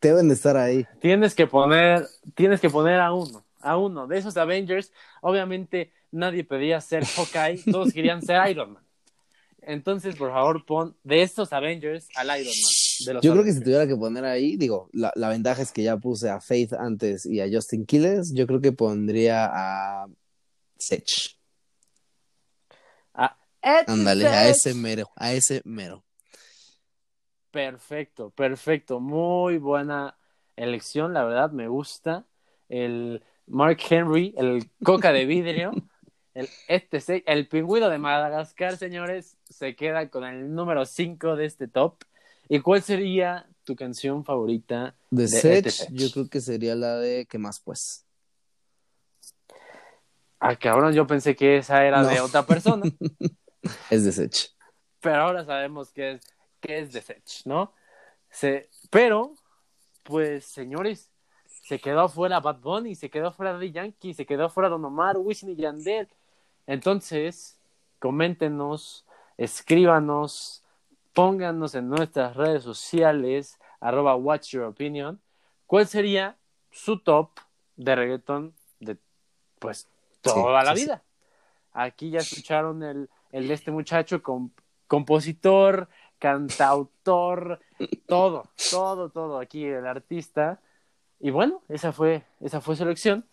Deben 0.00 0.28
de 0.28 0.34
estar 0.34 0.56
ahí. 0.56 0.86
Tienes 1.00 1.34
que 1.34 1.46
poner, 1.46 2.06
tienes 2.34 2.60
que 2.60 2.68
poner 2.68 3.00
a 3.00 3.12
uno, 3.12 3.44
a 3.60 3.76
uno. 3.76 4.06
De 4.06 4.18
esos 4.18 4.36
Avengers, 4.36 4.92
obviamente 5.22 5.92
nadie 6.10 6.44
pedía 6.44 6.80
ser 6.80 7.04
Hawkeye, 7.04 7.62
todos 7.70 7.92
querían 7.92 8.22
ser 8.22 8.50
Iron 8.50 8.74
Man. 8.74 8.82
Entonces, 9.62 10.16
por 10.16 10.30
favor, 10.30 10.64
pon 10.64 10.96
de 11.04 11.22
estos 11.22 11.52
Avengers 11.52 12.08
al 12.16 12.40
Iron 12.40 12.52
Man. 12.52 13.20
yo 13.22 13.32
creo 13.32 13.44
que 13.44 13.52
si 13.52 13.60
tuviera 13.60 13.86
que 13.86 13.96
poner 13.96 14.24
ahí, 14.24 14.56
digo, 14.56 14.88
la, 14.92 15.12
la, 15.14 15.28
ventaja 15.28 15.62
es 15.62 15.70
que 15.70 15.82
ya 15.82 15.96
puse 15.98 16.30
a 16.30 16.40
Faith 16.40 16.72
antes 16.72 17.26
y 17.26 17.40
a 17.40 17.48
Justin 17.50 17.84
Quiles, 17.86 18.32
yo 18.34 18.46
creo 18.46 18.60
que 18.60 18.72
pondría 18.72 19.48
a 19.52 20.06
Sech. 20.78 21.39
Ándale, 23.62 24.26
a 24.26 24.48
ese 24.48 24.74
mero, 24.74 25.10
a 25.16 25.32
ese 25.32 25.62
mero. 25.64 26.04
Perfecto, 27.50 28.30
perfecto. 28.30 29.00
Muy 29.00 29.58
buena 29.58 30.16
elección, 30.56 31.12
la 31.12 31.24
verdad, 31.24 31.50
me 31.50 31.68
gusta. 31.68 32.24
El 32.68 33.22
Mark 33.46 33.78
Henry, 33.88 34.34
el 34.36 34.70
coca 34.84 35.12
de 35.12 35.26
vidrio, 35.26 35.72
el, 36.34 36.48
este, 36.68 37.24
el 37.26 37.48
pingüino 37.48 37.88
de 37.88 37.98
Madagascar, 37.98 38.76
señores, 38.76 39.36
se 39.48 39.74
queda 39.74 40.08
con 40.08 40.24
el 40.24 40.54
número 40.54 40.86
5 40.86 41.34
de 41.34 41.46
este 41.46 41.66
top. 41.66 42.04
¿Y 42.48 42.60
cuál 42.60 42.82
sería 42.82 43.48
tu 43.64 43.76
canción 43.76 44.24
favorita 44.24 44.94
de, 45.10 45.28
de 45.28 45.58
este 45.58 45.86
Yo 45.92 46.10
creo 46.10 46.28
que 46.28 46.40
sería 46.40 46.74
la 46.74 46.96
de 46.96 47.26
¿Qué 47.26 47.38
más 47.38 47.60
pues? 47.60 48.04
Ah, 50.38 50.56
cabrón, 50.56 50.94
yo 50.94 51.06
pensé 51.06 51.36
que 51.36 51.58
esa 51.58 51.84
era 51.84 52.02
de 52.02 52.20
otra 52.20 52.46
persona. 52.46 52.84
es 53.90 54.04
de 54.04 54.12
Sech. 54.12 54.52
Pero 55.00 55.16
ahora 55.16 55.44
sabemos 55.44 55.90
que 55.92 56.12
es, 56.12 56.34
que 56.60 56.78
es 56.78 56.92
de 56.92 57.02
Sech, 57.02 57.46
¿no? 57.46 57.72
Se, 58.30 58.68
pero, 58.90 59.34
pues, 60.02 60.44
señores, 60.44 61.10
se 61.46 61.78
quedó 61.78 62.08
fuera 62.08 62.40
Bad 62.40 62.60
Bunny, 62.60 62.94
se 62.94 63.10
quedó 63.10 63.32
fuera 63.32 63.56
de 63.56 63.70
Yankee, 63.70 64.14
se 64.14 64.26
quedó 64.26 64.48
fuera 64.48 64.68
Don 64.68 64.84
Omar, 64.84 65.16
Wisin 65.18 65.50
y 65.50 65.56
Yandel. 65.56 66.08
Entonces, 66.66 67.58
coméntenos, 67.98 69.04
escríbanos, 69.36 70.62
pónganos 71.12 71.74
en 71.74 71.88
nuestras 71.88 72.36
redes 72.36 72.62
sociales, 72.62 73.58
arroba 73.80 74.14
Watch 74.16 74.50
Your 74.50 74.64
Opinion, 74.64 75.20
cuál 75.66 75.86
sería 75.86 76.36
su 76.70 76.98
top 76.98 77.30
de 77.76 77.94
reggaeton 77.96 78.54
de, 78.78 78.96
pues, 79.58 79.88
toda 80.20 80.62
la 80.62 80.74
vida. 80.74 81.02
Aquí 81.72 82.10
ya 82.10 82.18
escucharon 82.18 82.82
el, 82.82 83.08
el 83.32 83.48
de 83.48 83.54
este 83.54 83.70
muchacho, 83.70 84.22
compositor, 84.86 85.88
cantautor, 86.18 87.60
todo, 88.06 88.44
todo, 88.70 89.08
todo 89.10 89.38
aquí 89.38 89.64
el 89.64 89.86
artista. 89.86 90.60
Y 91.18 91.30
bueno, 91.30 91.62
esa 91.68 91.92
fue, 91.92 92.22
esa 92.40 92.60
fue 92.60 92.76
su 92.76 92.82
elección. 92.82 93.24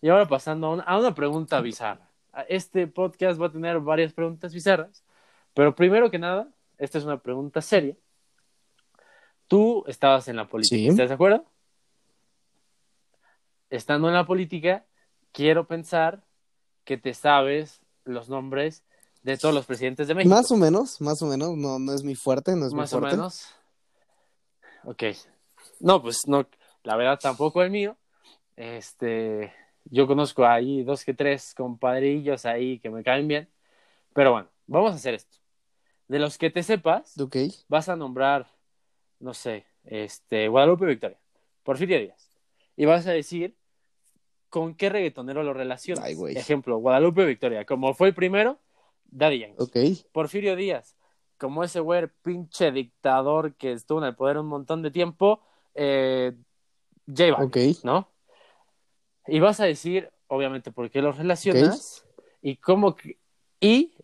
Y 0.00 0.08
ahora 0.08 0.26
pasando 0.26 0.68
a 0.68 0.70
una, 0.70 0.82
a 0.84 0.98
una 0.98 1.14
pregunta 1.14 1.60
bizarra. 1.60 2.08
Este 2.48 2.86
podcast 2.86 3.40
va 3.40 3.46
a 3.46 3.52
tener 3.52 3.80
varias 3.80 4.12
preguntas 4.12 4.54
bizarras, 4.54 5.04
pero 5.52 5.74
primero 5.74 6.10
que 6.10 6.18
nada, 6.18 6.48
esta 6.78 6.98
es 6.98 7.04
una 7.04 7.18
pregunta 7.18 7.60
seria. 7.60 7.96
Tú 9.48 9.84
estabas 9.88 10.28
en 10.28 10.36
la 10.36 10.46
política, 10.46 10.90
¿estás 10.90 11.08
de 11.08 11.14
acuerdo? 11.14 11.44
Estando 13.68 14.08
en 14.08 14.14
la 14.14 14.24
política, 14.24 14.84
quiero 15.32 15.66
pensar 15.66 16.22
que 16.84 16.96
te 16.96 17.14
sabes 17.14 17.82
los 18.04 18.28
nombres 18.28 18.84
de 19.22 19.36
todos 19.36 19.54
los 19.54 19.66
presidentes 19.66 20.08
de 20.08 20.14
México. 20.14 20.34
Más 20.34 20.50
o 20.50 20.56
menos, 20.56 21.00
más 21.00 21.20
o 21.22 21.26
menos, 21.26 21.56
no, 21.56 21.78
no 21.78 21.92
es 21.92 22.02
mi 22.02 22.14
fuerte, 22.14 22.56
no 22.56 22.66
es 22.66 22.72
más 22.72 22.92
mi 22.92 22.98
fuerte. 22.98 23.16
o 23.16 23.18
menos. 23.18 23.46
Ok. 24.84 25.02
No, 25.80 26.02
pues 26.02 26.22
no, 26.26 26.46
la 26.82 26.96
verdad 26.96 27.18
tampoco 27.20 27.62
el 27.62 27.70
mío. 27.70 27.96
Este, 28.56 29.52
yo 29.84 30.06
conozco 30.06 30.46
ahí 30.46 30.82
dos 30.82 31.04
que 31.04 31.14
tres 31.14 31.54
compadrillos 31.54 32.44
ahí 32.44 32.78
que 32.78 32.90
me 32.90 33.02
caen 33.02 33.28
bien. 33.28 33.48
Pero 34.14 34.32
bueno, 34.32 34.48
vamos 34.66 34.92
a 34.92 34.96
hacer 34.96 35.14
esto. 35.14 35.38
De 36.08 36.18
los 36.18 36.38
que 36.38 36.50
te 36.50 36.62
sepas, 36.62 37.18
okay. 37.18 37.54
vas 37.68 37.88
a 37.88 37.96
nombrar, 37.96 38.50
no 39.20 39.32
sé, 39.32 39.64
este, 39.84 40.48
Guadalupe 40.48 40.86
Victoria, 40.86 41.18
Porfirio 41.62 42.00
Díaz. 42.00 42.28
Y 42.76 42.84
vas 42.84 43.06
a 43.06 43.12
decir 43.12 43.56
con 44.48 44.74
qué 44.74 44.88
reggaetonero 44.88 45.44
lo 45.44 45.54
relacionas. 45.54 46.04
Ejemplo, 46.30 46.78
Guadalupe 46.78 47.24
Victoria, 47.24 47.64
como 47.64 47.94
fue 47.94 48.08
el 48.08 48.14
primero, 48.14 48.58
Daddy 49.10 49.40
Yankee. 49.40 49.62
Ok. 49.62 49.76
Porfirio 50.12 50.56
Díaz, 50.56 50.96
como 51.38 51.64
ese 51.64 51.80
güey 51.80 52.08
pinche 52.22 52.72
dictador 52.72 53.54
que 53.54 53.72
estuvo 53.72 53.98
en 53.98 54.06
el 54.06 54.14
poder 54.14 54.38
un 54.38 54.46
montón 54.46 54.82
de 54.82 54.90
tiempo, 54.90 55.40
eh, 55.74 56.32
J 57.06 57.32
Balvin, 57.32 57.76
¿no? 57.82 58.08
Y 59.26 59.40
vas 59.40 59.60
a 59.60 59.64
decir, 59.64 60.10
obviamente, 60.28 60.72
por 60.72 60.90
qué 60.90 61.02
los 61.02 61.16
relacionas 61.16 62.04
y 62.42 62.56
cómo 62.56 62.96
y 63.60 63.94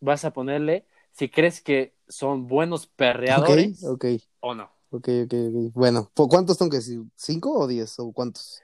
vas 0.00 0.24
a 0.24 0.32
ponerle 0.32 0.86
si 1.12 1.28
crees 1.28 1.60
que 1.60 1.94
son 2.08 2.46
buenos 2.46 2.86
perreadores 2.86 3.84
o 4.40 4.54
no. 4.54 4.70
Ok, 4.90 5.08
ok, 5.24 5.32
ok. 5.32 5.72
Bueno, 5.74 6.10
¿cuántos 6.14 6.58
tengo 6.58 6.70
que? 6.70 6.80
¿Cinco 7.16 7.58
o 7.58 7.66
diez? 7.66 7.98
¿O 7.98 8.12
cuántos? 8.12 8.62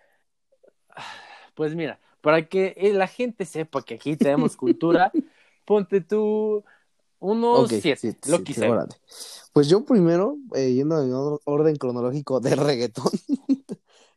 Pues 1.55 1.75
mira, 1.75 1.99
para 2.21 2.47
que 2.47 2.75
la 2.95 3.07
gente 3.07 3.45
sepa 3.45 3.83
que 3.83 3.95
aquí 3.95 4.17
tenemos 4.17 4.57
cultura, 4.57 5.13
ponte 5.65 6.01
tú 6.01 6.65
unos 7.19 7.71
siete, 7.71 8.17
lo 8.29 8.43
quise. 8.43 8.69
Pues 9.53 9.69
yo 9.69 9.85
primero, 9.85 10.37
eh, 10.55 10.73
yendo 10.73 11.03
en 11.03 11.39
orden 11.45 11.77
cronológico 11.77 12.41
de 12.41 12.57
reggaetón, 12.57 13.13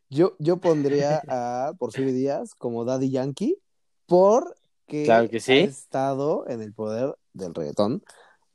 yo, 0.08 0.34
yo 0.38 0.56
pondría 0.58 1.22
a 1.28 1.72
Porfirio 1.78 2.12
Díaz 2.12 2.54
como 2.54 2.84
Daddy 2.84 3.10
Yankee 3.10 3.58
porque 4.06 5.04
claro 5.04 5.28
que 5.28 5.40
sí. 5.40 5.52
ha 5.52 5.64
estado 5.64 6.48
en 6.48 6.62
el 6.62 6.72
poder 6.72 7.16
del 7.32 7.54
reggaetón 7.54 8.02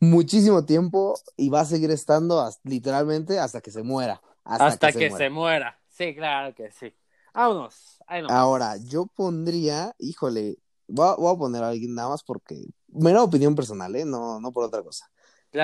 muchísimo 0.02 0.66
tiempo 0.66 1.18
y 1.38 1.50
va 1.50 1.62
a 1.62 1.66
seguir 1.66 1.92
estando 1.92 2.50
literalmente 2.64 3.40
hasta 3.40 3.62
que 3.62 3.72
se 3.72 3.84
muera. 3.84 4.22
Hasta, 4.44 4.92
que, 4.92 5.12
se, 5.12 5.30
muera. 5.30 5.80
Sí, 5.88 6.16
claro 6.16 6.54
que 6.56 6.72
sí. 6.72 6.94
Vámonos. 7.34 8.00
Ahora, 8.28 8.76
yo 8.78 9.06
pondría, 9.06 9.96
híjole, 10.00 10.58
voy 10.88 11.34
a, 11.34 11.38
poner 11.38 11.64
a 11.64 11.70
alguien 11.70 11.94
nada 11.94 12.10
más 12.10 12.24
porque, 12.24 12.66
mera 12.94 13.24
opinión 13.24 13.56
personal, 13.56 13.96
¿eh? 13.96 14.06
No, 14.06 14.40
no 14.40 14.52
por 14.52 14.64
otra 14.66 14.82
cosa. 14.84 15.10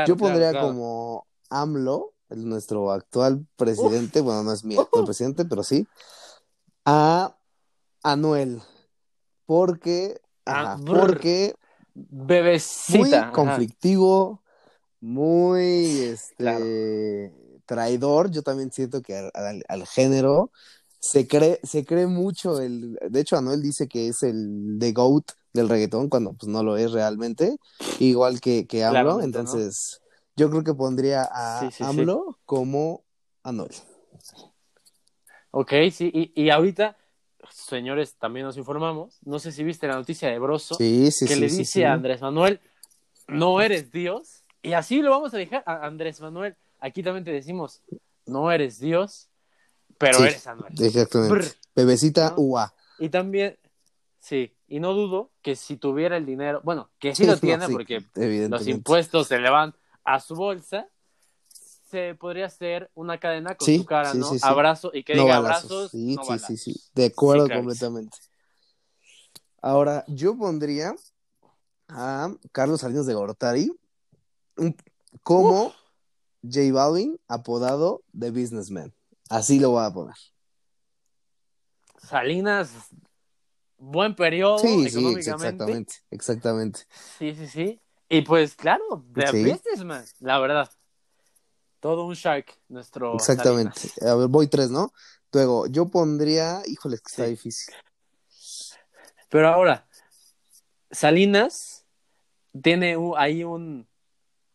yo 0.07 0.15
pondría 0.17 0.51
como 0.67 1.25
AMLO, 1.49 2.13
nuestro 2.29 2.91
actual 2.91 3.45
presidente, 3.55 4.19
bueno, 4.21 4.43
no 4.43 4.51
es 4.51 4.63
mi 4.65 4.77
actual 4.77 5.05
presidente, 5.05 5.45
pero 5.45 5.63
sí, 5.63 5.87
a 6.85 7.35
Anuel. 8.03 8.61
Porque, 9.45 10.19
ah, 10.45 10.77
porque 10.85 11.55
bebecita. 11.93 12.97
Muy 12.99 13.31
conflictivo, 13.33 14.43
muy 14.99 15.99
este, 16.01 17.33
traidor. 17.65 18.29
Yo 18.31 18.41
también 18.43 18.71
siento 18.71 19.01
que 19.01 19.15
al, 19.17 19.31
al- 19.33 19.63
al 19.67 19.87
género 19.87 20.51
se 20.99 21.27
cree, 21.27 21.59
se 21.63 21.85
cree 21.85 22.07
mucho. 22.07 22.59
El, 22.59 22.99
de 23.09 23.19
hecho, 23.21 23.37
Anuel 23.37 23.61
dice 23.61 23.87
que 23.87 24.09
es 24.09 24.23
el 24.23 24.77
The 24.79 24.91
GOAT 24.91 25.31
del 25.57 25.69
reggaetón, 25.69 26.09
cuando 26.09 26.33
pues 26.33 26.47
no 26.49 26.63
lo 26.63 26.77
es 26.77 26.91
realmente, 26.91 27.57
igual 27.99 28.39
que, 28.39 28.65
que 28.67 28.83
AMLO. 28.83 29.21
Entonces, 29.21 30.01
yo 30.35 30.49
creo 30.49 30.63
que 30.63 30.73
pondría 30.73 31.27
a 31.29 31.59
Sí, 31.59 31.67
sí, 31.71 31.77
sí. 31.77 31.83
AMLO 31.83 32.39
como 32.45 33.03
Anuel. 33.43 33.71
Ok, 35.51 35.73
sí, 35.91 36.11
y, 36.13 36.43
y 36.43 36.49
ahorita, 36.49 36.95
señores, 37.49 38.15
también 38.15 38.45
nos 38.45 38.57
informamos. 38.57 39.17
No 39.23 39.39
sé 39.39 39.51
si 39.51 39.63
viste 39.63 39.87
la 39.87 39.95
noticia 39.95 40.29
de 40.29 40.39
Broso, 40.39 40.77
que 40.77 41.35
le 41.35 41.47
dice 41.47 41.85
a 41.85 41.93
Andrés 41.93 42.21
Manuel, 42.21 42.59
no 43.27 43.59
eres 43.61 43.91
Dios. 43.91 44.43
Y 44.61 44.73
así 44.73 45.01
lo 45.01 45.11
vamos 45.11 45.33
a 45.33 45.37
dejar 45.37 45.63
a 45.65 45.85
Andrés 45.85 46.19
Manuel. 46.21 46.55
Aquí 46.79 47.01
también 47.01 47.23
te 47.23 47.31
decimos, 47.31 47.81
no 48.25 48.51
eres 48.51 48.79
Dios, 48.79 49.29
pero 49.97 50.19
eres 50.19 50.45
Anuel. 50.45 50.73
Exactamente. 50.79 51.33
Brr. 51.33 51.45
Bebecita 51.75 52.31
¿No? 52.31 52.41
UA. 52.41 52.73
Y 52.99 53.09
también, 53.09 53.57
sí, 54.27 54.53
y 54.67 54.81
no 54.81 54.93
dudo 54.93 55.31
que 55.41 55.55
si 55.55 55.77
tuviera 55.77 56.17
el 56.17 56.25
dinero, 56.25 56.59
bueno, 56.63 56.89
que 56.99 57.15
sí 57.15 57.25
lo 57.25 57.37
tiene 57.37 57.65
sí, 57.65 57.71
porque 57.71 58.03
los 58.49 58.67
impuestos 58.67 59.27
se 59.27 59.39
le 59.39 59.49
van 59.49 59.73
a 60.03 60.19
su 60.19 60.35
bolsa, 60.35 60.89
se 61.47 62.13
podría 62.15 62.47
hacer 62.47 62.91
una 62.93 63.19
cadena 63.19 63.55
con 63.55 63.65
Sí, 63.65 63.77
su 63.77 63.85
cara, 63.85 64.13
¿no? 64.13 64.29
Abrazo 64.41 64.91
y 64.93 65.03
que 65.03 65.15
no 65.15 65.23
diga 65.23 65.39
balazos. 65.39 65.71
abrazos, 65.71 65.91
Sí, 65.91 66.15
no 66.15 66.23
sí, 66.25 66.39
sí, 66.39 66.57
sí. 66.57 66.81
De 66.93 67.05
acuerdo 67.05 67.45
claro 67.45 67.61
completamente. 67.61 68.17
Ahora, 69.61 70.03
yo 70.07 70.37
pondría 70.37 70.93
a 71.87 72.29
Carlos 72.51 72.81
Salinas 72.81 73.05
de 73.05 73.13
Gortari 73.13 73.71
como 75.23 75.73
J 76.43 76.73
Balvin, 76.73 77.17
apodado 77.29 78.03
The 78.17 78.31
Businessman. 78.31 78.93
Así 79.29 79.57
lo 79.59 79.71
voy 79.71 79.85
a 79.85 79.91
poner. 79.93 80.15
Salinas, 81.97 82.71
buen 83.77 84.15
periodo 84.15 84.57
Sí, 84.57 84.89
sí, 84.89 85.15
exactamente, 85.15 85.93
exactamente. 86.11 86.81
Sí, 87.17 87.35
sí, 87.35 87.47
sí. 87.47 87.81
Y 88.09 88.21
pues 88.21 88.55
claro, 88.55 89.03
de 89.09 89.31
Sí. 89.31 89.43
businessman, 89.43 90.05
la 90.19 90.39
verdad. 90.39 90.69
Todo 91.79 92.05
un 92.05 92.15
shark, 92.15 92.57
nuestro 92.69 93.13
Exactamente. 93.19 93.79
Salinas. 93.81 94.01
A 94.03 94.15
ver, 94.15 94.27
voy 94.27 94.47
tres, 94.47 94.69
¿no? 94.71 94.91
Luego, 95.31 95.67
yo 95.67 95.87
pondría, 95.87 96.61
híjole, 96.65 96.95
es 96.95 97.01
que 97.01 97.09
está 97.09 97.25
difícil. 97.25 97.73
Pero 99.29 99.49
ahora, 99.49 99.87
Salinas 100.89 101.85
tiene 102.61 102.97
un- 102.97 103.13
ahí 103.17 103.43
un, 103.43 103.87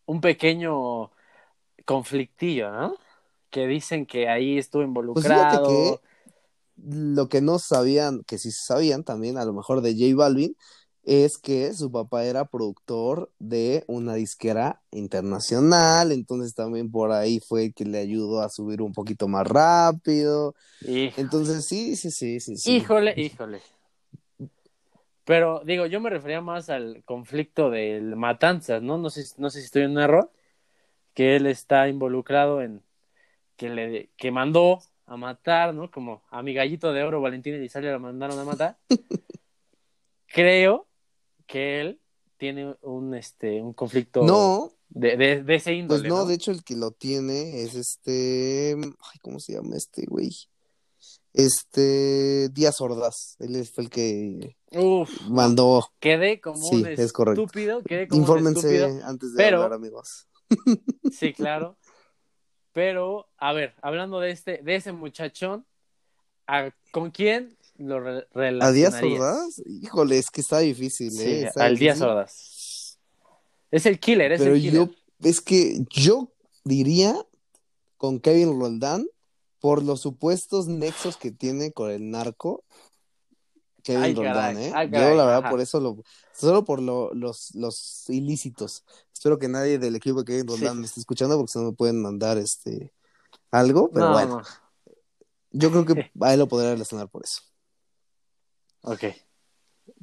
un 0.05 0.21
pequeño 0.21 1.11
conflictillo, 1.85 2.71
¿no? 2.71 2.95
Que 3.49 3.67
dicen 3.67 4.05
que 4.05 4.27
ahí 4.29 4.57
estuvo 4.57 4.81
Pues 4.81 4.87
involucrado. 4.87 6.01
que 6.01 6.12
lo 6.75 7.29
que 7.29 7.41
no 7.41 7.59
sabían, 7.59 8.23
que 8.23 8.37
sí 8.37 8.51
sabían 8.51 9.03
también, 9.03 9.37
a 9.37 9.45
lo 9.45 9.53
mejor 9.53 9.81
de 9.81 9.93
J 9.93 10.15
Balvin, 10.15 10.55
es 11.03 11.37
que 11.37 11.73
su 11.73 11.91
papá 11.91 12.23
era 12.23 12.45
productor 12.45 13.29
de 13.39 13.83
una 13.87 14.13
disquera 14.13 14.81
internacional, 14.91 16.11
entonces 16.11 16.55
también 16.55 16.91
por 16.91 17.11
ahí 17.11 17.41
fue 17.45 17.65
el 17.65 17.73
que 17.73 17.85
le 17.85 17.99
ayudó 17.99 18.41
a 18.41 18.49
subir 18.49 18.81
un 18.81 18.93
poquito 18.93 19.27
más 19.27 19.45
rápido. 19.45 20.55
Entonces 20.85 21.65
sí, 21.65 21.95
sí, 21.97 22.09
sí, 22.09 22.39
sí. 22.39 22.57
sí. 22.57 22.75
Híjole, 22.77 23.13
híjole. 23.17 23.61
Pero 25.25 25.61
digo, 25.65 25.85
yo 25.85 25.99
me 26.01 26.09
refería 26.09 26.41
más 26.41 26.69
al 26.69 27.03
conflicto 27.05 27.69
del 27.69 28.15
Matanzas, 28.15 28.81
¿no? 28.81 28.97
No 28.97 29.09
sé, 29.09 29.23
no 29.37 29.49
sé 29.49 29.59
si 29.59 29.65
estoy 29.65 29.83
en 29.83 29.91
un 29.91 29.99
error. 29.99 30.31
Que 31.13 31.35
él 31.35 31.45
está 31.45 31.87
involucrado 31.87 32.61
en 32.61 32.81
que 33.55 33.69
le 33.69 34.09
que 34.17 34.31
mandó 34.31 34.79
a 35.05 35.17
matar, 35.17 35.73
¿no? 35.73 35.89
Como 35.91 36.23
a 36.29 36.41
mi 36.41 36.53
gallito 36.53 36.91
de 36.93 37.03
oro, 37.03 37.21
Valentín 37.21 37.53
Elizalde, 37.55 37.91
lo 37.91 37.99
mandaron 37.99 38.39
a 38.39 38.43
matar. 38.45 38.77
Creo 40.27 40.87
que 41.45 41.81
él 41.81 41.99
tiene 42.37 42.75
un 42.81 43.13
este 43.13 43.61
un 43.61 43.73
conflicto 43.73 44.23
No, 44.23 44.73
de, 44.89 45.15
de, 45.17 45.43
de 45.43 45.55
ese 45.55 45.69
pues 45.71 45.77
índole, 45.79 46.09
no, 46.09 46.17
¿no? 46.19 46.25
de 46.25 46.33
hecho 46.35 46.51
el 46.51 46.63
que 46.63 46.75
lo 46.75 46.91
tiene 46.91 47.61
es 47.61 47.75
este, 47.75 48.75
ay, 48.77 49.19
¿cómo 49.21 49.39
se 49.39 49.53
llama 49.53 49.75
este 49.77 50.05
güey? 50.07 50.31
Este 51.33 52.49
Díaz 52.49 52.79
Ordaz, 52.81 53.35
él 53.39 53.65
fue 53.65 53.85
el 53.85 53.89
que 53.89 54.55
Uf, 54.71 55.09
mandó. 55.29 55.87
quedé 55.99 56.39
como 56.39 56.57
Sí, 56.63 56.75
un 56.81 56.87
es 56.87 57.11
correcto. 57.11 57.41
estúpido, 57.43 57.81
quedé 57.83 58.07
como 58.07 58.17
un 58.19 58.23
Infórmense 58.23 58.75
estúpido. 58.83 59.05
antes 59.07 59.33
de 59.33 59.37
pero- 59.37 59.57
hablar, 59.63 59.73
amigos. 59.77 60.27
Sí, 61.11 61.33
claro. 61.33 61.77
Pero, 62.73 63.27
a 63.37 63.53
ver, 63.53 63.73
hablando 63.81 64.19
de 64.19 64.31
este, 64.31 64.57
de 64.63 64.75
ese 64.75 64.91
muchachón, 64.91 65.65
¿a- 66.47 66.71
¿con 66.91 67.11
quién 67.11 67.55
lo 67.77 67.99
re- 67.99 68.27
¿A 68.61 68.71
Díaz? 68.71 68.95
Ordaz? 69.01 69.61
Híjole, 69.65 70.17
es 70.17 70.29
que 70.29 70.41
está 70.41 70.59
difícil, 70.59 71.11
Sí, 71.11 71.23
¿eh? 71.43 71.51
Al 71.55 71.77
Díaz. 71.77 72.01
Ordaz. 72.01 72.99
Es 73.71 73.85
el 73.85 73.99
killer, 73.99 74.31
es 74.31 74.41
Pero 74.41 74.55
el 74.55 74.61
killer. 74.61 74.87
yo, 74.87 74.89
es 75.21 75.41
que 75.41 75.83
yo 75.89 76.31
diría 76.63 77.15
con 77.97 78.19
Kevin 78.19 78.59
Roldán 78.59 79.07
por 79.59 79.81
los 79.83 80.01
supuestos 80.01 80.67
nexos 80.67 81.15
que 81.17 81.31
tiene 81.31 81.71
con 81.71 81.89
el 81.89 82.11
narco. 82.11 82.63
Kevin 83.83 84.01
Ay, 84.03 84.13
Roldán, 84.15 84.33
caray, 84.55 84.65
¿eh? 84.65 84.71
ay, 84.73 84.89
yo 84.89 84.99
la 85.15 85.25
verdad 85.25 85.39
ajá. 85.39 85.49
por 85.49 85.59
eso 85.61 85.79
lo, 85.79 85.97
solo 86.33 86.63
por 86.63 86.81
lo- 86.81 87.13
los, 87.13 87.53
los 87.55 88.09
ilícitos. 88.09 88.85
Espero 89.13 89.37
que 89.37 89.47
nadie 89.49 89.77
del 89.77 89.95
equipo 89.95 90.19
de 90.19 90.25
Kevin 90.25 90.47
Roldán 90.47 90.73
Sí. 90.75 90.79
me 90.79 90.85
esté 90.85 90.99
escuchando 91.01 91.35
porque 91.37 91.51
si 91.51 91.59
no 91.59 91.65
me 91.65 91.73
pueden 91.73 92.01
mandar 92.01 92.37
este 92.37 92.93
algo, 93.51 93.89
pero 93.91 94.07
no, 94.07 94.13
bueno, 94.13 94.37
no. 94.41 94.43
yo 95.51 95.69
creo 95.71 95.85
que 95.85 96.11
a 96.21 96.33
él 96.33 96.39
lo 96.39 96.47
podría 96.47 96.71
relacionar 96.71 97.09
por 97.09 97.23
eso. 97.23 97.41
Ok. 98.83 99.03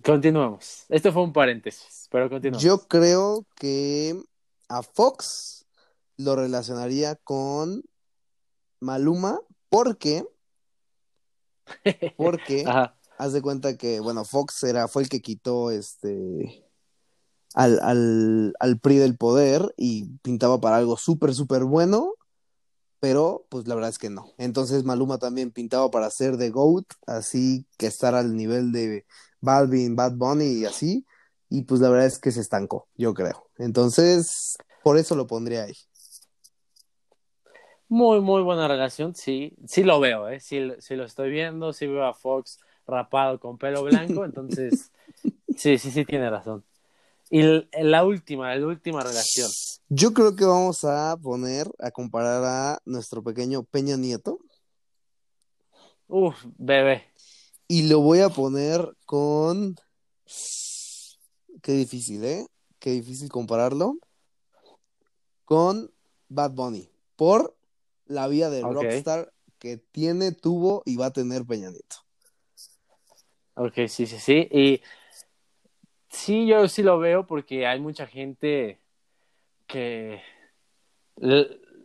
Continuamos. 0.05 0.85
Esto 0.89 1.13
fue 1.13 1.23
un 1.23 1.33
paréntesis, 1.33 2.07
pero 2.11 2.29
continuamos. 2.29 2.63
Yo 2.63 2.87
creo 2.87 3.47
que 3.57 4.21
a 4.69 4.83
Fox 4.83 5.65
lo 6.19 6.37
relacionaría 6.37 7.17
con 7.17 7.83
Maluma 8.79 9.41
porque 9.71 10.25
porque 12.17 12.65
Ajá. 12.67 12.97
Haz 13.21 13.35
de 13.35 13.43
cuenta 13.43 13.77
que 13.77 14.01
bueno 14.01 14.25
Fox 14.25 14.65
era 14.65 14.89
fue 14.89 15.03
el 15.03 15.11
que 15.11 15.21
quitó 15.21 15.71
este 15.71 16.65
al, 17.55 17.79
al, 17.81 18.55
al 18.59 18.79
PRI 18.79 18.97
del 18.97 19.17
poder 19.17 19.75
y 19.77 20.17
pintaba 20.23 20.61
para 20.61 20.77
algo 20.77 20.97
súper 20.97 21.35
súper 21.35 21.65
bueno 21.65 22.15
pero 22.99 23.45
pues 23.51 23.69
la 23.69 23.75
verdad 23.75 23.91
es 23.91 23.99
que 23.99 24.09
no 24.09 24.33
entonces 24.39 24.85
Maluma 24.85 25.19
también 25.19 25.51
pintaba 25.51 25.91
para 25.91 26.09
ser 26.11 26.39
de 26.39 26.49
GOAT 26.49 26.87
así 27.07 27.67
que 27.77 27.87
estar 27.87 28.15
al 28.15 28.35
nivel 28.35 28.73
de 28.73 29.05
Balvin, 29.43 29.97
Bad 29.97 30.15
Bunny 30.15 30.47
y 30.47 30.65
así 30.65 31.05
y 31.51 31.63
pues 31.65 31.83
la 31.83 31.91
verdad 31.91 32.07
es 32.07 32.19
que 32.19 32.33
se 32.33 32.41
estancó 32.41 32.89
yo 32.95 33.13
creo 33.13 33.51
entonces 33.59 34.57
por 34.83 34.97
eso 34.97 35.15
lo 35.15 35.27
pondría 35.27 35.65
ahí 35.65 35.77
Muy, 37.93 38.21
muy 38.21 38.41
buena 38.43 38.69
relación, 38.69 39.17
sí. 39.17 39.53
Sí 39.67 39.83
lo 39.83 39.99
veo, 39.99 40.29
¿eh? 40.29 40.39
Sí, 40.39 40.61
sí 40.79 40.95
lo 40.95 41.03
estoy 41.03 41.29
viendo, 41.29 41.73
sí 41.73 41.89
veo 41.89 42.05
a 42.05 42.15
Fox 42.15 42.61
rapado 42.91 43.41
con 43.41 43.59
pelo 43.59 43.83
blanco, 43.85 44.25
entonces 44.25 44.91
sí, 45.57 45.79
sí, 45.79 45.91
sí 45.91 46.05
tiene 46.05 46.29
razón. 46.31 46.65
Y 47.31 47.43
la 47.81 48.05
última, 48.05 48.55
la 48.57 48.67
última 48.67 49.03
relación. 49.05 49.49
yo 49.89 50.13
creo 50.13 50.35
que 50.35 50.45
vamos 50.45 50.85
a 50.85 51.17
poner 51.23 51.71
a 51.79 51.93
comparar 51.93 52.45
a 52.45 52.79
nuestro 52.85 53.23
pequeño 53.23 53.63
Peña 53.63 53.97
Nieto 53.97 54.41
Uf, 56.11 56.45
bebé. 56.59 57.05
Y 57.69 57.87
lo 57.87 58.01
voy 58.01 58.19
a 58.19 58.31
poner 58.31 58.97
con. 59.07 59.77
Qué 61.63 61.73
difícil, 61.73 62.25
¿eh? 62.25 62.47
Qué 62.81 62.91
difícil 62.91 63.29
compararlo. 63.29 63.97
Con 65.45 65.93
Bad 66.29 66.51
Bunny. 66.51 66.91
Por 67.15 67.57
la 68.07 68.27
vía 68.27 68.51
de 68.51 68.63
rockstar 68.63 69.33
que 69.61 69.77
tiene, 69.77 70.33
tuvo 70.33 70.83
y 70.85 70.97
va 70.97 71.07
a 71.07 71.13
tener 71.13 71.45
Peña 71.45 71.71
Nieto. 71.71 71.97
Ok, 73.61 73.75
sí, 73.89 74.07
sí, 74.07 74.19
sí. 74.19 74.49
Y 74.51 74.81
sí, 76.09 76.47
yo 76.47 76.69
sí 76.69 76.83
lo 76.83 76.99
veo 76.99 77.27
porque 77.27 77.67
hay 77.67 77.81
mucha 77.81 78.07
gente 78.07 78.79
que 79.67 80.23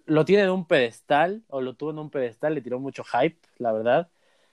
lo 0.06 0.26
tiene 0.26 0.44
en 0.44 0.50
un 0.50 0.66
pedestal 0.66 1.44
o 1.50 1.62
lo 1.62 1.76
tuvo 1.76 1.92
en 1.92 2.00
un 2.00 2.10
pedestal, 2.10 2.56
le 2.56 2.62
tiró 2.62 2.80
mucho 2.80 3.04
hype, 3.04 3.38
la 3.58 3.72
verdad. 3.72 4.10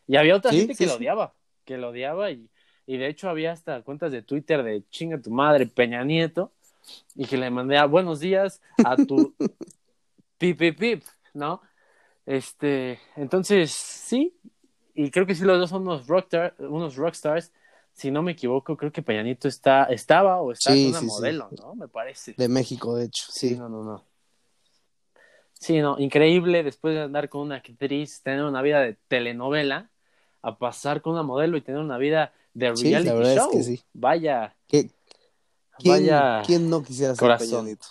Y 0.07 0.17
había 0.17 0.37
otra 0.37 0.51
Sí, 0.51 0.57
gente 0.57 0.77
que 0.77 0.87
sí, 0.87 0.87
lo 0.87 0.95
odiaba, 0.97 1.35
que 1.65 1.79
lo 1.79 1.91
odiaba 1.91 2.31
y, 2.31 2.49
y 2.87 2.97
de 2.97 3.07
hecho 3.09 3.29
había 3.29 3.53
hasta 3.53 3.83
cuentas 3.83 4.13
de 4.13 4.23
Twitter 4.23 4.63
de 4.63 4.83
chinga 4.91 5.21
tu 5.21 5.31
madre, 5.31 5.67
Peña 5.67 6.05
Nieto, 6.05 6.53
y 7.15 7.27
que 7.27 7.37
le 7.37 7.51
mandé 7.51 7.79
a 7.79 7.87
buenos 7.87 8.21
días 8.21 8.61
a 8.83 8.99
tu 8.99 9.35
pip, 10.39 10.59
pip, 10.59 10.79
pip, 10.79 11.03
¿no? 11.35 11.61
Este, 12.27 13.01
entonces, 13.17 13.73
sí, 13.73 14.35
y 14.95 15.11
creo 15.11 15.27
que 15.27 15.35
sí 15.35 15.45
los 15.45 15.59
dos 15.59 15.71
son 15.71 15.83
unos 15.83 16.07
rockstar, 16.07 16.55
unos 16.59 16.97
rockstars 16.97 17.53
si 17.95 18.11
no 18.11 18.23
me 18.23 18.33
equivoco, 18.33 18.77
creo 18.77 18.91
que 18.91 19.03
Peña 19.03 19.23
Nieto 19.23 19.49
está, 19.49 19.85
estaba 19.85 20.41
o 20.41 20.53
está 20.53 20.73
Sí, 20.73 20.83
con 20.83 20.91
una 20.91 21.01
sí, 21.01 21.07
sí. 21.07 21.13
modelo, 21.13 21.51
¿no? 21.59 21.75
Me 21.75 21.89
parece. 21.89 22.35
De 22.37 22.49
México, 22.49 22.97
de 22.97 23.05
hecho, 23.05 23.25
sí. 23.31 23.55
no, 23.57 23.69
no, 23.69 23.85
no. 23.85 24.05
Sí, 25.53 25.79
no, 25.81 25.99
increíble 25.99 26.63
después 26.65 26.95
de 26.95 27.03
andar 27.03 27.29
con 27.29 27.43
una 27.43 27.57
actriz, 27.57 28.23
tener 28.23 28.43
una 28.45 28.63
vida 28.63 28.81
de 28.81 28.95
telenovela, 29.09 29.91
a 30.41 30.59
pasar 30.59 31.03
con 31.03 31.13
una 31.13 31.23
modelo 31.23 31.57
y 31.57 31.61
tener 31.61 31.81
una 31.81 31.99
vida 31.99 32.33
de 32.55 32.75
Sí, 32.75 32.91
la 32.91 32.99
reality 33.01 33.11
verdad 33.11 33.33
es 33.35 33.41
show. 33.43 33.51
que 33.53 33.63
sí. 33.63 33.83
Vaya, 33.93 34.57
¿Qué- 34.67 34.91
¿Quién, 35.79 35.91
vaya, 35.91 36.43
quién 36.47 36.71
no 36.71 36.83
quisiera 36.83 37.15
ser 37.15 37.21
corazón. 37.21 37.49
Peña 37.49 37.63
Nieto? 37.63 37.87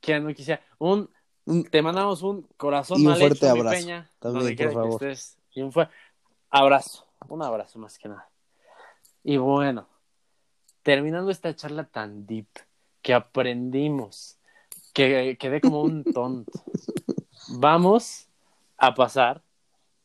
que 0.00 0.20
no 0.20 0.34
quisiera. 0.34 0.62
Un, 0.78 1.10
Un- 1.44 1.64
te 1.64 1.80
mandamos 1.82 2.22
un 2.22 2.42
corazón 2.56 2.98
Y 2.98 3.02
un 3.02 3.10
mal 3.10 3.18
fuerte 3.18 3.46
hecho, 3.46 3.54
mi 3.54 3.60
abrazo, 3.60 3.76
Peña, 3.82 4.10
también, 4.18 4.56
por 4.56 4.66
que 4.66 4.72
favor. 4.72 5.02
estés. 5.02 5.37
Fue 5.70 5.88
abrazo, 6.50 7.06
un 7.28 7.42
abrazo 7.42 7.78
más 7.78 7.98
que 7.98 8.08
nada. 8.08 8.28
Y 9.24 9.36
bueno, 9.36 9.88
terminando 10.82 11.30
esta 11.30 11.54
charla 11.54 11.84
tan 11.84 12.26
deep, 12.26 12.48
que 13.02 13.14
aprendimos, 13.14 14.38
que 14.92 15.36
quedé 15.38 15.60
como 15.60 15.82
un 15.82 16.04
tonto. 16.12 16.64
Vamos 17.48 18.28
a 18.76 18.94
pasar 18.94 19.42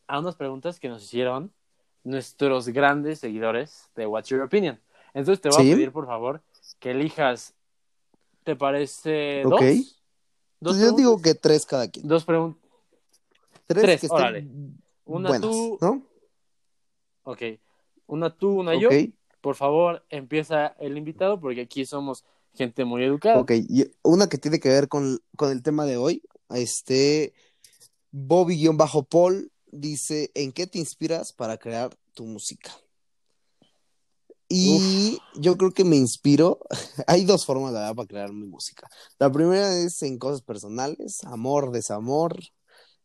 a 0.08 0.20
unas 0.20 0.36
preguntas 0.36 0.80
que 0.80 0.90
nos 0.90 1.04
hicieron 1.04 1.52
nuestros 2.04 2.68
grandes 2.70 3.20
seguidores 3.20 3.90
de 3.96 4.06
What's 4.08 4.30
Your 4.30 4.42
Opinion. 4.42 4.80
Entonces 5.14 5.42
te 5.42 5.50
voy 5.50 5.64
Sí. 5.64 5.72
a 5.72 5.76
pedir, 5.76 5.92
por 5.92 6.06
favor, 6.06 6.42
que 6.80 6.92
elijas, 6.92 7.54
¿te 8.44 8.56
parece 8.56 9.44
dos? 9.46 9.60
¿Dos 10.60 10.78
Pues 10.78 10.80
yo 10.80 10.92
digo 10.96 11.22
que 11.22 11.36
tres 11.36 11.66
cada 11.66 11.90
quien. 11.90 12.08
Dos 12.08 12.24
preguntas. 12.26 12.62
Tres, 13.68 13.84
tres, 13.84 14.00
que 14.02 14.08
estén 14.08 14.18
órale. 14.20 14.48
Una 15.06 15.30
buenas, 15.30 15.42
tú, 15.42 15.78
¿no? 15.82 16.08
ok. 17.24 17.42
Una 18.08 18.36
tú, 18.36 18.60
una 18.60 18.80
yo. 18.80 18.90
Por 19.42 19.56
favor, 19.56 20.06
empieza 20.10 20.68
el 20.80 20.98
invitado 20.98 21.40
porque 21.40 21.62
aquí 21.62 21.86
somos 21.86 22.24
gente 22.54 22.86
muy 22.86 23.04
educada. 23.04 23.40
ok. 23.40 23.52
Y 23.68 23.92
una 24.02 24.28
que 24.28 24.38
tiene 24.38 24.60
que 24.60 24.70
ver 24.70 24.88
con, 24.88 25.20
con 25.36 25.52
el 25.52 25.62
tema 25.62 25.86
de 25.86 25.98
hoy. 25.98 26.24
Este, 26.50 27.34
Bobby-Paul 28.12 29.52
dice, 29.72 30.32
¿en 30.36 30.52
qué 30.52 30.68
te 30.68 30.80
inspiras 30.80 31.34
para 31.34 31.58
crear 31.58 31.98
tu 32.14 32.26
música? 32.26 32.72
Y 34.48 35.18
yo 35.36 35.58
creo 35.58 35.72
que 35.72 35.84
me 35.84 35.96
inspiro. 35.96 36.60
Hay 37.08 37.26
dos 37.26 37.46
formas, 37.46 37.74
la 37.74 37.80
verdad, 37.80 37.96
para 37.96 38.08
crear 38.08 38.34
mi 38.34 38.46
música. 38.46 38.88
La 39.18 39.32
primera 39.32 39.76
es 39.76 40.02
en 40.04 40.20
cosas 40.20 40.44
personales, 40.44 41.24
amor, 41.24 41.72
desamor. 41.72 42.38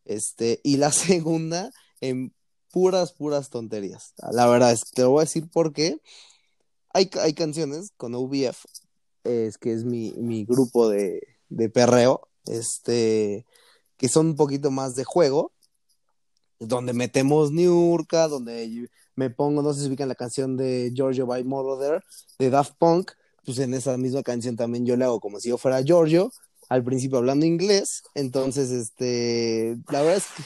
Este, 0.04 0.60
y 0.62 0.76
la 0.76 0.92
segunda 0.92 1.70
en 2.00 2.32
puras, 2.70 3.12
puras 3.12 3.50
tonterías. 3.50 4.14
La 4.32 4.46
verdad 4.46 4.72
es 4.72 4.90
te 4.90 5.02
lo 5.02 5.10
voy 5.10 5.22
a 5.22 5.24
decir 5.24 5.48
porque 5.52 6.00
hay, 6.92 7.10
hay 7.20 7.34
canciones 7.34 7.92
con 7.96 8.14
OBF, 8.14 8.64
es 9.24 9.58
que 9.58 9.72
es 9.72 9.84
mi, 9.84 10.12
mi 10.12 10.44
grupo 10.44 10.88
de, 10.88 11.20
de 11.48 11.68
perreo, 11.68 12.28
este, 12.46 13.46
que 13.96 14.08
son 14.08 14.28
un 14.28 14.36
poquito 14.36 14.70
más 14.70 14.94
de 14.94 15.04
juego, 15.04 15.52
donde 16.58 16.92
metemos 16.92 17.52
Niurka, 17.52 18.28
donde 18.28 18.88
me 19.14 19.30
pongo, 19.30 19.62
no 19.62 19.72
sé 19.72 19.82
si 19.82 19.88
ubican 19.88 20.08
la 20.08 20.14
canción 20.14 20.56
de 20.56 20.92
Giorgio 20.94 21.26
by 21.26 21.44
Moroder, 21.44 22.02
de 22.38 22.50
Daft 22.50 22.74
Punk, 22.78 23.12
pues 23.44 23.58
en 23.58 23.74
esa 23.74 23.96
misma 23.96 24.22
canción 24.22 24.56
también 24.56 24.86
yo 24.86 24.96
le 24.96 25.04
hago 25.04 25.20
como 25.20 25.40
si 25.40 25.48
yo 25.48 25.58
fuera 25.58 25.82
Giorgio, 25.82 26.32
al 26.68 26.84
principio 26.84 27.18
hablando 27.18 27.46
inglés, 27.46 28.02
entonces, 28.14 28.70
este, 28.70 29.78
la 29.90 30.02
verdad 30.02 30.18
es 30.18 30.26
que, 30.36 30.42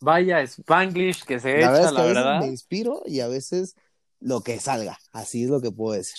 Vaya 0.00 0.40
Spanglish 0.42 1.24
que 1.24 1.40
se 1.40 1.58
la 1.58 1.70
verdad 1.70 1.82
echa, 1.82 1.90
es 1.90 1.92
que 1.94 2.02
la 2.02 2.02
a 2.02 2.06
veces 2.06 2.14
verdad. 2.16 2.40
me 2.40 2.46
inspiro 2.46 3.02
y 3.06 3.20
a 3.20 3.28
veces 3.28 3.76
lo 4.20 4.42
que 4.42 4.60
salga, 4.60 4.98
así 5.12 5.44
es 5.44 5.50
lo 5.50 5.60
que 5.60 5.70
puedo 5.72 5.96
decir. 5.96 6.18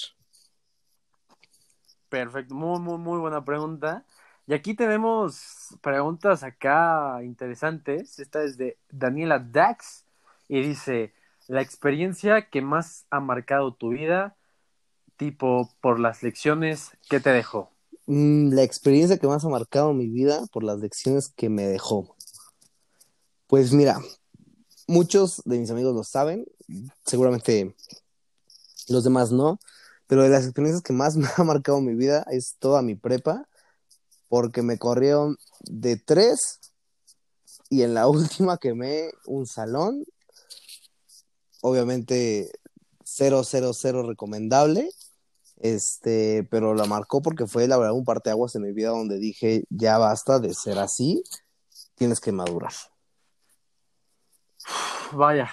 Perfecto, 2.10 2.56
muy, 2.56 2.80
muy, 2.80 2.98
muy 2.98 3.20
buena 3.20 3.44
pregunta. 3.44 4.06
Y 4.48 4.54
aquí 4.54 4.76
tenemos 4.76 5.76
preguntas 5.82 6.44
acá 6.44 7.20
interesantes. 7.24 8.20
Esta 8.20 8.44
es 8.44 8.58
de 8.58 8.78
Daniela 8.92 9.40
Dax 9.40 10.06
y 10.48 10.62
dice, 10.62 11.14
la 11.48 11.62
experiencia 11.62 12.50
que 12.50 12.62
más 12.62 13.06
ha 13.10 13.20
marcado 13.20 13.74
tu 13.74 13.90
vida, 13.90 14.38
tipo 15.18 15.70
por 15.82 16.00
las 16.00 16.24
lecciones 16.24 16.92
que 17.10 17.20
te 17.20 17.32
dejó. 17.32 17.72
Mm, 18.08 18.54
la 18.54 18.64
experiencia 18.64 19.18
que 19.18 19.28
más 19.28 19.46
ha 19.46 19.50
marcado 19.50 19.94
mi 19.94 20.08
vida 20.08 20.46
por 20.52 20.64
las 20.64 20.80
lecciones 20.80 21.30
que 21.30 21.50
me 21.50 21.64
dejó. 21.68 22.16
Pues 23.48 23.72
mira, 23.74 24.00
muchos 24.88 25.41
de 25.46 25.60
mis 25.60 25.70
amigos 25.70 25.93
lo 25.93 26.04
saben, 26.04 26.46
seguramente 27.06 27.76
los 28.88 29.04
demás 29.04 29.32
no, 29.32 29.60
pero 30.08 30.24
de 30.24 30.30
las 30.30 30.46
experiencias 30.46 30.82
que 30.82 30.93
más 30.93 31.16
me 31.18 31.28
ha 31.36 31.43
marcado 31.43 31.80
mi 31.82 31.96
vida 31.96 32.26
es 32.32 32.56
toda 32.60 32.82
mi 32.82 32.96
prepa, 32.96 33.48
porque 34.30 34.62
me 34.62 34.78
corrieron 34.78 35.38
de 35.62 35.98
tres 35.98 36.60
y 37.70 37.84
en 37.84 37.93
la 37.93 38.08
última 38.10 38.58
quemé 38.58 39.12
un 39.26 39.46
salón, 39.46 40.06
obviamente 41.62 42.52
000 43.04 44.08
recomendable, 44.08 44.89
este, 45.58 46.48
pero 46.50 46.74
la 46.74 46.86
marcó 46.86 47.22
porque 47.22 47.46
fue 47.46 47.68
la 47.68 47.78
verdad 47.78 47.93
un 47.93 48.06
parteaguas 48.06 48.56
en 48.56 48.64
mi 48.64 48.72
vida 48.74 48.89
donde 48.89 49.20
dije, 49.20 49.66
ya 49.70 49.98
basta 50.00 50.39
de 50.39 50.54
ser 50.54 50.80
así, 50.80 51.24
tienes 51.96 52.20
que 52.20 52.32
madurar. 52.32 52.74
Vaya, 55.11 55.51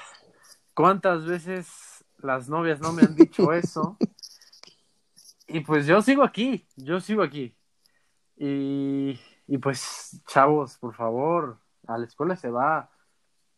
¿cuántas 0.74 1.24
veces 1.24 1.68
las 2.18 2.48
novias 2.48 2.80
no 2.80 2.92
me 2.92 3.02
han 3.02 3.14
dicho 3.14 3.52
eso? 3.52 3.98
Y 5.46 5.60
pues 5.60 5.86
yo 5.86 6.00
sigo 6.00 6.22
aquí, 6.22 6.66
yo 6.76 7.00
sigo 7.00 7.22
aquí. 7.22 7.54
Y, 8.36 9.20
y 9.46 9.58
pues, 9.58 10.20
chavos, 10.26 10.78
por 10.78 10.94
favor, 10.94 11.58
a 11.86 11.98
la 11.98 12.06
escuela 12.06 12.36
se 12.36 12.50
va 12.50 12.90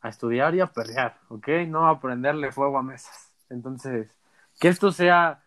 a 0.00 0.09
estudiar 0.09 0.55
y 0.55 0.61
a 0.61 0.66
pelear, 0.66 1.18
¿ok? 1.28 1.48
No 1.68 1.88
a 1.88 2.00
prenderle 2.00 2.52
fuego 2.52 2.78
a 2.78 2.82
mesas. 2.82 3.30
Entonces, 3.48 4.09
que 4.59 4.68
esto 4.68 4.92
sea 4.92 5.42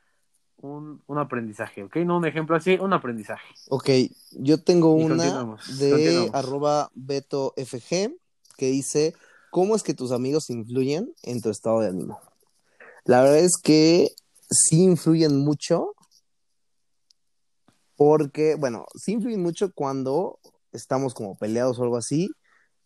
un, 0.58 1.04
un 1.06 1.18
aprendizaje, 1.18 1.84
¿ok? 1.84 1.98
No 1.98 2.18
un 2.18 2.26
ejemplo 2.26 2.56
así, 2.56 2.78
un 2.80 2.94
aprendizaje. 2.94 3.54
Ok, 3.70 3.90
yo 4.32 4.64
tengo 4.64 4.98
Y 4.98 5.04
una 5.04 5.58
de 5.80 6.30
arroba 6.34 6.90
betofg 6.96 8.16
que 8.58 8.66
dice, 8.66 9.14
¿cómo 9.58 9.76
es 9.76 9.82
que 9.82 9.96
tus 9.96 10.12
amigos 10.12 10.52
influyen 10.52 11.16
en 11.24 11.42
tu 11.42 11.50
estado 11.50 11.80
de 11.80 11.88
ánimo? 11.88 12.20
La 13.06 13.24
verdad 13.24 13.40
es 13.40 13.54
que 13.58 14.10
sí 14.48 14.84
influyen 14.84 15.36
mucho, 15.40 15.96
porque, 17.96 18.54
bueno, 18.54 18.86
sí 18.94 19.14
influyen 19.14 19.42
mucho 19.42 19.72
cuando 19.74 20.38
estamos 20.74 21.16
como 21.16 21.40
peleados 21.40 21.80
o 21.80 21.84
algo 21.84 21.98
así, 21.98 22.30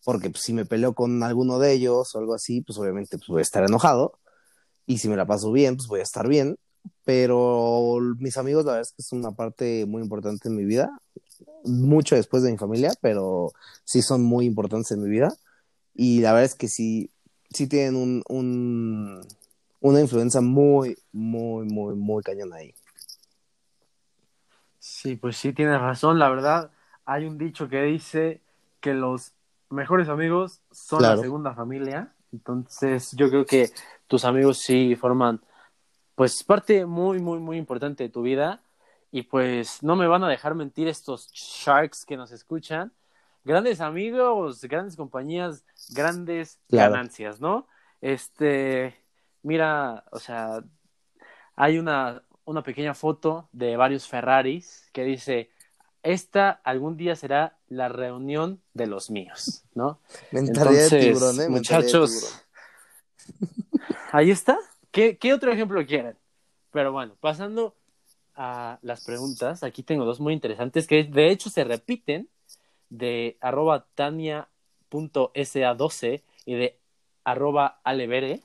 porque 0.06 0.30
pues, 0.30 0.44
si 0.44 0.54
me 0.54 0.66
peleo 0.66 0.94
con 0.94 1.22
alguno 1.24 1.60
de 1.60 1.74
ellos 1.74 2.16
o 2.16 2.20
algo 2.20 2.34
así, 2.34 2.62
pues 2.62 2.80
obviamente 2.80 3.18
pues, 3.18 3.28
voy 3.28 3.40
a 3.40 3.42
estar 3.42 3.66
enojado, 3.66 4.18
y 4.86 5.00
si 5.00 5.10
me 5.10 5.18
la 5.18 5.28
paso 5.28 5.52
bien, 5.52 5.76
pues 5.76 5.90
voy 5.90 6.00
a 6.00 6.04
estar 6.04 6.30
bien, 6.30 6.56
pero 7.04 7.98
mis 8.18 8.38
amigos 8.38 8.64
la 8.64 8.72
verdad 8.72 8.88
es 8.88 8.94
que 8.94 9.02
es 9.02 9.12
una 9.12 9.34
parte 9.34 9.86
muy 9.88 10.02
importante 10.02 10.48
en 10.48 10.56
mi 10.56 10.64
vida, 10.64 10.90
mucho 11.66 12.16
después 12.16 12.44
de 12.44 12.52
mi 12.54 12.58
familia, 12.58 12.94
pero 13.02 13.52
sí 13.84 14.02
son 14.02 14.24
muy 14.24 14.46
importantes 14.46 14.92
en 14.92 15.04
mi 15.04 15.10
vida, 15.10 15.36
y 15.94 16.22
la 16.22 16.32
verdad 16.34 16.46
es 16.46 16.56
que 16.56 16.68
sí, 16.68 17.12
sí 17.50 17.68
tienen 17.68 17.96
un, 17.96 18.24
un 18.30 19.22
una 19.82 20.00
influencia 20.00 20.42
muy, 20.42 20.96
muy, 21.12 21.66
muy, 21.66 21.96
muy 21.96 22.24
cañona 22.24 22.58
ahí. 22.58 22.74
Sí, 24.80 25.16
pues 25.16 25.38
sí, 25.38 25.54
tienes 25.54 25.80
razón. 25.80 26.20
La 26.20 26.30
verdad, 26.30 26.72
hay 27.06 27.26
un 27.26 27.38
dicho 27.38 27.68
que 27.68 27.82
dice 27.84 28.42
que 28.80 28.94
los 28.94 29.34
mejores 29.70 30.08
amigos 30.10 30.62
son 30.72 31.00
Claro. 31.00 31.18
la 31.18 31.22
segunda 31.22 31.54
familia. 31.54 32.14
Entonces, 32.32 33.12
yo 33.14 33.30
creo 33.30 33.46
que 33.46 33.72
tus 34.08 34.24
amigos 34.24 34.60
sí 34.60 34.96
forman, 34.96 35.42
pues, 36.16 36.44
parte 36.44 36.86
muy, 36.86 37.20
muy, 37.20 37.40
muy 37.40 37.58
importante 37.58 38.04
de 38.04 38.10
tu 38.10 38.22
vida. 38.22 38.62
Y 39.12 39.24
pues, 39.24 39.84
no 39.84 39.96
me 39.96 40.08
van 40.08 40.24
a 40.24 40.30
dejar 40.30 40.56
mentir 40.56 40.88
estos 40.88 41.28
sharks 41.34 42.06
que 42.06 42.18
nos 42.18 42.32
escuchan. 42.32 42.92
Grandes 43.44 43.82
amigos, 43.82 44.64
grandes 44.66 44.96
compañías, 44.96 45.66
grandes 45.90 46.60
Claro. 46.70 46.92
ganancias, 46.94 47.42
¿no? 47.42 47.68
Este, 48.00 48.96
mira, 49.44 50.06
o 50.12 50.20
sea, 50.20 50.64
hay 51.56 51.78
una, 51.78 52.24
una 52.46 52.64
pequeña 52.64 52.94
foto 52.94 53.50
de 53.52 53.78
varios 53.78 54.08
Ferraris 54.08 54.90
que 54.94 55.04
dice, 55.04 55.50
esta 56.04 56.50
algún 56.50 56.98
día 56.98 57.16
será 57.16 57.58
la 57.68 57.90
reunión 57.90 58.62
de 58.74 58.88
los 58.88 59.10
míos, 59.10 59.64
¿no? 59.74 60.00
Mentalidad 60.32 60.90
de 60.90 60.98
Entonces, 60.98 61.06
tiburón, 61.08 61.40
¿eh? 61.40 61.44
De 61.44 61.50
muchachos, 61.50 62.12
tiburón. 62.12 63.62
ahí 64.12 64.32
está. 64.32 64.58
¿Qué, 64.92 65.18
¿Qué 65.18 65.34
otro 65.34 65.52
ejemplo 65.52 65.86
quieren? 65.86 66.18
Pero 66.72 66.92
bueno, 66.92 67.16
pasando 67.20 67.76
a 68.36 68.80
las 68.82 69.06
preguntas, 69.06 69.64
aquí 69.64 69.84
tengo 69.84 70.06
dos 70.06 70.20
muy 70.20 70.34
interesantes 70.34 70.88
que 70.88 71.04
de 71.04 71.32
hecho 71.32 71.50
se 71.50 71.64
repiten 71.64 72.30
de 72.92 73.40
arroba 73.42 73.88
tania.sa12 73.96 76.22
y 76.46 76.54
de 76.54 76.80
arroba 77.24 77.82
alevere. 77.84 78.44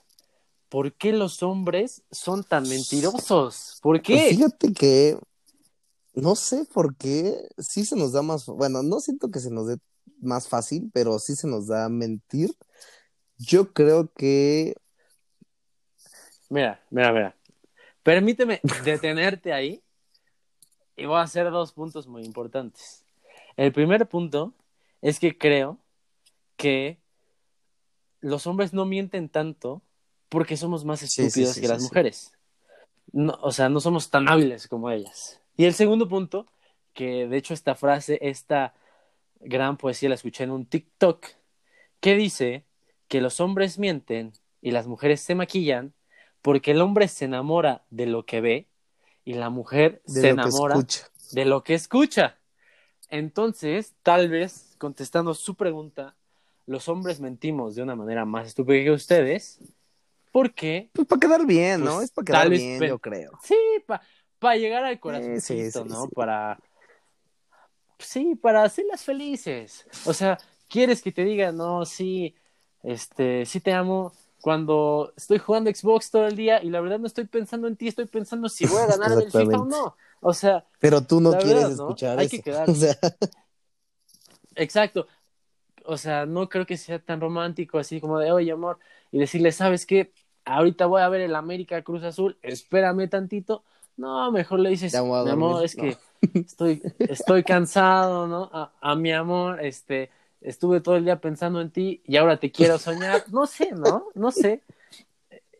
¿por 0.69 0.93
qué 0.93 1.13
los 1.13 1.43
hombres 1.43 2.03
son 2.11 2.43
tan 2.43 2.67
mentirosos? 2.67 3.79
¿Por 3.81 4.01
Pues 4.01 4.03
qué? 4.03 4.29
fíjate 4.29 4.73
que 4.73 5.17
no 6.13 6.35
sé 6.35 6.65
por 6.73 6.95
qué 6.95 7.47
sí 7.57 7.85
se 7.85 7.95
nos 7.95 8.11
da 8.11 8.21
más, 8.21 8.45
bueno, 8.47 8.83
no 8.83 8.99
siento 8.99 9.29
que 9.29 9.39
se 9.39 9.51
nos 9.51 9.67
dé 9.67 9.77
más 10.19 10.47
fácil, 10.47 10.89
pero 10.93 11.19
sí 11.19 11.35
se 11.35 11.47
nos 11.47 11.67
da 11.67 11.89
mentir. 11.89 12.55
Yo 13.37 13.71
creo 13.71 14.11
que 14.13 14.75
Mira, 16.49 16.81
mira, 16.89 17.11
mira. 17.11 17.35
Permíteme 18.03 18.61
detenerte 18.85 19.51
ahí 19.51 19.83
y 20.95 21.05
voy 21.05 21.17
a 21.17 21.23
hacer 21.23 21.51
dos 21.51 21.73
puntos 21.73 22.07
muy 22.07 22.23
importantes. 22.23 23.03
El 23.57 23.73
primer 23.73 24.07
punto 24.07 24.53
es 25.01 25.19
que 25.19 25.37
creo 25.37 25.79
que 26.55 26.99
los 28.21 28.47
hombres 28.47 28.73
no 28.73 28.85
mienten 28.85 29.29
tanto 29.29 29.81
porque 30.29 30.57
somos 30.57 30.85
más 30.85 30.99
Sí, 30.99 31.07
sí, 31.07 31.23
estúpidos 31.23 31.55
sí, 31.55 31.61
que 31.61 31.67
las 31.67 31.81
mujeres. 31.81 32.31
No, 33.11 33.37
o 33.41 33.51
sea, 33.51 33.69
no 33.69 33.79
somos 33.79 34.09
tan 34.09 34.27
hábiles 34.29 34.67
como 34.67 34.89
ellas. 34.91 35.41
Y 35.55 35.65
el 35.65 35.73
segundo 35.73 36.07
punto, 36.07 36.45
que 36.93 37.27
de 37.27 37.37
hecho 37.37 37.53
esta 37.53 37.75
frase, 37.75 38.19
esta 38.21 38.73
gran 39.39 39.77
poesía 39.77 40.09
la 40.09 40.15
escuché 40.15 40.43
en 40.43 40.51
un 40.51 40.65
TikTok, 40.65 41.25
que 41.99 42.15
dice 42.15 42.65
que 43.07 43.21
los 43.21 43.39
hombres 43.39 43.79
mienten 43.79 44.33
y 44.61 44.71
las 44.71 44.87
mujeres 44.87 45.21
se 45.21 45.35
maquillan 45.35 45.93
porque 46.41 46.71
el 46.71 46.81
hombre 46.81 47.07
se 47.07 47.25
enamora 47.25 47.83
de 47.89 48.05
lo 48.05 48.25
que 48.25 48.41
ve 48.41 48.67
y 49.25 49.33
la 49.33 49.49
mujer 49.49 50.01
de 50.05 50.21
se 50.21 50.29
enamora 50.29 50.79
de 51.31 51.45
lo 51.45 51.63
que 51.63 51.73
escucha. 51.73 52.36
Entonces, 53.09 53.93
tal 54.03 54.29
vez, 54.29 54.75
contestando 54.77 55.33
su 55.33 55.55
pregunta, 55.55 56.15
los 56.65 56.89
hombres 56.89 57.19
mentimos 57.19 57.75
de 57.75 57.83
una 57.83 57.95
manera 57.95 58.25
más 58.25 58.47
estúpida 58.47 58.83
que 58.83 58.91
ustedes, 58.91 59.59
porque, 60.31 60.89
Pues 60.93 61.07
para 61.07 61.19
quedar 61.19 61.45
bien, 61.45 61.83
¿no? 61.83 61.95
Pues, 61.95 62.05
Es 62.05 62.11
para 62.11 62.25
tal 62.25 62.49
quedar 62.49 62.49
vez 62.49 62.59
bien, 62.59 62.83
yo 62.83 62.99
creo. 62.99 63.39
sí, 63.43 63.55
para 64.39 64.55
llegar 64.57 64.83
al 64.83 64.99
corazoncito, 64.99 65.43
sí, 65.43 65.71
sí, 65.71 65.89
¿no? 65.89 66.03
sí. 66.03 66.09
Para, 66.13 66.59
sí, 67.99 68.35
para 68.35 68.63
hacerlas 68.63 69.03
felices. 69.03 69.85
O 70.05 70.13
sea, 70.13 70.37
quieres 70.67 71.01
que 71.01 71.11
te 71.11 71.23
diga, 71.23 71.51
no, 71.51 71.85
sí, 71.85 72.35
este, 72.83 73.45
sí 73.45 73.59
te 73.61 73.73
amo, 73.73 74.11
cuando 74.41 75.13
estoy 75.17 75.39
jugando 75.39 75.71
Xbox 75.73 76.11
todo 76.11 76.27
el 76.27 76.35
día 76.35 76.61
y 76.61 76.69
la 76.69 76.81
verdad 76.81 76.99
no 76.99 77.07
estoy 77.07 77.25
pensando 77.25 77.67
en 77.67 77.75
ti, 77.75 77.87
estoy 77.87 78.05
pensando 78.05 78.49
si 78.49 78.65
voy 78.65 78.81
a 78.81 78.87
ganar 78.87 79.11
en 79.13 79.21
el 79.21 79.31
FIFA 79.31 79.61
o 79.61 79.65
no. 79.65 79.95
O 80.29 80.33
sea, 80.33 80.65
Pero 80.79 81.01
tú 81.01 81.21
no 81.21 81.31
quieres 81.31 81.63
verdad, 81.63 81.69
¿no? 81.77 81.89
escuchar 81.89 82.19
Hay 82.19 82.27
eso. 82.27 82.37
que 82.37 82.43
quedar- 82.51 82.69
O 82.69 82.75
sea, 82.75 82.97
Exacto. 84.55 85.07
O 85.85 85.97
sea, 85.97 86.25
no 86.25 86.49
creo 86.49 86.65
que 86.65 86.77
sea 86.77 86.99
tan 86.99 87.21
romántico 87.21 87.79
así 87.79 88.01
como 88.01 88.19
de, 88.19 88.31
oye, 88.31 88.51
amor, 88.51 88.79
y 89.11 89.19
decirle, 89.19 89.51
¿sabes 89.51 89.85
qué? 89.85 90.11
Ahorita 90.45 90.85
voy 90.85 91.01
a 91.01 91.09
ver 91.09 91.21
el 91.21 91.35
América 91.35 91.81
Cruz 91.83 92.03
Azul, 92.03 92.37
espérame 92.41 93.09
tantito. 93.09 93.63
No, 93.97 94.31
mejor 94.31 94.59
le 94.59 94.69
dices, 94.69 94.93
mi 94.93 95.29
dormir". 95.29 95.31
amor, 95.31 95.65
es 95.65 95.75
No. 95.77 95.83
que 95.83 95.97
estoy, 96.33 96.83
estoy 96.99 97.43
cansado, 97.43 98.27
¿no? 98.27 98.49
A, 98.53 98.73
a 98.81 98.95
mi 98.95 99.11
amor, 99.13 99.63
este, 99.63 100.09
estuve 100.41 100.81
todo 100.81 100.97
el 100.97 101.05
día 101.05 101.21
pensando 101.21 101.61
en 101.61 101.71
ti 101.71 102.01
y 102.05 102.17
ahora 102.17 102.37
te 102.39 102.51
quiero 102.51 102.77
soñar. 102.79 103.23
No 103.31 103.45
sé, 103.47 103.71
¿no? 103.73 104.07
No 104.15 104.31
sé. 104.31 104.61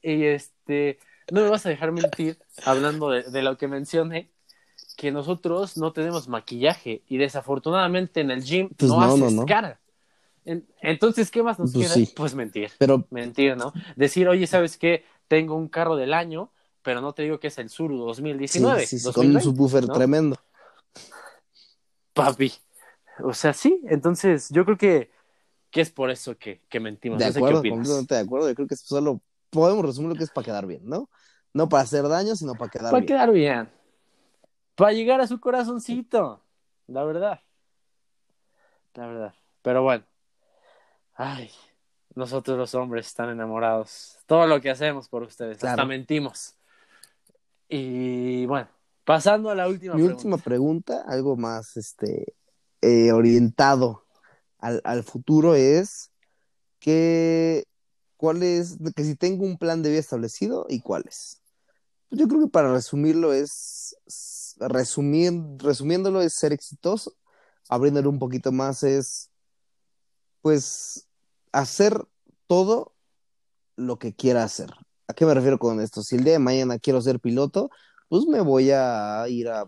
Y 0.02 0.26
este, 0.26 1.00
no 1.30 1.42
me 1.42 1.50
vas 1.50 1.66
a 1.66 1.70
dejar 1.70 1.92
mentir, 1.92 2.38
hablando 2.64 3.10
de, 3.10 3.24
de 3.24 3.42
lo 3.44 3.58
que 3.58 3.68
mencioné, 3.68 4.30
que 4.98 5.12
nosotros 5.14 5.78
no 5.78 5.94
tenemos 5.94 6.30
maquillaje 6.30 7.04
y 7.10 7.20
desafortunadamente 7.20 8.22
en 8.22 8.32
el 8.32 8.44
gym 8.44 8.72
Pues 8.78 8.96
no, 8.96 9.18
no, 9.18 9.18
haces 9.20 9.32
no, 9.32 9.32
no. 9.32 9.46
cara. 9.46 9.82
En- 10.46 10.68
entonces, 10.82 11.32
¿qué 11.32 11.44
más 11.44 11.60
nos 11.60 11.74
Pues 11.74 11.76
queda? 11.76 12.06
sí. 12.06 12.08
Pues 12.16 12.36
mentir, 12.36 12.72
pero 12.78 13.08
mentir, 13.12 13.58
¿no? 13.58 13.74
Decir, 13.98 14.28
oye, 14.30 14.48
¿sabes 14.48 14.78
qué? 14.78 15.06
Tengo 15.28 15.56
un 15.56 15.70
carro 15.70 15.96
del 15.98 16.14
año, 16.14 16.52
pero 16.84 17.02
no 17.02 17.14
te 17.14 17.24
digo 17.24 17.40
que 17.40 17.48
es 17.48 17.58
el 17.60 17.70
Suru 17.70 17.98
2019. 18.00 18.78
sí, 18.80 19.00
sí, 19.00 19.12
con 19.12 19.28
un 19.28 19.40
2020, 19.40 19.42
subwoofer 19.42 19.90
tremendo. 19.90 20.36
Papi. 22.14 22.52
O 23.24 23.34
sea, 23.34 23.54
sí, 23.54 23.82
entonces 23.90 24.50
yo 24.52 24.66
creo 24.66 24.78
que, 24.78 25.12
que 25.72 25.82
es 25.82 25.92
por 25.92 26.12
eso 26.12 26.38
que, 26.38 26.62
que 26.70 26.80
mentimos. 26.80 27.20
De 27.20 27.26
no 27.26 27.32
sé 27.32 27.44
acuerdo, 27.44 27.46
qué 27.46 27.58
completamente 27.66 28.16
de 28.16 28.22
acuerdo. 28.22 28.50
Yo 28.50 28.56
creo 28.56 28.68
que 28.68 28.76
solo 28.76 29.22
podemos 29.50 29.86
resumir 29.86 30.10
lo 30.10 30.16
que 30.18 30.24
es 30.24 30.32
para 30.32 30.46
quedar 30.46 30.66
bien, 30.68 30.82
¿no? 30.86 31.10
No 31.54 31.70
para 31.70 31.84
hacer 31.84 32.08
daño, 32.08 32.36
sino 32.36 32.58
para 32.58 32.70
quedar 32.70 32.96
Para 32.96 33.06
bien. 33.06 33.16
quedar 33.16 33.32
bien. 33.32 33.70
Para 34.78 34.94
llegar 34.94 35.20
a 35.20 35.28
su 35.28 35.40
corazoncito. 35.40 36.40
La 36.86 37.04
verdad. 37.04 37.42
La 38.94 39.08
verdad. 39.08 39.34
Pero 39.64 39.82
bueno. 39.82 40.06
Ay. 41.16 41.50
Nosotros 42.14 42.58
los 42.60 42.76
hombres 42.76 43.08
están 43.08 43.30
enamorados. 43.30 44.20
Todo 44.28 44.46
lo 44.46 44.62
que 44.62 44.70
hacemos 44.70 45.10
por 45.10 45.24
ustedes. 45.24 45.58
Hasta 45.58 45.74
Claro. 45.74 45.88
mentimos. 45.88 46.56
Y 47.68 48.46
bueno. 48.46 48.70
Pasando 49.04 49.50
a 49.50 49.56
la 49.56 49.68
última 49.68 49.96
Mi 49.96 50.02
pregunta. 50.02 50.16
última 50.16 50.38
pregunta, 50.38 51.04
algo 51.08 51.36
más 51.38 51.76
este 51.76 52.36
eh, 52.82 53.12
orientado 53.14 54.06
al, 54.60 54.80
al 54.84 55.04
futuro, 55.04 55.56
es 55.56 56.12
que 56.80 57.64
cuál 58.18 58.44
es, 58.44 58.78
que 58.96 59.04
si 59.04 59.16
tengo 59.16 59.44
un 59.46 59.58
plan 59.58 59.82
de 59.82 59.90
vida 59.90 60.00
establecido 60.00 60.68
y 60.70 60.82
cuál 60.82 61.06
es. 61.08 61.42
Yo 62.12 62.28
creo 62.28 62.42
que 62.42 62.48
para 62.52 62.72
resumirlo 62.74 63.34
es 63.34 63.98
resumir, 64.60 65.34
resumiéndolo 65.58 66.22
es 66.22 66.34
ser 66.36 66.54
exitoso, 66.54 67.14
abriéndolo 67.70 68.10
un 68.10 68.20
poquito 68.20 68.52
más 68.52 68.84
es 68.84 69.30
pues 70.42 71.08
hacer 71.52 72.06
todo 72.48 72.94
lo 73.76 74.00
que 74.00 74.16
quiera 74.16 74.44
hacer. 74.44 74.72
¿A 75.08 75.14
qué 75.14 75.26
me 75.26 75.34
refiero 75.34 75.58
con 75.60 75.80
esto? 75.82 76.04
Si 76.04 76.16
el 76.16 76.24
día 76.24 76.34
de 76.34 76.40
mañana 76.40 76.80
quiero 76.80 77.02
ser 77.02 77.20
piloto, 77.20 77.70
pues 78.10 78.26
me 78.26 78.42
voy 78.42 78.72
a 78.72 79.26
ir 79.28 79.50
a 79.50 79.66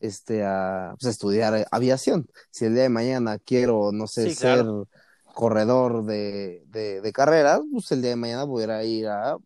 este 0.00 0.44
a, 0.44 0.94
pues, 0.98 1.10
estudiar 1.10 1.66
aviación. 1.70 2.28
Si 2.50 2.64
el 2.64 2.74
día 2.74 2.84
de 2.84 2.88
mañana 2.88 3.38
quiero, 3.38 3.92
no 3.92 4.06
sé, 4.06 4.28
Sí, 4.28 4.34
ser 4.34 4.66
corredor 5.34 6.04
de, 6.04 6.62
de, 6.66 7.00
de 7.00 7.12
carreras, 7.12 7.60
pues 7.70 7.90
el 7.92 8.00
día 8.00 8.10
de 8.10 8.16
mañana 8.16 8.44
voy 8.44 8.64
a 8.64 8.84
ir 8.84 9.06
a 9.06 9.36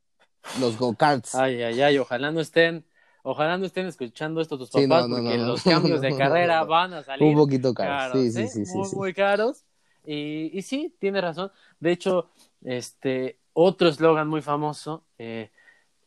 los 0.60 0.78
go-karts. 0.78 1.34
Ay, 1.34 1.62
ay, 1.62 1.80
ay. 1.82 1.98
Ojalá 1.98 2.30
no 2.30 2.40
estén. 2.40 2.84
Ojalá 3.22 3.58
no 3.58 3.66
estén 3.66 3.86
escuchando 3.86 4.40
esto 4.40 4.58
tus 4.58 4.70
Sí, 4.70 4.86
papás 4.88 5.06
no, 5.08 5.08
no, 5.08 5.16
porque 5.16 5.36
no, 5.38 5.46
los 5.46 5.62
cambios 5.64 6.00
de 6.00 6.14
carrera 6.16 6.64
van 6.64 6.94
a 6.94 7.02
salir 7.02 7.28
Un 7.28 7.34
poquito 7.36 7.74
caro. 7.74 7.98
caros, 7.98 8.18
sí, 8.22 8.30
sí, 8.30 8.42
¿eh? 8.42 8.48
sí, 8.48 8.66
sí, 8.66 8.72
muy, 8.72 8.84
sí. 8.84 8.96
muy 8.96 9.14
caros. 9.14 9.64
Y, 10.04 10.50
y 10.58 10.62
sí, 10.62 10.94
tiene 10.98 11.20
razón. 11.20 11.50
De 11.78 11.92
hecho, 11.92 12.30
este 12.64 13.38
otro 13.52 13.88
eslogan 13.88 14.28
muy 14.28 14.42
famoso, 14.42 15.04
eh, 15.18 15.50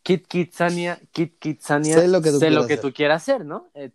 Kit 0.04 0.28
Kitsania, 0.28 1.00
Kit 1.12 1.40
Kitsania, 1.40 1.96
Sé 1.96 2.08
lo 2.08 2.22
que 2.22 2.32
tú 2.32 2.40
sé 2.40 2.50
lo 2.52 2.62
quieras 2.62 2.68
que 2.68 2.74
hacer. 2.74 2.84
tú 2.84 2.94
quieras 2.94 3.24
hacer, 3.24 3.46
¿no? 3.46 3.70
Eh, 3.76 3.92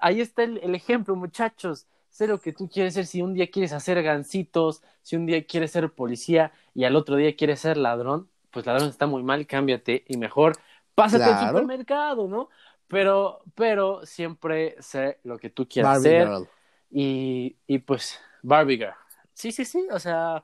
ahí 0.00 0.20
está 0.20 0.42
el, 0.44 0.58
el 0.58 0.74
ejemplo, 0.74 1.14
muchachos. 1.16 1.86
Sé 2.10 2.26
lo 2.26 2.40
que 2.40 2.52
tú 2.52 2.68
quieres 2.68 2.94
ser. 2.94 3.06
Si 3.06 3.22
un 3.22 3.34
día 3.34 3.50
quieres 3.50 3.72
hacer 3.72 4.02
gancitos, 4.02 4.82
si 5.02 5.16
un 5.16 5.26
día 5.26 5.44
quieres 5.46 5.70
ser 5.70 5.90
policía 5.92 6.52
y 6.74 6.84
al 6.84 6.96
otro 6.96 7.16
día 7.16 7.36
quieres 7.36 7.60
ser 7.60 7.76
ladrón, 7.76 8.28
pues 8.50 8.66
ladrón 8.66 8.88
está 8.88 9.06
muy 9.06 9.22
mal, 9.22 9.46
cámbiate 9.46 10.04
y 10.08 10.16
mejor 10.16 10.54
pásate 11.02 11.24
al 11.24 11.38
Claro. 11.38 11.58
supermercado, 11.58 12.28
¿no? 12.28 12.48
Pero, 12.88 13.42
pero 13.54 14.04
siempre 14.04 14.76
sé 14.80 15.20
lo 15.24 15.38
que 15.38 15.50
tú 15.50 15.68
quieras 15.68 16.02
Barbie 16.02 16.18
Girl. 16.26 16.48
y, 16.90 17.56
y 17.66 17.78
pues 17.78 18.18
Barbie 18.42 18.76
Girl. 18.78 18.94
Sí, 19.32 19.52
sí, 19.52 19.64
sí, 19.64 19.86
o 19.90 19.98
sea, 19.98 20.42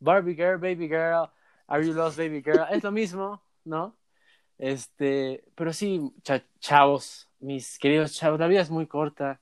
Barbie 0.00 0.34
Girl, 0.34 0.58
Baby 0.58 0.88
Girl, 0.88 1.28
Are 1.66 1.86
You 1.86 1.92
Lost 1.92 2.16
Baby 2.18 2.42
Girl, 2.42 2.64
es 2.70 2.82
lo 2.82 2.90
mismo, 2.90 3.42
¿no? 3.64 3.96
Este, 4.58 5.44
pero 5.54 5.72
sí, 5.72 6.12
cha- 6.22 6.44
chavos, 6.60 7.28
mis 7.40 7.78
queridos 7.78 8.12
chavos, 8.14 8.38
la 8.40 8.46
vida 8.46 8.60
es 8.60 8.70
muy 8.70 8.86
corta. 8.86 9.40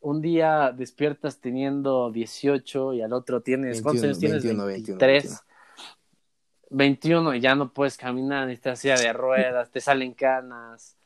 Un 0.00 0.20
día 0.20 0.72
despiertas 0.72 1.40
teniendo 1.40 2.10
18 2.12 2.92
y 2.92 3.02
al 3.02 3.12
otro 3.12 3.40
tienes, 3.40 3.82
¿cuántos 3.82 4.02
21, 4.02 4.08
años 4.08 4.20
tienes? 4.20 4.42
21, 4.44 4.66
21, 4.66 4.98
23. 4.98 5.24
21 5.24 5.47
y 6.70 7.40
ya 7.40 7.54
no 7.54 7.72
puedes 7.72 7.96
caminar, 7.96 8.46
necesitas 8.46 8.80
silla 8.80 8.96
de 8.96 9.12
ruedas, 9.12 9.70
te 9.70 9.80
salen 9.80 10.12
canas, 10.12 10.96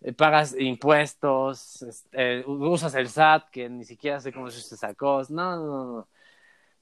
eh, 0.00 0.12
pagas 0.12 0.54
impuestos, 0.58 1.82
este, 1.82 2.40
eh, 2.40 2.44
usas 2.46 2.94
el 2.94 3.08
SAT, 3.08 3.50
que 3.50 3.68
ni 3.68 3.84
siquiera 3.84 4.20
sé 4.20 4.32
cómo 4.32 4.50
se 4.50 4.94
cosa. 4.94 5.32
No, 5.32 5.56
no, 5.56 5.84
no. 5.84 6.08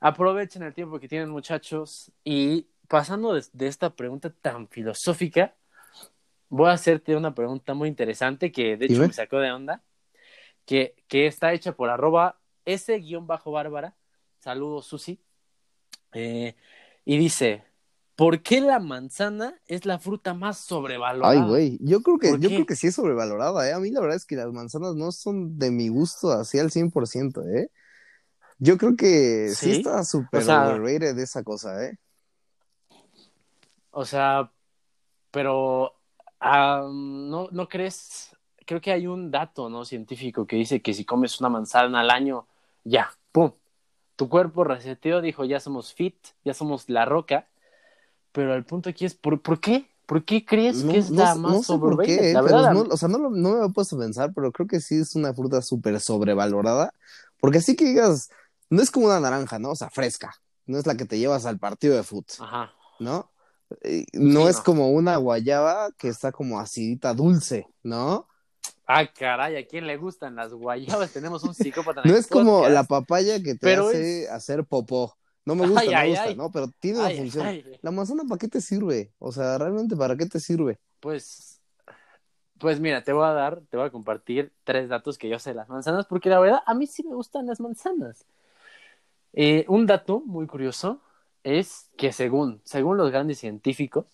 Aprovechen 0.00 0.62
el 0.62 0.74
tiempo 0.74 0.98
que 0.98 1.08
tienen, 1.08 1.30
muchachos. 1.30 2.10
Y 2.24 2.66
pasando 2.88 3.34
de, 3.34 3.44
de 3.52 3.66
esta 3.66 3.90
pregunta 3.90 4.30
tan 4.30 4.68
filosófica, 4.68 5.54
voy 6.48 6.70
a 6.70 6.72
hacerte 6.72 7.16
una 7.16 7.34
pregunta 7.34 7.74
muy 7.74 7.88
interesante 7.88 8.52
que 8.52 8.76
de 8.76 8.86
hecho 8.86 9.00
me 9.00 9.12
sacó 9.12 9.38
de 9.38 9.52
onda, 9.52 9.82
que, 10.66 10.94
que 11.08 11.26
está 11.26 11.52
hecha 11.52 11.72
por 11.72 11.90
arroba 11.90 12.38
s-bárbara. 12.64 13.94
Saludos, 14.38 14.86
Susi. 14.86 15.20
Eh, 16.12 16.54
y 17.04 17.18
dice, 17.18 17.64
¿por 18.16 18.42
qué 18.42 18.60
la 18.60 18.78
manzana 18.80 19.54
es 19.66 19.86
la 19.86 19.98
fruta 19.98 20.34
más 20.34 20.58
sobrevalorada? 20.58 21.30
Ay, 21.32 21.48
güey, 21.48 21.78
yo 21.80 22.02
creo 22.02 22.18
que, 22.18 22.30
¿Por 22.30 22.40
yo 22.40 22.48
qué? 22.48 22.54
creo 22.56 22.66
que 22.66 22.76
sí 22.76 22.88
es 22.88 22.94
sobrevalorada, 22.94 23.68
¿eh? 23.68 23.72
A 23.72 23.80
mí 23.80 23.90
la 23.90 24.00
verdad 24.00 24.16
es 24.16 24.24
que 24.26 24.36
las 24.36 24.52
manzanas 24.52 24.94
no 24.94 25.12
son 25.12 25.58
de 25.58 25.70
mi 25.70 25.88
gusto 25.88 26.30
así 26.32 26.58
al 26.58 26.70
100%, 26.70 27.42
¿eh? 27.46 27.70
Yo 28.58 28.78
creo 28.78 28.96
que 28.96 29.48
sí, 29.48 29.72
¿Sí? 29.72 29.80
está 29.80 30.04
súper 30.04 30.42
O 30.42 30.44
sea- 30.44 30.68
overrated 30.74 31.18
esa 31.18 31.42
cosa, 31.42 31.84
¿eh? 31.84 31.98
O 33.90 34.04
sea, 34.04 34.50
pero 35.30 35.94
ah, 36.40 36.88
no, 36.92 37.48
¿no 37.52 37.68
crees? 37.68 38.36
Creo 38.66 38.80
que 38.80 38.92
hay 38.92 39.06
un 39.06 39.30
dato, 39.30 39.68
¿no? 39.68 39.84
Científico 39.84 40.46
que 40.46 40.56
dice 40.56 40.82
que 40.82 40.94
si 40.94 41.04
comes 41.04 41.38
una 41.40 41.48
manzana 41.48 42.00
al 42.00 42.10
año, 42.10 42.46
ya, 42.84 43.10
¡pum! 43.32 43.52
Tu 44.16 44.28
cuerpo 44.28 44.64
reseteó, 44.64 45.20
dijo, 45.20 45.44
ya 45.44 45.60
somos 45.60 45.92
fit, 45.92 46.16
ya 46.44 46.54
somos 46.54 46.88
la 46.88 47.04
roca. 47.04 47.48
Pero 48.34 48.54
el 48.54 48.64
punto 48.66 48.90
aquí 48.90 49.06
es, 49.06 49.14
¿por, 49.14 49.40
¿por 49.42 49.60
qué? 49.60 49.88
¿Por 50.06 50.24
qué 50.26 50.44
crees 50.46 50.84
No, 50.84 50.84
que 50.84 50.98
está 50.98 51.34
no, 51.34 51.36
más 51.36 51.58
no 51.58 51.62
sé 51.62 51.78
por 51.78 52.00
overrated? 52.00 52.00
qué, 52.00 52.38
La 52.38 52.42
pero 52.42 52.66
verdad, 52.66 52.66
no, 52.66 52.80
o 52.90 52.96
sea, 52.96 53.08
no, 53.08 53.18
lo- 53.18 53.30
no 53.30 53.58
me 53.60 53.66
he 53.66 53.70
puesto 53.70 53.96
a 53.96 53.98
pensar, 54.00 54.32
pero 54.34 54.50
creo 54.50 54.66
que 54.66 54.80
sí 54.80 54.96
es 54.96 55.14
una 55.14 55.34
fruta 55.34 55.60
súper 55.62 56.00
sobrevalorada, 56.00 56.92
porque 57.38 57.58
así 57.58 57.76
que 57.76 57.84
digas, 57.84 58.28
no 58.70 58.82
es 58.82 58.90
como 58.90 59.06
una 59.06 59.20
naranja, 59.20 59.58
¿no? 59.58 59.70
O 59.72 59.76
sea, 59.76 59.90
fresca, 59.90 60.34
no 60.66 60.78
es 60.78 60.86
la 60.86 60.96
que 60.96 61.04
te 61.04 61.18
llevas 61.18 61.44
al 61.46 61.58
partido 61.58 61.94
de 61.96 62.02
fútbol, 62.02 62.24
Ajá. 62.38 62.72
¿no? 62.98 63.32
No 64.14 64.48
Sí, 64.48 64.50
es 64.50 64.60
como 64.60 64.90
una 64.92 65.16
guayaba 65.18 65.90
que 65.98 66.08
está 66.08 66.32
como 66.32 66.60
acidita 66.60 67.14
dulce, 67.14 67.66
¿no? 67.82 68.28
Ah, 68.86 69.06
caray, 69.06 69.56
¿a 69.56 69.66
quién 69.66 69.86
le 69.86 69.96
gustan 69.96 70.36
las 70.36 70.52
guayabas? 70.52 71.12
Tenemos 71.12 71.42
un 71.44 71.54
psicópata 71.54 72.00
en 72.02 72.06
No 72.06 72.14
el 72.14 72.16
es 72.16 72.28
como 72.28 72.68
la 72.68 72.84
papaya 72.84 73.42
que 73.42 73.54
te 73.56 73.74
hace 73.74 74.28
hacer 74.30 74.64
popó. 74.66 75.16
No 75.46 75.54
me 75.54 75.66
gusta, 75.68 75.82
Ay, 75.82 75.88
no 75.88 76.00
me 76.00 76.08
gusta, 76.08 76.24
ay. 76.24 76.36
¿no? 76.36 76.50
Pero 76.50 76.68
tiene 76.78 76.98
una 77.00 77.10
función. 77.10 77.62
La 77.82 77.90
manzana, 77.90 78.24
¿para 78.28 78.38
qué 78.38 78.48
te 78.48 78.60
sirve? 78.60 79.12
O 79.18 79.30
sea, 79.30 79.58
realmente, 79.58 79.96
¿para 79.96 80.16
qué 80.16 80.26
te 80.26 80.40
sirve? 80.40 80.78
Pues, 81.00 81.60
pues 82.58 82.80
mira, 82.80 83.02
te 83.04 83.12
voy 83.12 83.26
a 83.26 83.32
dar, 83.32 83.60
te 83.68 83.76
voy 83.76 83.86
a 83.86 83.90
compartir 83.90 84.52
tres 84.64 84.88
datos 84.88 85.18
que 85.18 85.28
yo 85.28 85.38
sé 85.38 85.50
de 85.50 85.56
las 85.56 85.68
manzanas, 85.68 86.06
porque 86.06 86.30
la 86.30 86.40
verdad, 86.40 86.60
a 86.64 86.74
mí 86.74 86.86
sí 86.86 87.02
me 87.04 87.14
gustan 87.14 87.46
las 87.46 87.60
manzanas. 87.60 88.24
Eh, 89.34 89.64
un 89.68 89.86
dato 89.86 90.20
muy 90.20 90.46
curioso 90.46 91.00
es 91.42 91.90
que 91.96 92.12
según, 92.12 92.62
según 92.64 92.96
los 92.96 93.10
grandes 93.10 93.38
científicos, 93.38 94.06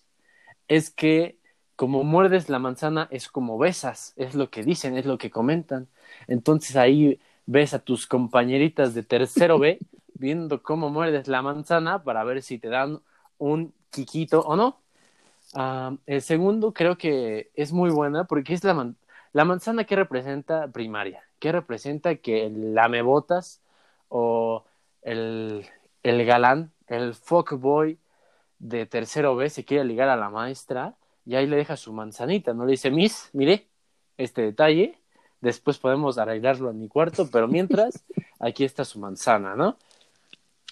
es 0.67 0.89
que 0.89 1.37
como 1.75 2.03
muerdes 2.03 2.49
la 2.49 2.59
manzana 2.59 3.07
es 3.09 3.27
como 3.27 3.57
besas, 3.57 4.13
es 4.15 4.35
lo 4.35 4.49
que 4.49 4.63
dicen, 4.63 4.97
es 4.97 5.05
lo 5.05 5.17
que 5.17 5.31
comentan. 5.31 5.87
Entonces 6.27 6.75
ahí 6.75 7.19
ves 7.45 7.73
a 7.73 7.79
tus 7.79 8.05
compañeritas 8.05 8.93
de 8.93 9.03
tercero 9.03 9.57
B 9.57 9.79
viendo 10.21 10.61
cómo 10.61 10.89
muerdes 10.91 11.27
la 11.27 11.41
manzana 11.41 12.03
para 12.03 12.23
ver 12.23 12.43
si 12.43 12.59
te 12.59 12.69
dan 12.69 13.01
un 13.39 13.73
quiquito 13.89 14.41
o 14.41 14.55
no. 14.55 14.77
Ah, 15.55 15.95
el 16.05 16.21
segundo 16.21 16.73
creo 16.73 16.95
que 16.95 17.49
es 17.55 17.73
muy 17.73 17.89
buena 17.89 18.23
porque 18.25 18.53
es 18.53 18.63
la, 18.63 18.75
man- 18.75 18.95
la 19.33 19.43
manzana 19.45 19.83
que 19.83 19.95
representa 19.95 20.67
primaria, 20.67 21.23
que 21.39 21.51
representa 21.51 22.15
que 22.15 22.45
el 22.45 22.75
lamebotas 22.75 23.61
o 24.09 24.63
el, 25.01 25.65
el 26.03 26.25
galán, 26.25 26.71
el 26.87 27.15
fuckboy 27.15 27.97
de 28.59 28.85
tercero 28.85 29.35
B 29.35 29.49
se 29.49 29.65
quiere 29.65 29.83
ligar 29.83 30.07
a 30.07 30.15
la 30.15 30.29
maestra 30.29 30.93
y 31.25 31.35
ahí 31.35 31.47
le 31.47 31.57
deja 31.57 31.75
su 31.77 31.93
manzanita, 31.93 32.53
no 32.53 32.65
le 32.65 32.71
dice, 32.71 32.91
Miss, 32.91 33.29
mire 33.33 33.65
este 34.17 34.43
detalle, 34.43 34.99
después 35.41 35.79
podemos 35.79 36.19
arreglarlo 36.19 36.69
en 36.69 36.79
mi 36.79 36.87
cuarto, 36.87 37.27
pero 37.31 37.47
mientras, 37.47 38.03
aquí 38.39 38.63
está 38.63 38.85
su 38.85 38.99
manzana, 38.99 39.55
¿no? 39.55 39.77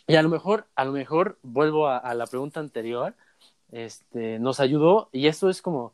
Y 0.10 0.16
a 0.16 0.24
lo 0.24 0.30
mejor, 0.30 0.66
a 0.76 0.86
lo 0.86 0.92
mejor, 0.92 1.38
vuelvo 1.44 1.88
a, 1.88 2.16
la 2.16 2.26
pregunta 2.26 2.60
anterior, 2.60 3.16
este, 3.72 4.40
nos 4.40 4.60
ayudó, 4.60 5.10
y 5.12 5.28
eso 5.28 5.50
es 5.52 5.62
como 5.62 5.94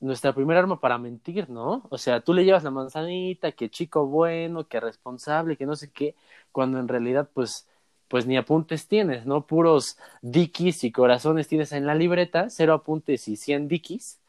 nuestra 0.00 0.34
primera 0.34 0.60
arma 0.60 0.80
para 0.80 0.98
mentir, 0.98 1.48
¿no? 1.48 1.84
O 1.90 1.96
sea, 1.98 2.20
tú 2.20 2.34
le 2.34 2.44
llevas 2.44 2.62
la 2.64 2.70
manzanita, 2.70 3.52
que 3.52 3.70
chico 3.70 4.06
bueno, 4.06 4.68
que 4.68 4.80
responsable, 4.80 5.56
que 5.56 5.64
no 5.64 5.76
sé 5.76 5.90
qué, 5.90 6.14
cuando 6.52 6.78
en 6.78 6.88
realidad, 6.88 7.30
pues, 7.32 7.66
pues 8.08 8.26
ni 8.26 8.36
apuntes 8.36 8.86
tienes, 8.86 9.24
¿no? 9.26 9.46
Puros 9.46 9.98
dikis 10.20 10.84
y 10.84 10.92
corazones 10.92 11.48
tienes 11.48 11.72
en 11.72 11.86
la 11.86 11.94
libreta, 11.94 12.50
cero 12.50 12.74
apuntes 12.74 13.28
y 13.28 13.36
cien 13.36 13.66
dikis, 13.68 14.20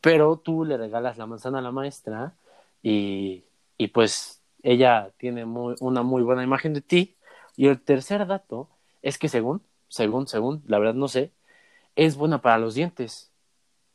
pero 0.00 0.38
tú 0.38 0.64
le 0.64 0.76
regalas 0.76 1.18
la 1.18 1.26
manzana 1.26 1.58
a 1.58 1.62
la 1.62 1.72
maestra 1.72 2.34
y, 2.82 3.44
y 3.78 3.88
pues 3.88 4.40
ella 4.62 5.12
tiene 5.18 5.46
muy, 5.46 5.74
una 5.80 6.02
muy 6.02 6.22
buena 6.22 6.44
imagen 6.44 6.74
de 6.74 6.82
ti. 6.82 7.15
Y 7.56 7.68
el 7.68 7.80
tercer 7.82 8.26
dato 8.26 8.68
es 9.02 9.18
que 9.18 9.28
según, 9.28 9.62
según, 9.88 10.26
según, 10.28 10.62
la 10.66 10.78
verdad 10.78 10.94
no 10.94 11.08
sé, 11.08 11.32
es 11.96 12.16
buena 12.16 12.42
para 12.42 12.58
los 12.58 12.74
dientes 12.74 13.32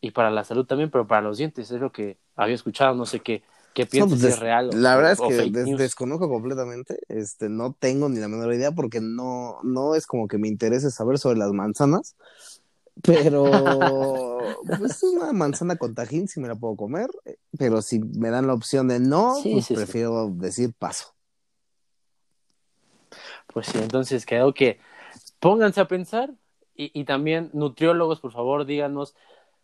y 0.02 0.12
para 0.12 0.32
la 0.32 0.44
salud 0.46 0.66
también, 0.66 0.92
pero 0.92 1.08
para 1.08 1.22
los 1.22 1.38
dientes 1.40 1.72
es 1.72 1.82
lo 1.82 1.92
que 1.92 2.18
había 2.36 2.56
escuchado, 2.56 2.96
no 2.96 3.06
sé 3.06 3.22
qué, 3.22 3.44
qué 3.74 3.86
No, 3.92 4.08
piensas 4.08 4.08
pues, 4.08 4.22
si 4.22 4.30
des- 4.30 4.32
es 4.32 4.40
real 4.40 4.72
o, 4.72 4.80
la 4.80 4.96
verdad 4.96 5.12
es 5.12 5.22
que 5.22 5.46
des- 5.46 5.76
desconozco 5.76 6.30
completamente, 6.30 6.98
este, 7.10 7.50
no 7.50 7.74
tengo 7.74 8.08
ni 8.10 8.20
la 8.20 8.28
menor 8.30 8.54
idea 8.54 8.72
porque 8.72 9.02
no, 9.02 9.58
no 9.64 9.96
es 9.96 10.08
como 10.08 10.28
que 10.28 10.38
me 10.38 10.48
interese 10.48 10.92
saber 10.92 11.18
sobre 11.20 11.38
las 11.40 11.52
manzanas, 11.52 12.16
pero 13.04 14.58
pues 14.78 15.04
una 15.04 15.34
manzana 15.34 15.78
con 15.78 15.96
tajín 15.96 16.28
sí 16.28 16.40
me 16.42 16.48
la 16.50 16.56
puedo 16.56 16.76
comer, 16.78 17.10
eh, 17.26 17.38
pero 17.58 17.82
si 17.82 18.00
me 18.00 18.30
dan 18.32 18.48
la 18.48 18.54
opción 18.54 18.88
de 18.90 19.00
no, 19.00 19.48
Sí, 19.48 19.52
pues 19.52 19.68
sí, 19.68 19.76
sí. 19.78 19.94
prefiero 19.94 20.30
decir 20.32 20.74
paso. 20.78 21.16
Pues 23.54 23.68
sí, 23.68 23.78
entonces 23.80 24.26
creo 24.26 24.54
que 24.54 24.80
pónganse 25.40 25.82
a 25.82 25.88
pensar 25.88 26.32
y, 26.76 27.04
también 27.06 27.52
nutriólogos, 27.54 28.20
por 28.20 28.32
favor, 28.32 28.66
díganos, 28.66 29.16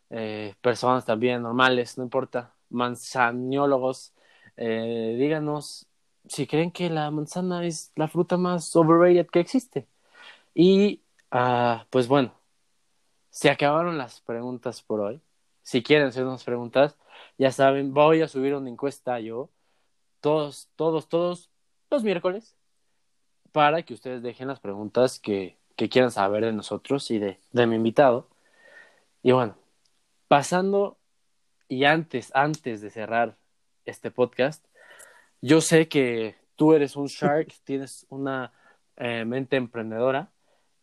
eh, 0.09 0.55
personas 0.61 1.05
también 1.05 1.41
normales, 1.41 1.97
no 1.97 2.03
importa, 2.03 2.55
manzaniólogos, 2.69 4.13
eh, 4.57 5.15
díganos 5.17 5.87
si 6.27 6.47
creen 6.47 6.71
que 6.71 6.89
la 6.89 7.09
manzana 7.11 7.65
es 7.65 7.91
la 7.95 8.07
fruta 8.07 8.37
más 8.37 8.75
overrated 8.75 9.27
que 9.27 9.39
existe. 9.39 9.87
Y 10.55 11.01
ah, 11.31 11.87
pues 11.89 12.07
bueno, 12.07 12.33
se 13.29 13.49
acabaron 13.49 13.97
las 13.97 14.21
preguntas 14.21 14.81
por 14.81 15.01
hoy. 15.01 15.21
Si 15.63 15.83
quieren 15.83 16.07
hacernos 16.07 16.43
preguntas, 16.43 16.97
ya 17.37 17.51
saben, 17.51 17.93
voy 17.93 18.21
a 18.21 18.27
subir 18.27 18.55
una 18.55 18.69
encuesta 18.69 19.19
yo, 19.19 19.49
todos, 20.21 20.69
todos, 20.75 21.09
todos 21.09 21.51
los 21.91 22.03
miércoles 22.03 22.56
para 23.57 23.81
que 23.81 23.95
ustedes 23.95 24.21
dejen 24.21 24.47
las 24.49 24.59
preguntas 24.59 25.17
que, 25.19 25.57
que 25.75 25.89
quieran 25.89 26.11
saber 26.11 26.45
de 26.45 26.53
nosotros 26.53 27.09
y 27.09 27.17
de, 27.17 27.39
de 27.53 27.65
mi 27.65 27.75
invitado. 27.75 28.27
Y 29.23 29.31
bueno, 29.31 29.55
pasando 30.27 30.95
y 31.67 31.85
antes, 31.85 32.29
antes 32.35 32.81
de 32.81 32.91
cerrar 32.91 33.35
este 33.85 34.11
podcast, 34.11 34.63
yo 35.41 35.59
sé 35.61 35.87
que 35.87 36.35
tú 36.55 36.73
eres 36.73 36.95
un 36.95 37.07
shark, 37.07 37.47
tienes 37.63 38.05
una 38.09 38.51
eh, 38.95 39.25
mente 39.25 39.55
emprendedora 39.55 40.29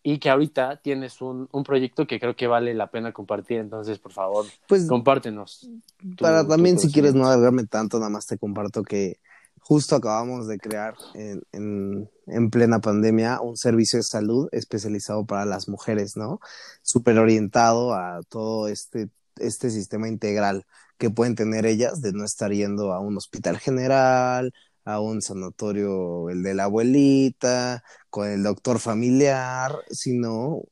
y 0.02 0.18
que 0.18 0.28
ahorita 0.28 0.78
tienes 0.78 1.20
un, 1.22 1.48
un 1.52 1.62
proyecto 1.62 2.08
que 2.08 2.18
creo 2.18 2.34
que 2.34 2.48
vale 2.48 2.74
la 2.74 2.88
pena 2.88 3.12
compartir. 3.12 3.60
Entonces, 3.60 4.00
por 4.00 4.10
favor, 4.10 4.46
Pues 4.66 4.88
compártenos. 4.88 5.70
tu- 6.16 6.24
para 6.24 6.44
también 6.48 6.76
si 6.80 6.90
quieres 6.90 7.14
no 7.14 7.24
alargarme 7.24 7.66
tanto, 7.66 7.98
nada 8.00 8.10
más 8.10 8.26
te 8.26 8.36
comparto 8.36 8.82
que 8.82 9.20
justo 9.66 9.96
acabamos 9.96 10.46
de 10.46 10.58
crear 10.58 10.94
en, 11.14 11.42
en, 11.52 12.10
en 12.26 12.50
plena 12.50 12.80
pandemia 12.80 13.40
un 13.40 13.56
servicio 13.56 13.98
de 13.98 14.02
salud 14.04 14.48
especializado 14.52 15.24
para 15.26 15.46
las 15.46 15.68
mujeres, 15.68 16.16
¿no? 16.16 16.40
Súper 16.82 17.18
orientado 17.18 17.94
a 17.94 18.20
todo 18.28 18.68
este, 18.68 19.08
este 19.36 19.70
sistema 19.70 20.08
integral 20.08 20.66
que 20.98 21.10
pueden 21.10 21.34
tener 21.34 21.66
ellas 21.66 22.00
de 22.02 22.12
no 22.12 22.24
estar 22.24 22.52
yendo 22.52 22.92
a 22.92 23.00
un 23.00 23.16
hospital 23.16 23.58
general, 23.58 24.52
a 24.84 25.00
un 25.00 25.22
sanatorio, 25.22 26.28
el 26.30 26.42
de 26.42 26.54
la 26.54 26.64
abuelita, 26.64 27.82
con 28.10 28.28
el 28.28 28.42
doctor 28.42 28.78
familiar, 28.80 29.74
sino 29.90 30.62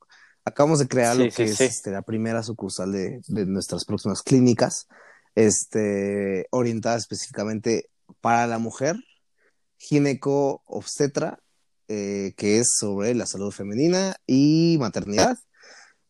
acabamos 0.44 0.78
de 0.80 0.88
crear 0.88 1.16
Sí, 1.16 1.18
lo 1.18 1.32
que 1.32 1.46
sí, 1.46 1.48
es 1.48 1.56
sí. 1.58 1.64
este, 1.64 1.90
la 1.90 2.02
primera 2.02 2.42
sucursal 2.42 2.92
de, 2.92 3.20
de 3.28 3.46
nuestras 3.46 3.84
próximas 3.84 4.22
clínicas, 4.22 4.86
este, 5.34 6.46
orientada 6.50 6.96
específicamente 6.98 7.90
para 8.20 8.46
la 8.46 8.58
mujer, 8.58 8.96
gineco 9.78 10.62
obstetra, 10.66 11.40
eh, 11.88 12.34
que 12.36 12.58
es 12.58 12.74
sobre 12.78 13.14
la 13.14 13.26
salud 13.26 13.50
femenina 13.50 14.16
y 14.26 14.76
maternidad, 14.78 15.38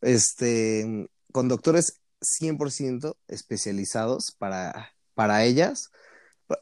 este, 0.01 1.09
con 1.33 1.49
doctores 1.49 2.01
100% 2.21 3.17
especializados 3.29 4.35
para, 4.39 4.93
para 5.15 5.45
ellas 5.45 5.91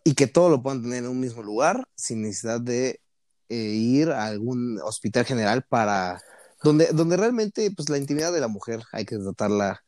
y 0.05 0.15
que 0.15 0.27
todo 0.27 0.49
lo 0.51 0.63
puedan 0.63 0.83
tener 0.83 1.05
en 1.05 1.11
un 1.11 1.21
mismo 1.21 1.43
lugar 1.43 1.87
sin 1.97 2.23
necesidad 2.23 2.61
de 2.61 3.01
eh, 3.49 3.57
ir 3.57 4.11
a 4.11 4.27
algún 4.27 4.81
hospital 4.83 5.25
general 5.25 5.65
para 5.69 6.21
donde, 6.63 6.89
donde 6.93 7.17
realmente 7.17 7.71
pues 7.75 7.89
la 7.89 7.99
intimidad 7.99 8.33
de 8.33 8.41
la 8.41 8.49
mujer 8.49 8.83
hay 8.93 9.05
que 9.05 9.19
tratarla 9.19 9.83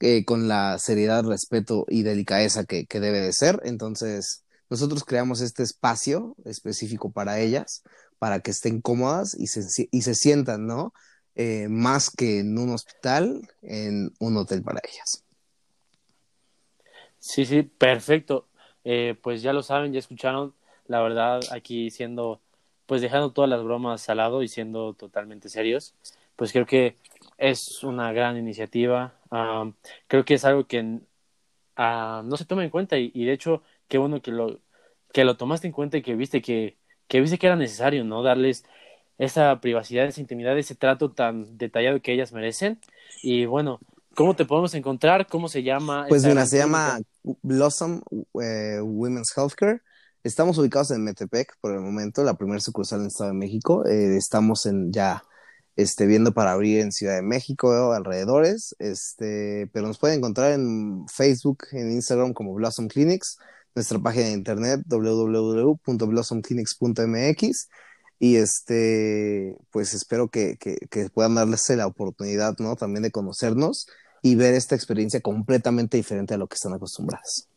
eh, 0.00 0.24
con 0.24 0.48
la 0.48 0.78
seriedad, 0.78 1.24
respeto 1.24 1.84
y 1.88 2.02
delicadeza 2.02 2.64
que, 2.64 2.86
que 2.86 3.00
debe 3.00 3.20
de 3.20 3.32
ser. 3.32 3.60
Entonces, 3.64 4.41
nosotros 4.72 5.04
creamos 5.04 5.42
este 5.42 5.62
espacio 5.62 6.34
específico 6.46 7.12
para 7.12 7.38
ellas, 7.38 7.82
para 8.18 8.40
que 8.40 8.52
estén 8.52 8.80
cómodas 8.80 9.34
y 9.38 9.48
se, 9.48 9.88
y 9.90 10.00
se 10.00 10.14
sientan, 10.14 10.66
¿no? 10.66 10.94
Eh, 11.34 11.68
más 11.68 12.08
que 12.08 12.38
en 12.38 12.56
un 12.56 12.70
hospital, 12.70 13.46
en 13.60 14.14
un 14.18 14.38
hotel 14.38 14.62
para 14.62 14.80
ellas. 14.90 15.26
Sí, 17.18 17.44
sí, 17.44 17.64
perfecto. 17.64 18.48
Eh, 18.84 19.14
pues 19.22 19.42
ya 19.42 19.52
lo 19.52 19.62
saben, 19.62 19.92
ya 19.92 19.98
escucharon, 19.98 20.54
la 20.86 21.02
verdad, 21.02 21.42
aquí 21.50 21.90
siendo, 21.90 22.40
pues 22.86 23.02
dejando 23.02 23.30
todas 23.30 23.50
las 23.50 23.62
bromas 23.62 24.08
al 24.08 24.16
lado 24.16 24.42
y 24.42 24.48
siendo 24.48 24.94
totalmente 24.94 25.50
serios, 25.50 25.94
pues 26.34 26.50
creo 26.50 26.64
que 26.64 26.96
es 27.36 27.84
una 27.84 28.10
gran 28.14 28.38
iniciativa. 28.38 29.18
Ah, 29.30 29.70
creo 30.06 30.24
que 30.24 30.32
es 30.32 30.46
algo 30.46 30.66
que 30.66 31.02
ah, 31.76 32.22
no 32.24 32.38
se 32.38 32.46
toma 32.46 32.64
en 32.64 32.70
cuenta 32.70 32.96
y, 32.96 33.10
de 33.10 33.32
hecho, 33.32 33.62
qué 33.92 33.98
bueno 33.98 34.22
que 34.22 34.30
lo, 34.30 34.58
que 35.12 35.22
lo 35.22 35.36
tomaste 35.36 35.66
en 35.66 35.74
cuenta 35.74 35.98
y 35.98 36.02
que 36.02 36.14
viste 36.14 36.40
que, 36.40 36.78
que 37.08 37.20
viste 37.20 37.36
que 37.36 37.46
era 37.46 37.56
necesario, 37.56 38.04
¿no? 38.04 38.22
Darles 38.22 38.64
esa 39.18 39.60
privacidad, 39.60 40.06
esa 40.06 40.22
intimidad, 40.22 40.58
ese 40.58 40.74
trato 40.74 41.12
tan 41.12 41.58
detallado 41.58 42.00
que 42.00 42.14
ellas 42.14 42.32
merecen. 42.32 42.80
Y 43.22 43.44
bueno, 43.44 43.80
¿cómo 44.14 44.34
te 44.34 44.46
podemos 44.46 44.72
encontrar? 44.72 45.26
¿Cómo 45.26 45.46
se 45.46 45.62
llama? 45.62 46.06
Pues 46.08 46.24
mira, 46.24 46.46
se 46.46 46.56
llama 46.56 47.00
Blossom 47.42 48.00
eh, 48.42 48.80
Women's 48.80 49.36
Healthcare. 49.36 49.82
Estamos 50.24 50.56
ubicados 50.56 50.90
en 50.90 51.04
Metepec 51.04 51.58
por 51.60 51.74
el 51.74 51.80
momento, 51.80 52.24
la 52.24 52.32
primera 52.32 52.60
sucursal 52.60 53.00
en 53.00 53.02
el 53.02 53.08
Estado 53.08 53.32
de 53.32 53.36
México. 53.36 53.86
Eh, 53.86 54.16
estamos 54.16 54.64
en 54.64 54.90
ya 54.90 55.22
este, 55.76 56.06
viendo 56.06 56.32
para 56.32 56.52
abrir 56.52 56.80
en 56.80 56.92
Ciudad 56.92 57.16
de 57.16 57.22
México, 57.22 57.92
alrededores, 57.92 58.74
este, 58.78 59.68
pero 59.74 59.86
nos 59.86 59.98
pueden 59.98 60.16
encontrar 60.16 60.52
en 60.52 61.06
Facebook, 61.08 61.66
en 61.72 61.92
Instagram 61.92 62.32
como 62.32 62.54
Blossom 62.54 62.88
Clinics, 62.88 63.36
nuestra 63.74 63.98
página 63.98 64.26
de 64.26 64.32
internet 64.32 64.82
www.blossomclinics.mx 64.86 67.68
y 68.18 68.36
este, 68.36 69.56
pues 69.70 69.94
espero 69.94 70.28
que, 70.28 70.56
que, 70.56 70.76
que, 70.90 71.08
puedan 71.10 71.34
darles 71.34 71.68
la 71.70 71.86
oportunidad, 71.88 72.56
¿no? 72.58 72.76
También 72.76 73.02
de 73.02 73.10
conocernos 73.10 73.88
y 74.22 74.36
ver 74.36 74.54
esta 74.54 74.76
experiencia 74.76 75.20
completamente 75.20 75.96
diferente 75.96 76.34
a 76.34 76.38
lo 76.38 76.46
que 76.46 76.54
están 76.54 76.72
acostumbradas. 76.72 77.48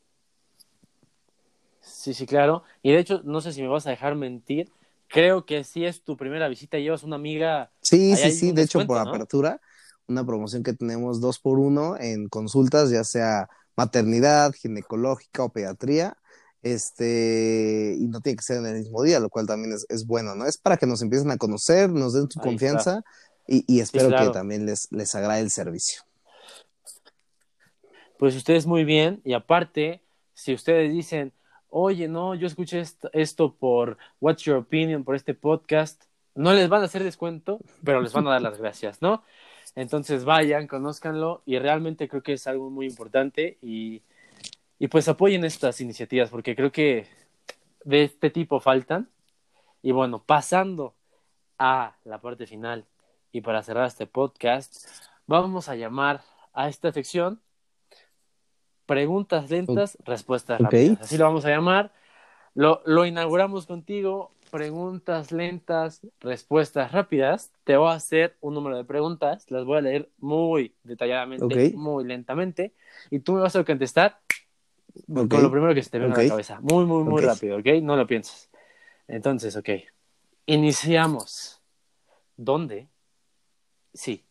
Sí, 1.81 2.15
sí, 2.15 2.25
claro. 2.25 2.63
Y 2.81 2.91
de 2.91 2.99
hecho, 2.99 3.21
no 3.23 3.41
sé 3.41 3.53
si 3.53 3.61
me 3.61 3.67
vas 3.67 3.85
a 3.85 3.91
dejar 3.91 4.15
mentir, 4.15 4.71
creo 5.07 5.45
que 5.45 5.63
sí 5.63 5.85
es 5.85 6.01
tu 6.01 6.17
primera 6.17 6.47
visita, 6.47 6.79
llevas 6.79 7.03
una 7.03 7.15
amiga. 7.15 7.69
Sí, 7.81 8.15
sí, 8.15 8.31
sí, 8.31 8.51
de 8.51 8.63
hecho 8.63 8.87
por 8.87 8.97
apertura, 8.97 9.61
una 10.07 10.25
promoción 10.25 10.63
que 10.63 10.73
tenemos 10.73 11.21
dos 11.21 11.37
por 11.39 11.59
uno 11.59 11.95
en 11.99 12.27
consultas, 12.27 12.89
ya 12.89 13.03
sea 13.03 13.49
maternidad, 13.75 14.53
ginecológica 14.53 15.43
o 15.43 15.49
pediatría, 15.49 16.17
este, 16.61 17.95
y 17.99 18.07
no 18.07 18.21
tiene 18.21 18.37
que 18.37 18.43
ser 18.43 18.57
en 18.57 18.65
el 18.65 18.79
mismo 18.79 19.03
día, 19.03 19.19
lo 19.19 19.29
cual 19.29 19.45
también 19.45 19.73
es, 19.73 19.85
es 19.87 20.07
bueno, 20.07 20.33
¿no? 20.33 20.45
Es 20.45 20.57
para 20.57 20.77
que 20.77 20.87
nos 20.87 21.01
empiecen 21.01 21.29
a 21.29 21.37
conocer, 21.37 21.91
nos 21.91 22.13
den 22.13 22.29
su 22.29 22.39
confianza 22.39 23.03
y, 23.47 23.63
y, 23.67 23.81
espero 23.81 24.09
que 24.09 24.29
también 24.31 24.65
les, 24.65 24.91
les 24.91 25.13
agrade 25.13 25.41
el 25.41 25.51
servicio. 25.51 26.01
Pues 28.17 28.35
ustedes 28.35 28.65
muy 28.65 28.83
bien, 28.83 29.21
y 29.23 29.33
aparte, 29.33 30.01
si 30.33 30.53
ustedes 30.53 30.91
dicen, 30.91 31.33
oye, 31.69 32.07
no, 32.07 32.33
yo 32.33 32.47
escuché 32.47 32.81
esto, 33.13 33.53
por 33.53 33.97
What's 34.19 34.43
Your 34.43 34.57
Opinion, 34.57 35.03
por 35.03 35.15
este 35.15 35.33
podcast, 35.35 36.01
no 36.33 36.53
les 36.53 36.67
van 36.67 36.81
a 36.81 36.85
hacer 36.85 37.03
descuento, 37.03 37.59
pero 37.83 38.01
les 38.01 38.13
van 38.13 38.27
a 38.27 38.31
dar 38.31 38.41
las 38.41 38.57
gracias, 38.57 39.01
¿no? 39.01 39.23
Entonces 39.75 40.23
vayan, 40.23 40.67
conózcanlo 40.67 41.41
y 41.45 41.59
realmente 41.59 42.07
creo 42.07 42.23
que 42.23 42.33
es 42.33 42.47
algo 42.47 42.69
muy 42.69 42.85
importante 42.85 43.57
y, 43.61 44.01
y 44.79 44.87
pues 44.87 45.07
apoyen 45.07 45.43
estas 45.43 45.81
iniciativas 45.81 46.29
porque 46.29 46.55
creo 46.55 46.71
que 46.71 47.07
de 47.83 48.03
este 48.03 48.29
tipo 48.29 48.59
faltan. 48.59 49.09
Y 49.81 49.91
bueno, 49.91 50.23
pasando 50.23 50.95
a 51.57 51.95
la 52.03 52.19
parte 52.19 52.47
final 52.47 52.85
y 53.31 53.41
para 53.41 53.61
cerrar 53.63 53.87
este 53.87 54.07
podcast, 54.07 54.87
vamos 55.27 55.69
a 55.69 55.75
llamar 55.75 56.21
a 56.53 56.69
esta 56.69 56.91
sección 56.91 57.41
preguntas 58.85 59.49
lentas, 59.49 59.97
respuestas 60.05 60.59
rápidas. 60.59 61.01
Así 61.01 61.17
lo 61.17 61.25
vamos 61.25 61.45
a 61.45 61.49
llamar. 61.49 61.91
Lo, 62.53 62.81
lo, 62.85 63.05
inauguramos 63.05 63.65
contigo. 63.65 64.31
Preguntas 64.55 65.33
lentas, 65.33 65.99
respuestas 66.21 66.93
rápidas. 66.93 67.51
Te 67.65 67.75
voy 67.75 67.89
a 67.89 67.95
hacer 67.95 68.37
un 68.39 68.53
número 68.53 68.77
de 68.77 68.85
preguntas. 68.85 69.51
Las 69.51 69.65
voy 69.65 69.79
a 69.79 69.81
leer 69.81 70.09
muy 70.17 70.73
detalladamente, 70.83 71.73
muy 71.75 72.05
lentamente. 72.05 72.73
Y 73.09 73.19
tú 73.19 73.33
me 73.33 73.41
vas 73.41 73.53
a 73.57 73.65
contestar 73.65 74.21
con 75.13 75.43
lo 75.43 75.51
primero 75.51 75.75
que 75.75 75.83
se 75.83 75.89
te 75.89 75.99
venga 75.99 76.15
a 76.15 76.23
la 76.23 76.29
cabeza. 76.29 76.61
Muy, 76.61 76.85
muy, 76.85 77.03
muy 77.03 77.21
rápido, 77.21 77.57
¿ok? 77.57 77.65
No 77.81 77.97
lo 77.97 78.07
pienses. 78.07 78.49
Entonces, 79.09 79.57
ok. 79.57 79.71
Iniciamos. 80.45 81.61
¿Dónde? 82.37 82.87
Sí. 83.93 84.23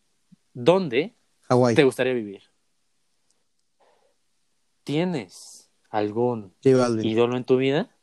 ¿Dónde 0.55 1.13
te 1.75 1.85
gustaría 1.85 2.15
vivir? 2.15 2.45
¿Tienes 4.85 5.71
algún 5.91 6.55
ídolo 6.63 7.37
en 7.37 7.45
tu 7.45 7.59
vida? 7.59 7.94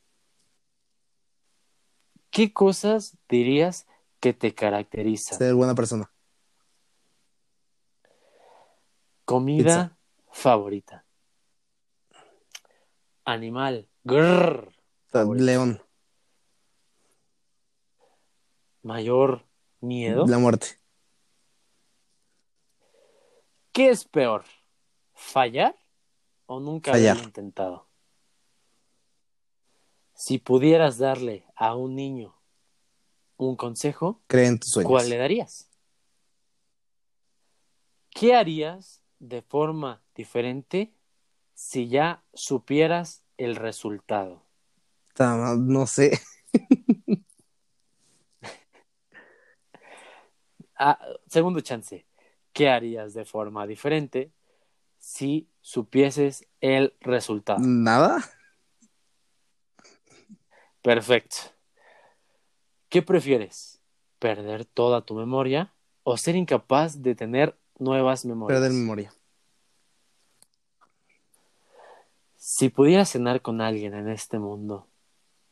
¿Qué 2.32 2.53
cosas 2.53 3.17
dirías 3.27 3.86
que 4.21 4.34
te 4.34 4.55
caracterizan? 4.55 5.38
Ser 5.38 5.53
buena 5.53 5.75
persona. 5.75 6.09
Comida 9.25 9.97
favorita. 10.32 11.05
Animal. 13.25 13.89
Grrr, 14.03 14.73
León. 15.36 15.84
Mayor 18.82 19.45
miedo. 19.82 20.25
La 20.25 20.38
muerte. 20.38 20.79
¿Qué 23.73 23.89
es 23.89 24.05
peor? 24.05 24.45
¿Fallar 25.13 25.77
o 26.45 26.59
nunca 26.59 26.93
había 26.93 27.13
intentado? 27.13 27.91
Si 30.22 30.38
pudieras 30.38 30.99
darle 30.99 31.47
a 31.55 31.76
un 31.76 31.95
niño 31.95 32.36
un 33.38 33.55
consejo, 33.55 34.22
tus 34.28 34.69
sueños. 34.69 34.88
¿cuál 34.88 35.09
le 35.09 35.17
darías? 35.17 35.67
¿Qué 38.11 38.36
harías 38.36 39.01
de 39.17 39.41
forma 39.41 40.03
diferente 40.13 40.93
si 41.55 41.88
ya 41.88 42.24
supieras 42.36 43.24
el 43.38 43.55
resultado? 43.55 44.45
No 45.17 45.88
sé. 45.88 46.22
ah, 50.78 50.99
segundo 51.26 51.61
chance. 51.61 52.05
¿Qué 52.53 52.69
harías 52.69 53.15
de 53.15 53.26
forma 53.26 53.65
diferente 53.65 54.32
si 54.99 55.49
supieses 55.61 56.45
el 56.59 56.93
resultado? 57.01 57.61
Nada. 57.61 58.19
Perfecto. 60.82 61.38
¿Qué 62.89 63.01
prefieres? 63.01 63.79
¿Perder 64.19 64.65
toda 64.65 65.01
tu 65.01 65.15
memoria 65.15 65.73
o 66.03 66.17
ser 66.17 66.36
incapaz 66.36 67.01
de 67.01 67.15
tener 67.15 67.55
nuevas 67.79 68.25
memorias? 68.25 68.59
Perder 68.59 68.71
memoria. 68.73 69.13
Si 72.36 72.69
pudieras 72.69 73.09
cenar 73.09 73.41
con 73.41 73.61
alguien 73.61 73.93
en 73.93 74.09
este 74.09 74.39
mundo, 74.39 74.88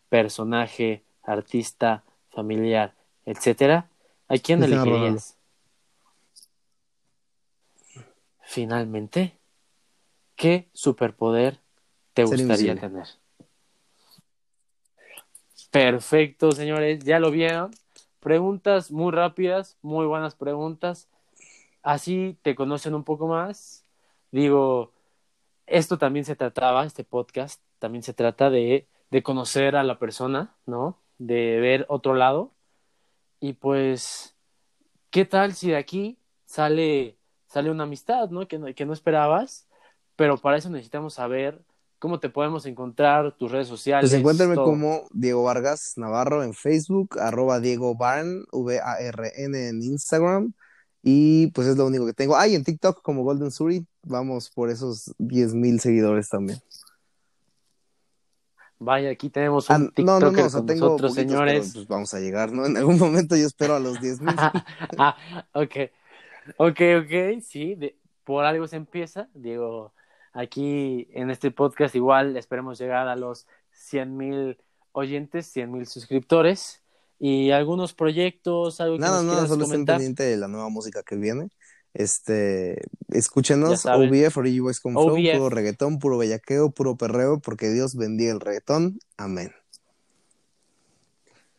personaje, 0.09 1.03
artista, 1.23 2.03
familiar, 2.29 2.95
etcétera, 3.25 3.89
¿a 4.27 4.37
quién 4.37 4.63
elegirías? 4.63 5.37
Finalmente, 8.41 9.37
¿qué 10.35 10.67
superpoder 10.73 11.59
te 12.13 12.23
gustaría 12.23 12.75
tener? 12.75 13.07
Perfecto, 15.71 16.51
señores, 16.51 17.03
ya 17.03 17.19
lo 17.19 17.31
vieron. 17.31 17.71
Preguntas 18.19 18.91
muy 18.91 19.11
rápidas, 19.11 19.77
muy 19.81 20.05
buenas 20.07 20.35
preguntas. 20.35 21.09
Así 21.83 22.37
te 22.43 22.55
conocen 22.55 22.95
un 22.95 23.03
poco 23.03 23.27
más. 23.27 23.85
Digo, 24.31 24.93
esto 25.67 25.97
también 25.97 26.25
se 26.25 26.35
trataba, 26.35 26.85
este 26.85 27.03
podcast, 27.03 27.61
también 27.79 28.03
se 28.03 28.13
trata 28.13 28.49
de, 28.49 28.87
de 29.11 29.23
conocer 29.23 29.75
a 29.75 29.83
la 29.83 29.99
persona, 29.99 30.55
¿no? 30.65 30.99
De 31.19 31.59
ver 31.59 31.85
otro 31.89 32.15
lado. 32.15 32.53
Y 33.39 33.53
pues, 33.53 34.35
¿qué 35.11 35.25
tal 35.25 35.53
si 35.53 35.69
de 35.71 35.77
aquí 35.77 36.19
sale, 36.45 37.17
sale 37.47 37.71
una 37.71 37.83
amistad, 37.83 38.29
¿no? 38.29 38.47
Que, 38.47 38.75
que 38.75 38.85
no 38.85 38.93
esperabas, 38.93 39.67
pero 40.15 40.37
para 40.37 40.57
eso 40.57 40.69
necesitamos 40.69 41.15
saber 41.15 41.61
cómo 41.99 42.19
te 42.19 42.29
podemos 42.29 42.65
encontrar, 42.65 43.35
tus 43.37 43.51
redes 43.51 43.67
sociales. 43.67 44.09
Pues 44.09 44.19
encuéntrame 44.19 44.55
como 44.55 45.03
Diego 45.11 45.43
Vargas 45.43 45.93
Navarro 45.97 46.43
en 46.43 46.53
Facebook, 46.53 47.19
arroba 47.19 47.59
Diego 47.59 47.95
Barn, 47.95 48.45
V-A-R-N 48.51 49.67
en 49.67 49.83
Instagram. 49.83 50.53
Y 51.01 51.47
pues 51.51 51.67
es 51.67 51.77
lo 51.77 51.85
único 51.85 52.05
que 52.05 52.13
tengo. 52.13 52.35
Ah, 52.35 52.47
y 52.47 52.55
en 52.55 52.63
TikTok 52.63 53.01
como 53.01 53.23
Golden 53.23 53.51
Suri, 53.51 53.85
vamos 54.03 54.49
por 54.49 54.69
esos 54.69 55.13
10 55.17 55.53
mil 55.53 55.79
seguidores 55.79 56.27
también. 56.29 56.59
Vaya, 58.79 59.09
aquí 59.09 59.29
tenemos 59.29 59.69
un 59.69 59.75
ah, 59.75 59.79
TikToker 59.93 60.05
no, 60.05 60.19
no, 60.19 60.31
no, 60.31 60.45
o 60.45 60.49
sea, 60.49 60.65
tengo 60.65 60.85
nosotros, 60.85 61.13
señores. 61.13 61.71
Pues 61.73 61.87
vamos 61.87 62.13
a 62.13 62.19
llegar, 62.19 62.51
¿no? 62.53 62.65
En 62.65 62.77
algún 62.77 62.97
momento 62.97 63.35
yo 63.35 63.45
espero 63.45 63.75
a 63.75 63.79
los 63.79 63.99
10 63.99 64.21
mil. 64.21 64.35
ah, 64.97 65.17
ok. 65.53 65.75
Ok, 66.57 66.81
ok, 67.03 67.41
sí, 67.41 67.75
de, 67.75 67.97
por 68.23 68.45
algo 68.45 68.67
se 68.67 68.77
empieza. 68.77 69.27
Digo, 69.33 69.93
aquí 70.33 71.07
en 71.13 71.29
este 71.29 71.51
podcast 71.51 71.95
igual 71.95 72.37
esperemos 72.37 72.79
llegar 72.79 73.07
a 73.07 73.15
los 73.15 73.47
100 73.71 74.17
mil 74.17 74.57
oyentes, 74.91 75.47
100 75.47 75.71
mil 75.71 75.85
suscriptores 75.85 76.81
y 77.19 77.51
algunos 77.51 77.93
proyectos, 77.93 78.79
algo 78.81 78.95
que 78.95 79.01
Nada, 79.01 79.23
nos 79.23 79.35
nada, 79.35 79.47
solo 79.47 79.65
estén 79.65 79.85
pendiente 79.85 80.23
de 80.23 80.37
la 80.37 80.47
nueva 80.47 80.69
música 80.69 81.03
que 81.03 81.15
viene. 81.15 81.49
Este, 81.93 82.81
escúchenos. 83.09 83.85
OBF, 83.85 84.37
Origi 84.37 84.59
Boys 84.59 84.79
con 84.79 84.93
Flow, 84.93 85.15
puro 85.15 85.49
reggaetón, 85.49 85.99
puro 85.99 86.17
bellaqueo, 86.17 86.71
puro 86.71 86.95
perreo, 86.95 87.39
porque 87.39 87.69
Dios 87.69 87.95
bendiga 87.95 88.31
el 88.31 88.39
reggaetón. 88.39 88.99
Amén. 89.17 89.51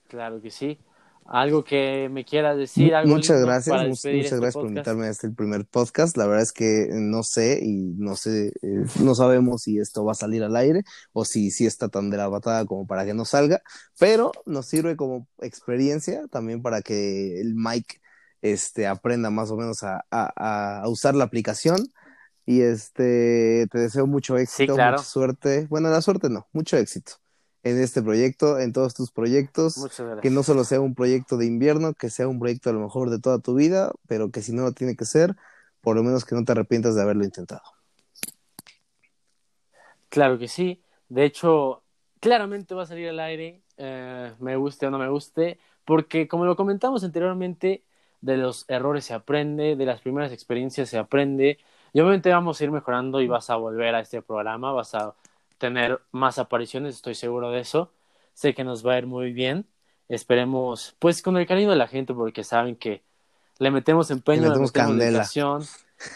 Claro 0.08 0.40
que 0.40 0.50
sí. 0.50 0.78
Algo 1.26 1.62
que 1.62 2.08
me 2.10 2.24
quieras 2.24 2.56
decir, 2.56 2.92
algo 2.94 3.14
Muchas 3.14 3.40
gracias, 3.44 3.76
para 3.76 3.88
muchas 3.88 4.04
este 4.04 4.18
gracias 4.18 4.40
por 4.40 4.52
podcast? 4.52 4.68
invitarme 4.68 5.06
a 5.06 5.10
este 5.10 5.30
primer 5.30 5.64
podcast. 5.64 6.16
La 6.16 6.26
verdad 6.26 6.42
es 6.42 6.52
que 6.52 6.88
no 6.92 7.22
sé 7.22 7.60
y 7.62 7.94
no 7.98 8.16
sé, 8.16 8.48
eh, 8.62 8.84
no 9.00 9.14
sabemos 9.14 9.62
si 9.62 9.78
esto 9.78 10.04
va 10.04 10.12
a 10.12 10.16
salir 10.16 10.42
al 10.42 10.56
aire 10.56 10.82
o 11.12 11.24
si, 11.24 11.52
si 11.52 11.66
está 11.66 11.88
tan 11.88 12.10
de 12.10 12.16
la 12.16 12.28
patada 12.28 12.64
como 12.66 12.84
para 12.86 13.04
que 13.04 13.14
no 13.14 13.24
salga, 13.24 13.62
pero 13.98 14.32
nos 14.44 14.66
sirve 14.66 14.96
como 14.96 15.28
experiencia 15.40 16.26
también 16.32 16.62
para 16.62 16.82
que 16.82 17.40
el 17.40 17.54
Mike 17.54 18.00
este, 18.42 18.88
aprenda 18.88 19.30
más 19.30 19.52
o 19.52 19.56
menos 19.56 19.84
a, 19.84 20.04
a- 20.10 20.80
a 20.82 20.88
usar 20.88 21.14
la 21.14 21.24
aplicación. 21.24 21.86
Y 22.46 22.62
este, 22.62 23.68
te 23.70 23.78
deseo 23.78 24.08
mucho 24.08 24.36
éxito, 24.36 24.74
claro. 24.74 24.96
mucha 24.96 25.04
suerte. 25.08 25.66
Bueno, 25.70 25.88
la 25.90 26.00
suerte 26.02 26.28
no, 26.28 26.48
mucho 26.52 26.76
éxito 26.76 27.12
en 27.62 27.80
este 27.80 28.02
proyecto, 28.02 28.58
en 28.58 28.72
todos 28.72 28.94
tus 28.94 29.10
proyectos 29.10 29.76
Muchas 29.78 30.00
gracias. 30.00 30.22
que 30.22 30.30
no 30.30 30.42
solo 30.42 30.64
sea 30.64 30.80
un 30.80 30.94
proyecto 30.94 31.36
de 31.36 31.46
invierno, 31.46 31.94
que 31.94 32.10
sea 32.10 32.26
un 32.26 32.38
proyecto 32.38 32.70
a 32.70 32.72
lo 32.72 32.80
mejor 32.80 33.10
de 33.10 33.18
toda 33.18 33.38
tu 33.38 33.54
vida, 33.54 33.92
pero 34.06 34.30
que 34.30 34.42
si 34.42 34.52
no 34.52 34.62
lo 34.62 34.72
tiene 34.72 34.96
que 34.96 35.04
ser, 35.04 35.36
por 35.80 35.96
lo 35.96 36.02
menos 36.02 36.24
que 36.24 36.34
no 36.34 36.44
te 36.44 36.52
arrepientas 36.52 36.94
de 36.94 37.02
haberlo 37.02 37.24
intentado. 37.24 37.62
Claro 40.08 40.38
que 40.38 40.48
sí. 40.48 40.82
De 41.08 41.24
hecho, 41.24 41.82
claramente 42.20 42.74
va 42.74 42.82
a 42.84 42.86
salir 42.86 43.08
al 43.08 43.20
aire, 43.20 43.62
eh, 43.76 44.32
me 44.38 44.56
guste 44.56 44.86
o 44.86 44.90
no 44.90 44.98
me 44.98 45.08
guste, 45.08 45.58
porque 45.84 46.28
como 46.28 46.44
lo 46.44 46.56
comentamos 46.56 47.04
anteriormente, 47.04 47.84
de 48.20 48.36
los 48.36 48.64
errores 48.68 49.04
se 49.06 49.14
aprende, 49.14 49.76
de 49.76 49.86
las 49.86 50.00
primeras 50.00 50.32
experiencias 50.32 50.88
se 50.88 50.98
aprende, 50.98 51.58
y 51.92 52.00
obviamente 52.00 52.30
vamos 52.30 52.60
a 52.60 52.64
ir 52.64 52.70
mejorando 52.70 53.20
y 53.20 53.26
vas 53.26 53.50
a 53.50 53.56
volver 53.56 53.94
a 53.94 54.00
este 54.00 54.22
programa, 54.22 54.72
vas 54.72 54.94
a 54.94 55.14
tener 55.60 56.00
más 56.10 56.40
apariciones, 56.40 56.96
estoy 56.96 57.14
seguro 57.14 57.52
de 57.52 57.60
eso. 57.60 57.92
Sé 58.34 58.54
que 58.54 58.64
nos 58.64 58.84
va 58.84 58.94
a 58.94 58.98
ir 58.98 59.06
muy 59.06 59.32
bien. 59.32 59.66
Esperemos, 60.08 60.96
pues 60.98 61.22
con 61.22 61.36
el 61.36 61.46
cariño 61.46 61.70
de 61.70 61.76
la 61.76 61.86
gente, 61.86 62.14
porque 62.14 62.42
saben 62.42 62.74
que 62.74 63.02
le 63.60 63.70
metemos 63.70 64.10
empeño, 64.10 64.42
Le 64.42 64.48
metemos 64.48 64.72
candela. 64.72 65.10
dedicación, 65.18 65.62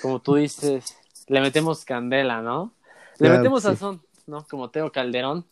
como 0.03 0.21
tú 0.21 0.35
dices, 0.37 0.97
le 1.29 1.41
metemos 1.41 1.85
candela, 1.85 2.43
¿no? 2.43 2.73
Le 3.19 3.29
Claro 3.29 3.37
metemos 3.39 3.63
que 3.63 3.69
sí. 3.69 3.75
sazón, 3.77 4.03
¿no? 4.27 4.45
Como 4.49 4.71
Teo 4.71 4.91
Calderón. 4.91 5.45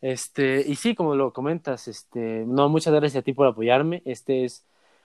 Este, 0.00 0.64
y 0.66 0.76
sí, 0.76 0.94
como 0.94 1.14
lo 1.14 1.32
comentas, 1.32 1.86
este, 1.86 2.44
no, 2.46 2.68
muchas 2.70 2.94
gracias 2.94 3.20
a 3.20 3.22
ti 3.24 3.34
por 3.34 3.46
apoyarme. 3.46 4.02
Este 4.06 4.44
es 4.46 4.64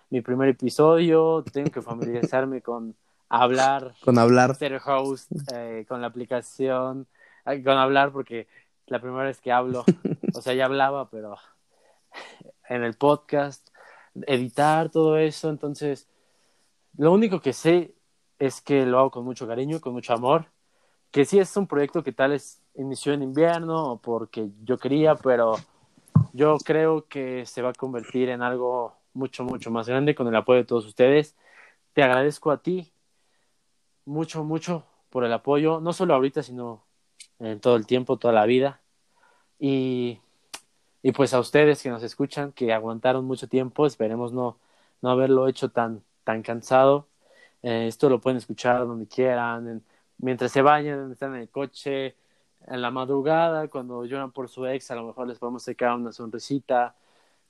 mi 0.10 0.22
primer 0.22 0.50
episodio, 0.50 1.44
tengo 1.52 1.70
que 1.70 1.82
familiarizarme 1.82 2.62
con 2.62 2.96
hablar, 3.28 3.94
Con 4.06 4.18
hablar, 4.18 4.56
ser 4.56 4.80
host, 4.86 5.30
eh, 5.54 5.86
con 5.88 6.00
la 6.00 6.08
aplicación, 6.08 7.08
con 7.46 7.78
hablar, 7.78 8.12
porque 8.12 8.48
la 8.88 9.00
primera 9.00 9.24
vez 9.24 9.40
que 9.40 9.52
hablo, 9.52 9.86
o 10.34 10.42
sea, 10.42 10.54
ya 10.54 10.66
hablaba, 10.66 11.10
pero 11.10 11.38
en 12.70 12.84
el 12.84 12.96
podcast, 12.96 13.70
editar 14.28 14.90
todo 14.90 15.18
eso, 15.18 15.50
entonces, 15.50 16.08
lo 16.98 17.12
único 17.12 17.40
que 17.42 17.54
sé 17.54 17.94
es 18.40 18.62
que 18.62 18.86
lo 18.86 19.00
hago 19.00 19.12
con 19.12 19.26
mucho 19.26 19.48
cariño, 19.48 19.80
con 19.80 19.94
mucho 19.94 20.14
amor, 20.14 20.48
que 21.12 21.26
sí 21.26 21.40
es 21.40 21.56
un 21.56 21.68
proyecto 21.68 22.04
que 22.04 22.12
tal 22.12 22.32
vez 22.32 22.62
inició 22.76 23.14
en 23.14 23.24
invierno 23.24 23.92
o 23.92 23.98
porque 23.98 24.50
yo 24.64 24.78
quería, 24.78 25.16
pero 25.16 25.56
yo 26.34 26.58
creo 26.58 27.08
que 27.08 27.46
se 27.46 27.62
va 27.62 27.70
a 27.70 27.74
convertir 27.74 28.30
en 28.30 28.42
algo 28.42 28.94
mucho, 29.14 29.44
mucho 29.44 29.72
más 29.72 29.88
grande 29.88 30.16
con 30.16 30.28
el 30.28 30.36
apoyo 30.36 30.60
de 30.60 30.66
todos 30.66 30.86
ustedes. 30.86 31.36
Te 31.94 32.04
agradezco 32.04 32.52
a 32.52 32.62
ti 32.62 32.92
mucho, 34.04 34.44
mucho 34.44 34.84
por 35.10 35.24
el 35.24 35.32
apoyo, 35.32 35.80
no 35.80 35.94
solo 35.94 36.14
ahorita, 36.14 36.44
sino 36.44 36.85
en 37.40 37.60
todo 37.60 37.76
el 37.76 37.86
tiempo, 37.86 38.18
toda 38.18 38.34
la 38.34 38.46
vida. 38.46 38.82
Y, 39.60 40.20
y 41.04 41.12
pues 41.12 41.34
a 41.34 41.40
ustedes 41.40 41.82
que 41.82 41.90
nos 41.90 42.04
escuchan, 42.04 42.52
que 42.52 42.74
aguantaron 42.74 43.26
mucho 43.26 43.48
tiempo, 43.48 43.86
esperemos 43.86 44.34
no, 44.34 44.58
no 45.02 45.10
haberlo 45.10 45.48
hecho 45.48 45.70
tan, 45.70 46.02
tan 46.24 46.42
cansado. 46.42 47.08
Eh, 47.64 47.88
esto 47.88 48.10
lo 48.10 48.20
pueden 48.20 48.38
escuchar 48.38 48.80
donde 48.86 49.08
quieran, 49.08 49.68
en- 49.68 49.84
mientras 50.18 50.52
se 50.52 50.62
bañan, 50.62 51.12
están 51.12 51.36
en 51.36 51.42
el 51.42 51.50
coche, 51.50 52.16
en 52.68 52.82
la 52.82 52.92
madrugada, 52.92 53.68
cuando 53.68 54.06
lloran 54.06 54.32
por 54.32 54.50
su 54.50 54.66
ex, 54.66 54.90
a 54.92 54.96
lo 54.96 55.04
mejor 55.04 55.28
les 55.28 55.38
podemos 55.38 55.64
sacar 55.64 55.96
una 55.96 56.12
sonrisita, 56.12 56.96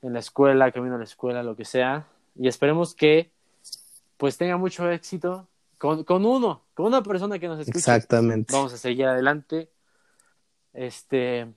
en 0.01 0.13
la 0.13 0.19
escuela, 0.19 0.71
camino 0.71 0.95
a 0.95 0.97
la 0.99 1.03
escuela, 1.05 1.41
lo 1.41 1.55
que 1.55 1.65
sea. 1.65 2.05
Y 2.35 2.47
esperemos 2.47 2.93
que 2.93 3.31
pues 4.17 4.37
tenga 4.37 4.57
mucho 4.57 4.89
éxito 4.89 5.47
con, 5.77 6.03
con 6.03 6.25
uno, 6.25 6.61
con 6.73 6.85
una 6.85 7.01
persona 7.01 7.39
que 7.39 7.47
nos 7.47 7.59
escuche. 7.59 7.77
exactamente. 7.77 8.53
Vamos 8.53 8.73
a 8.73 8.77
seguir 8.77 9.05
adelante. 9.05 9.69
Este, 10.75 11.47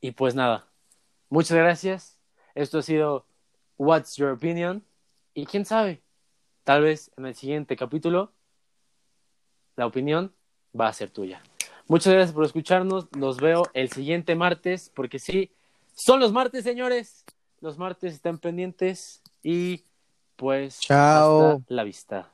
y 0.00 0.12
pues 0.12 0.34
nada, 0.34 0.68
muchas 1.30 1.56
gracias. 1.56 2.18
Esto 2.54 2.78
ha 2.78 2.82
sido 2.82 3.26
What's 3.78 4.16
Your 4.16 4.30
Opinion. 4.30 4.84
Y 5.34 5.46
quién 5.46 5.64
sabe, 5.64 6.02
tal 6.62 6.82
vez 6.82 7.10
en 7.16 7.26
el 7.26 7.34
siguiente 7.34 7.74
capítulo 7.74 8.32
la 9.76 9.86
opinión 9.86 10.34
va 10.78 10.88
a 10.88 10.92
ser 10.92 11.10
tuya. 11.10 11.42
Muchas 11.88 12.12
gracias 12.12 12.34
por 12.34 12.44
escucharnos. 12.44 13.08
Los 13.16 13.38
veo 13.38 13.64
el 13.72 13.90
siguiente 13.90 14.34
martes, 14.34 14.90
porque 14.94 15.18
sí, 15.18 15.50
son 15.94 16.20
los 16.20 16.32
martes, 16.32 16.64
señores. 16.64 17.24
Los 17.60 17.78
martes 17.78 18.12
están 18.12 18.38
pendientes 18.38 19.22
y 19.42 19.84
pues 20.36 20.80
Chao. 20.80 21.52
hasta 21.52 21.64
la 21.68 21.84
vista. 21.84 22.31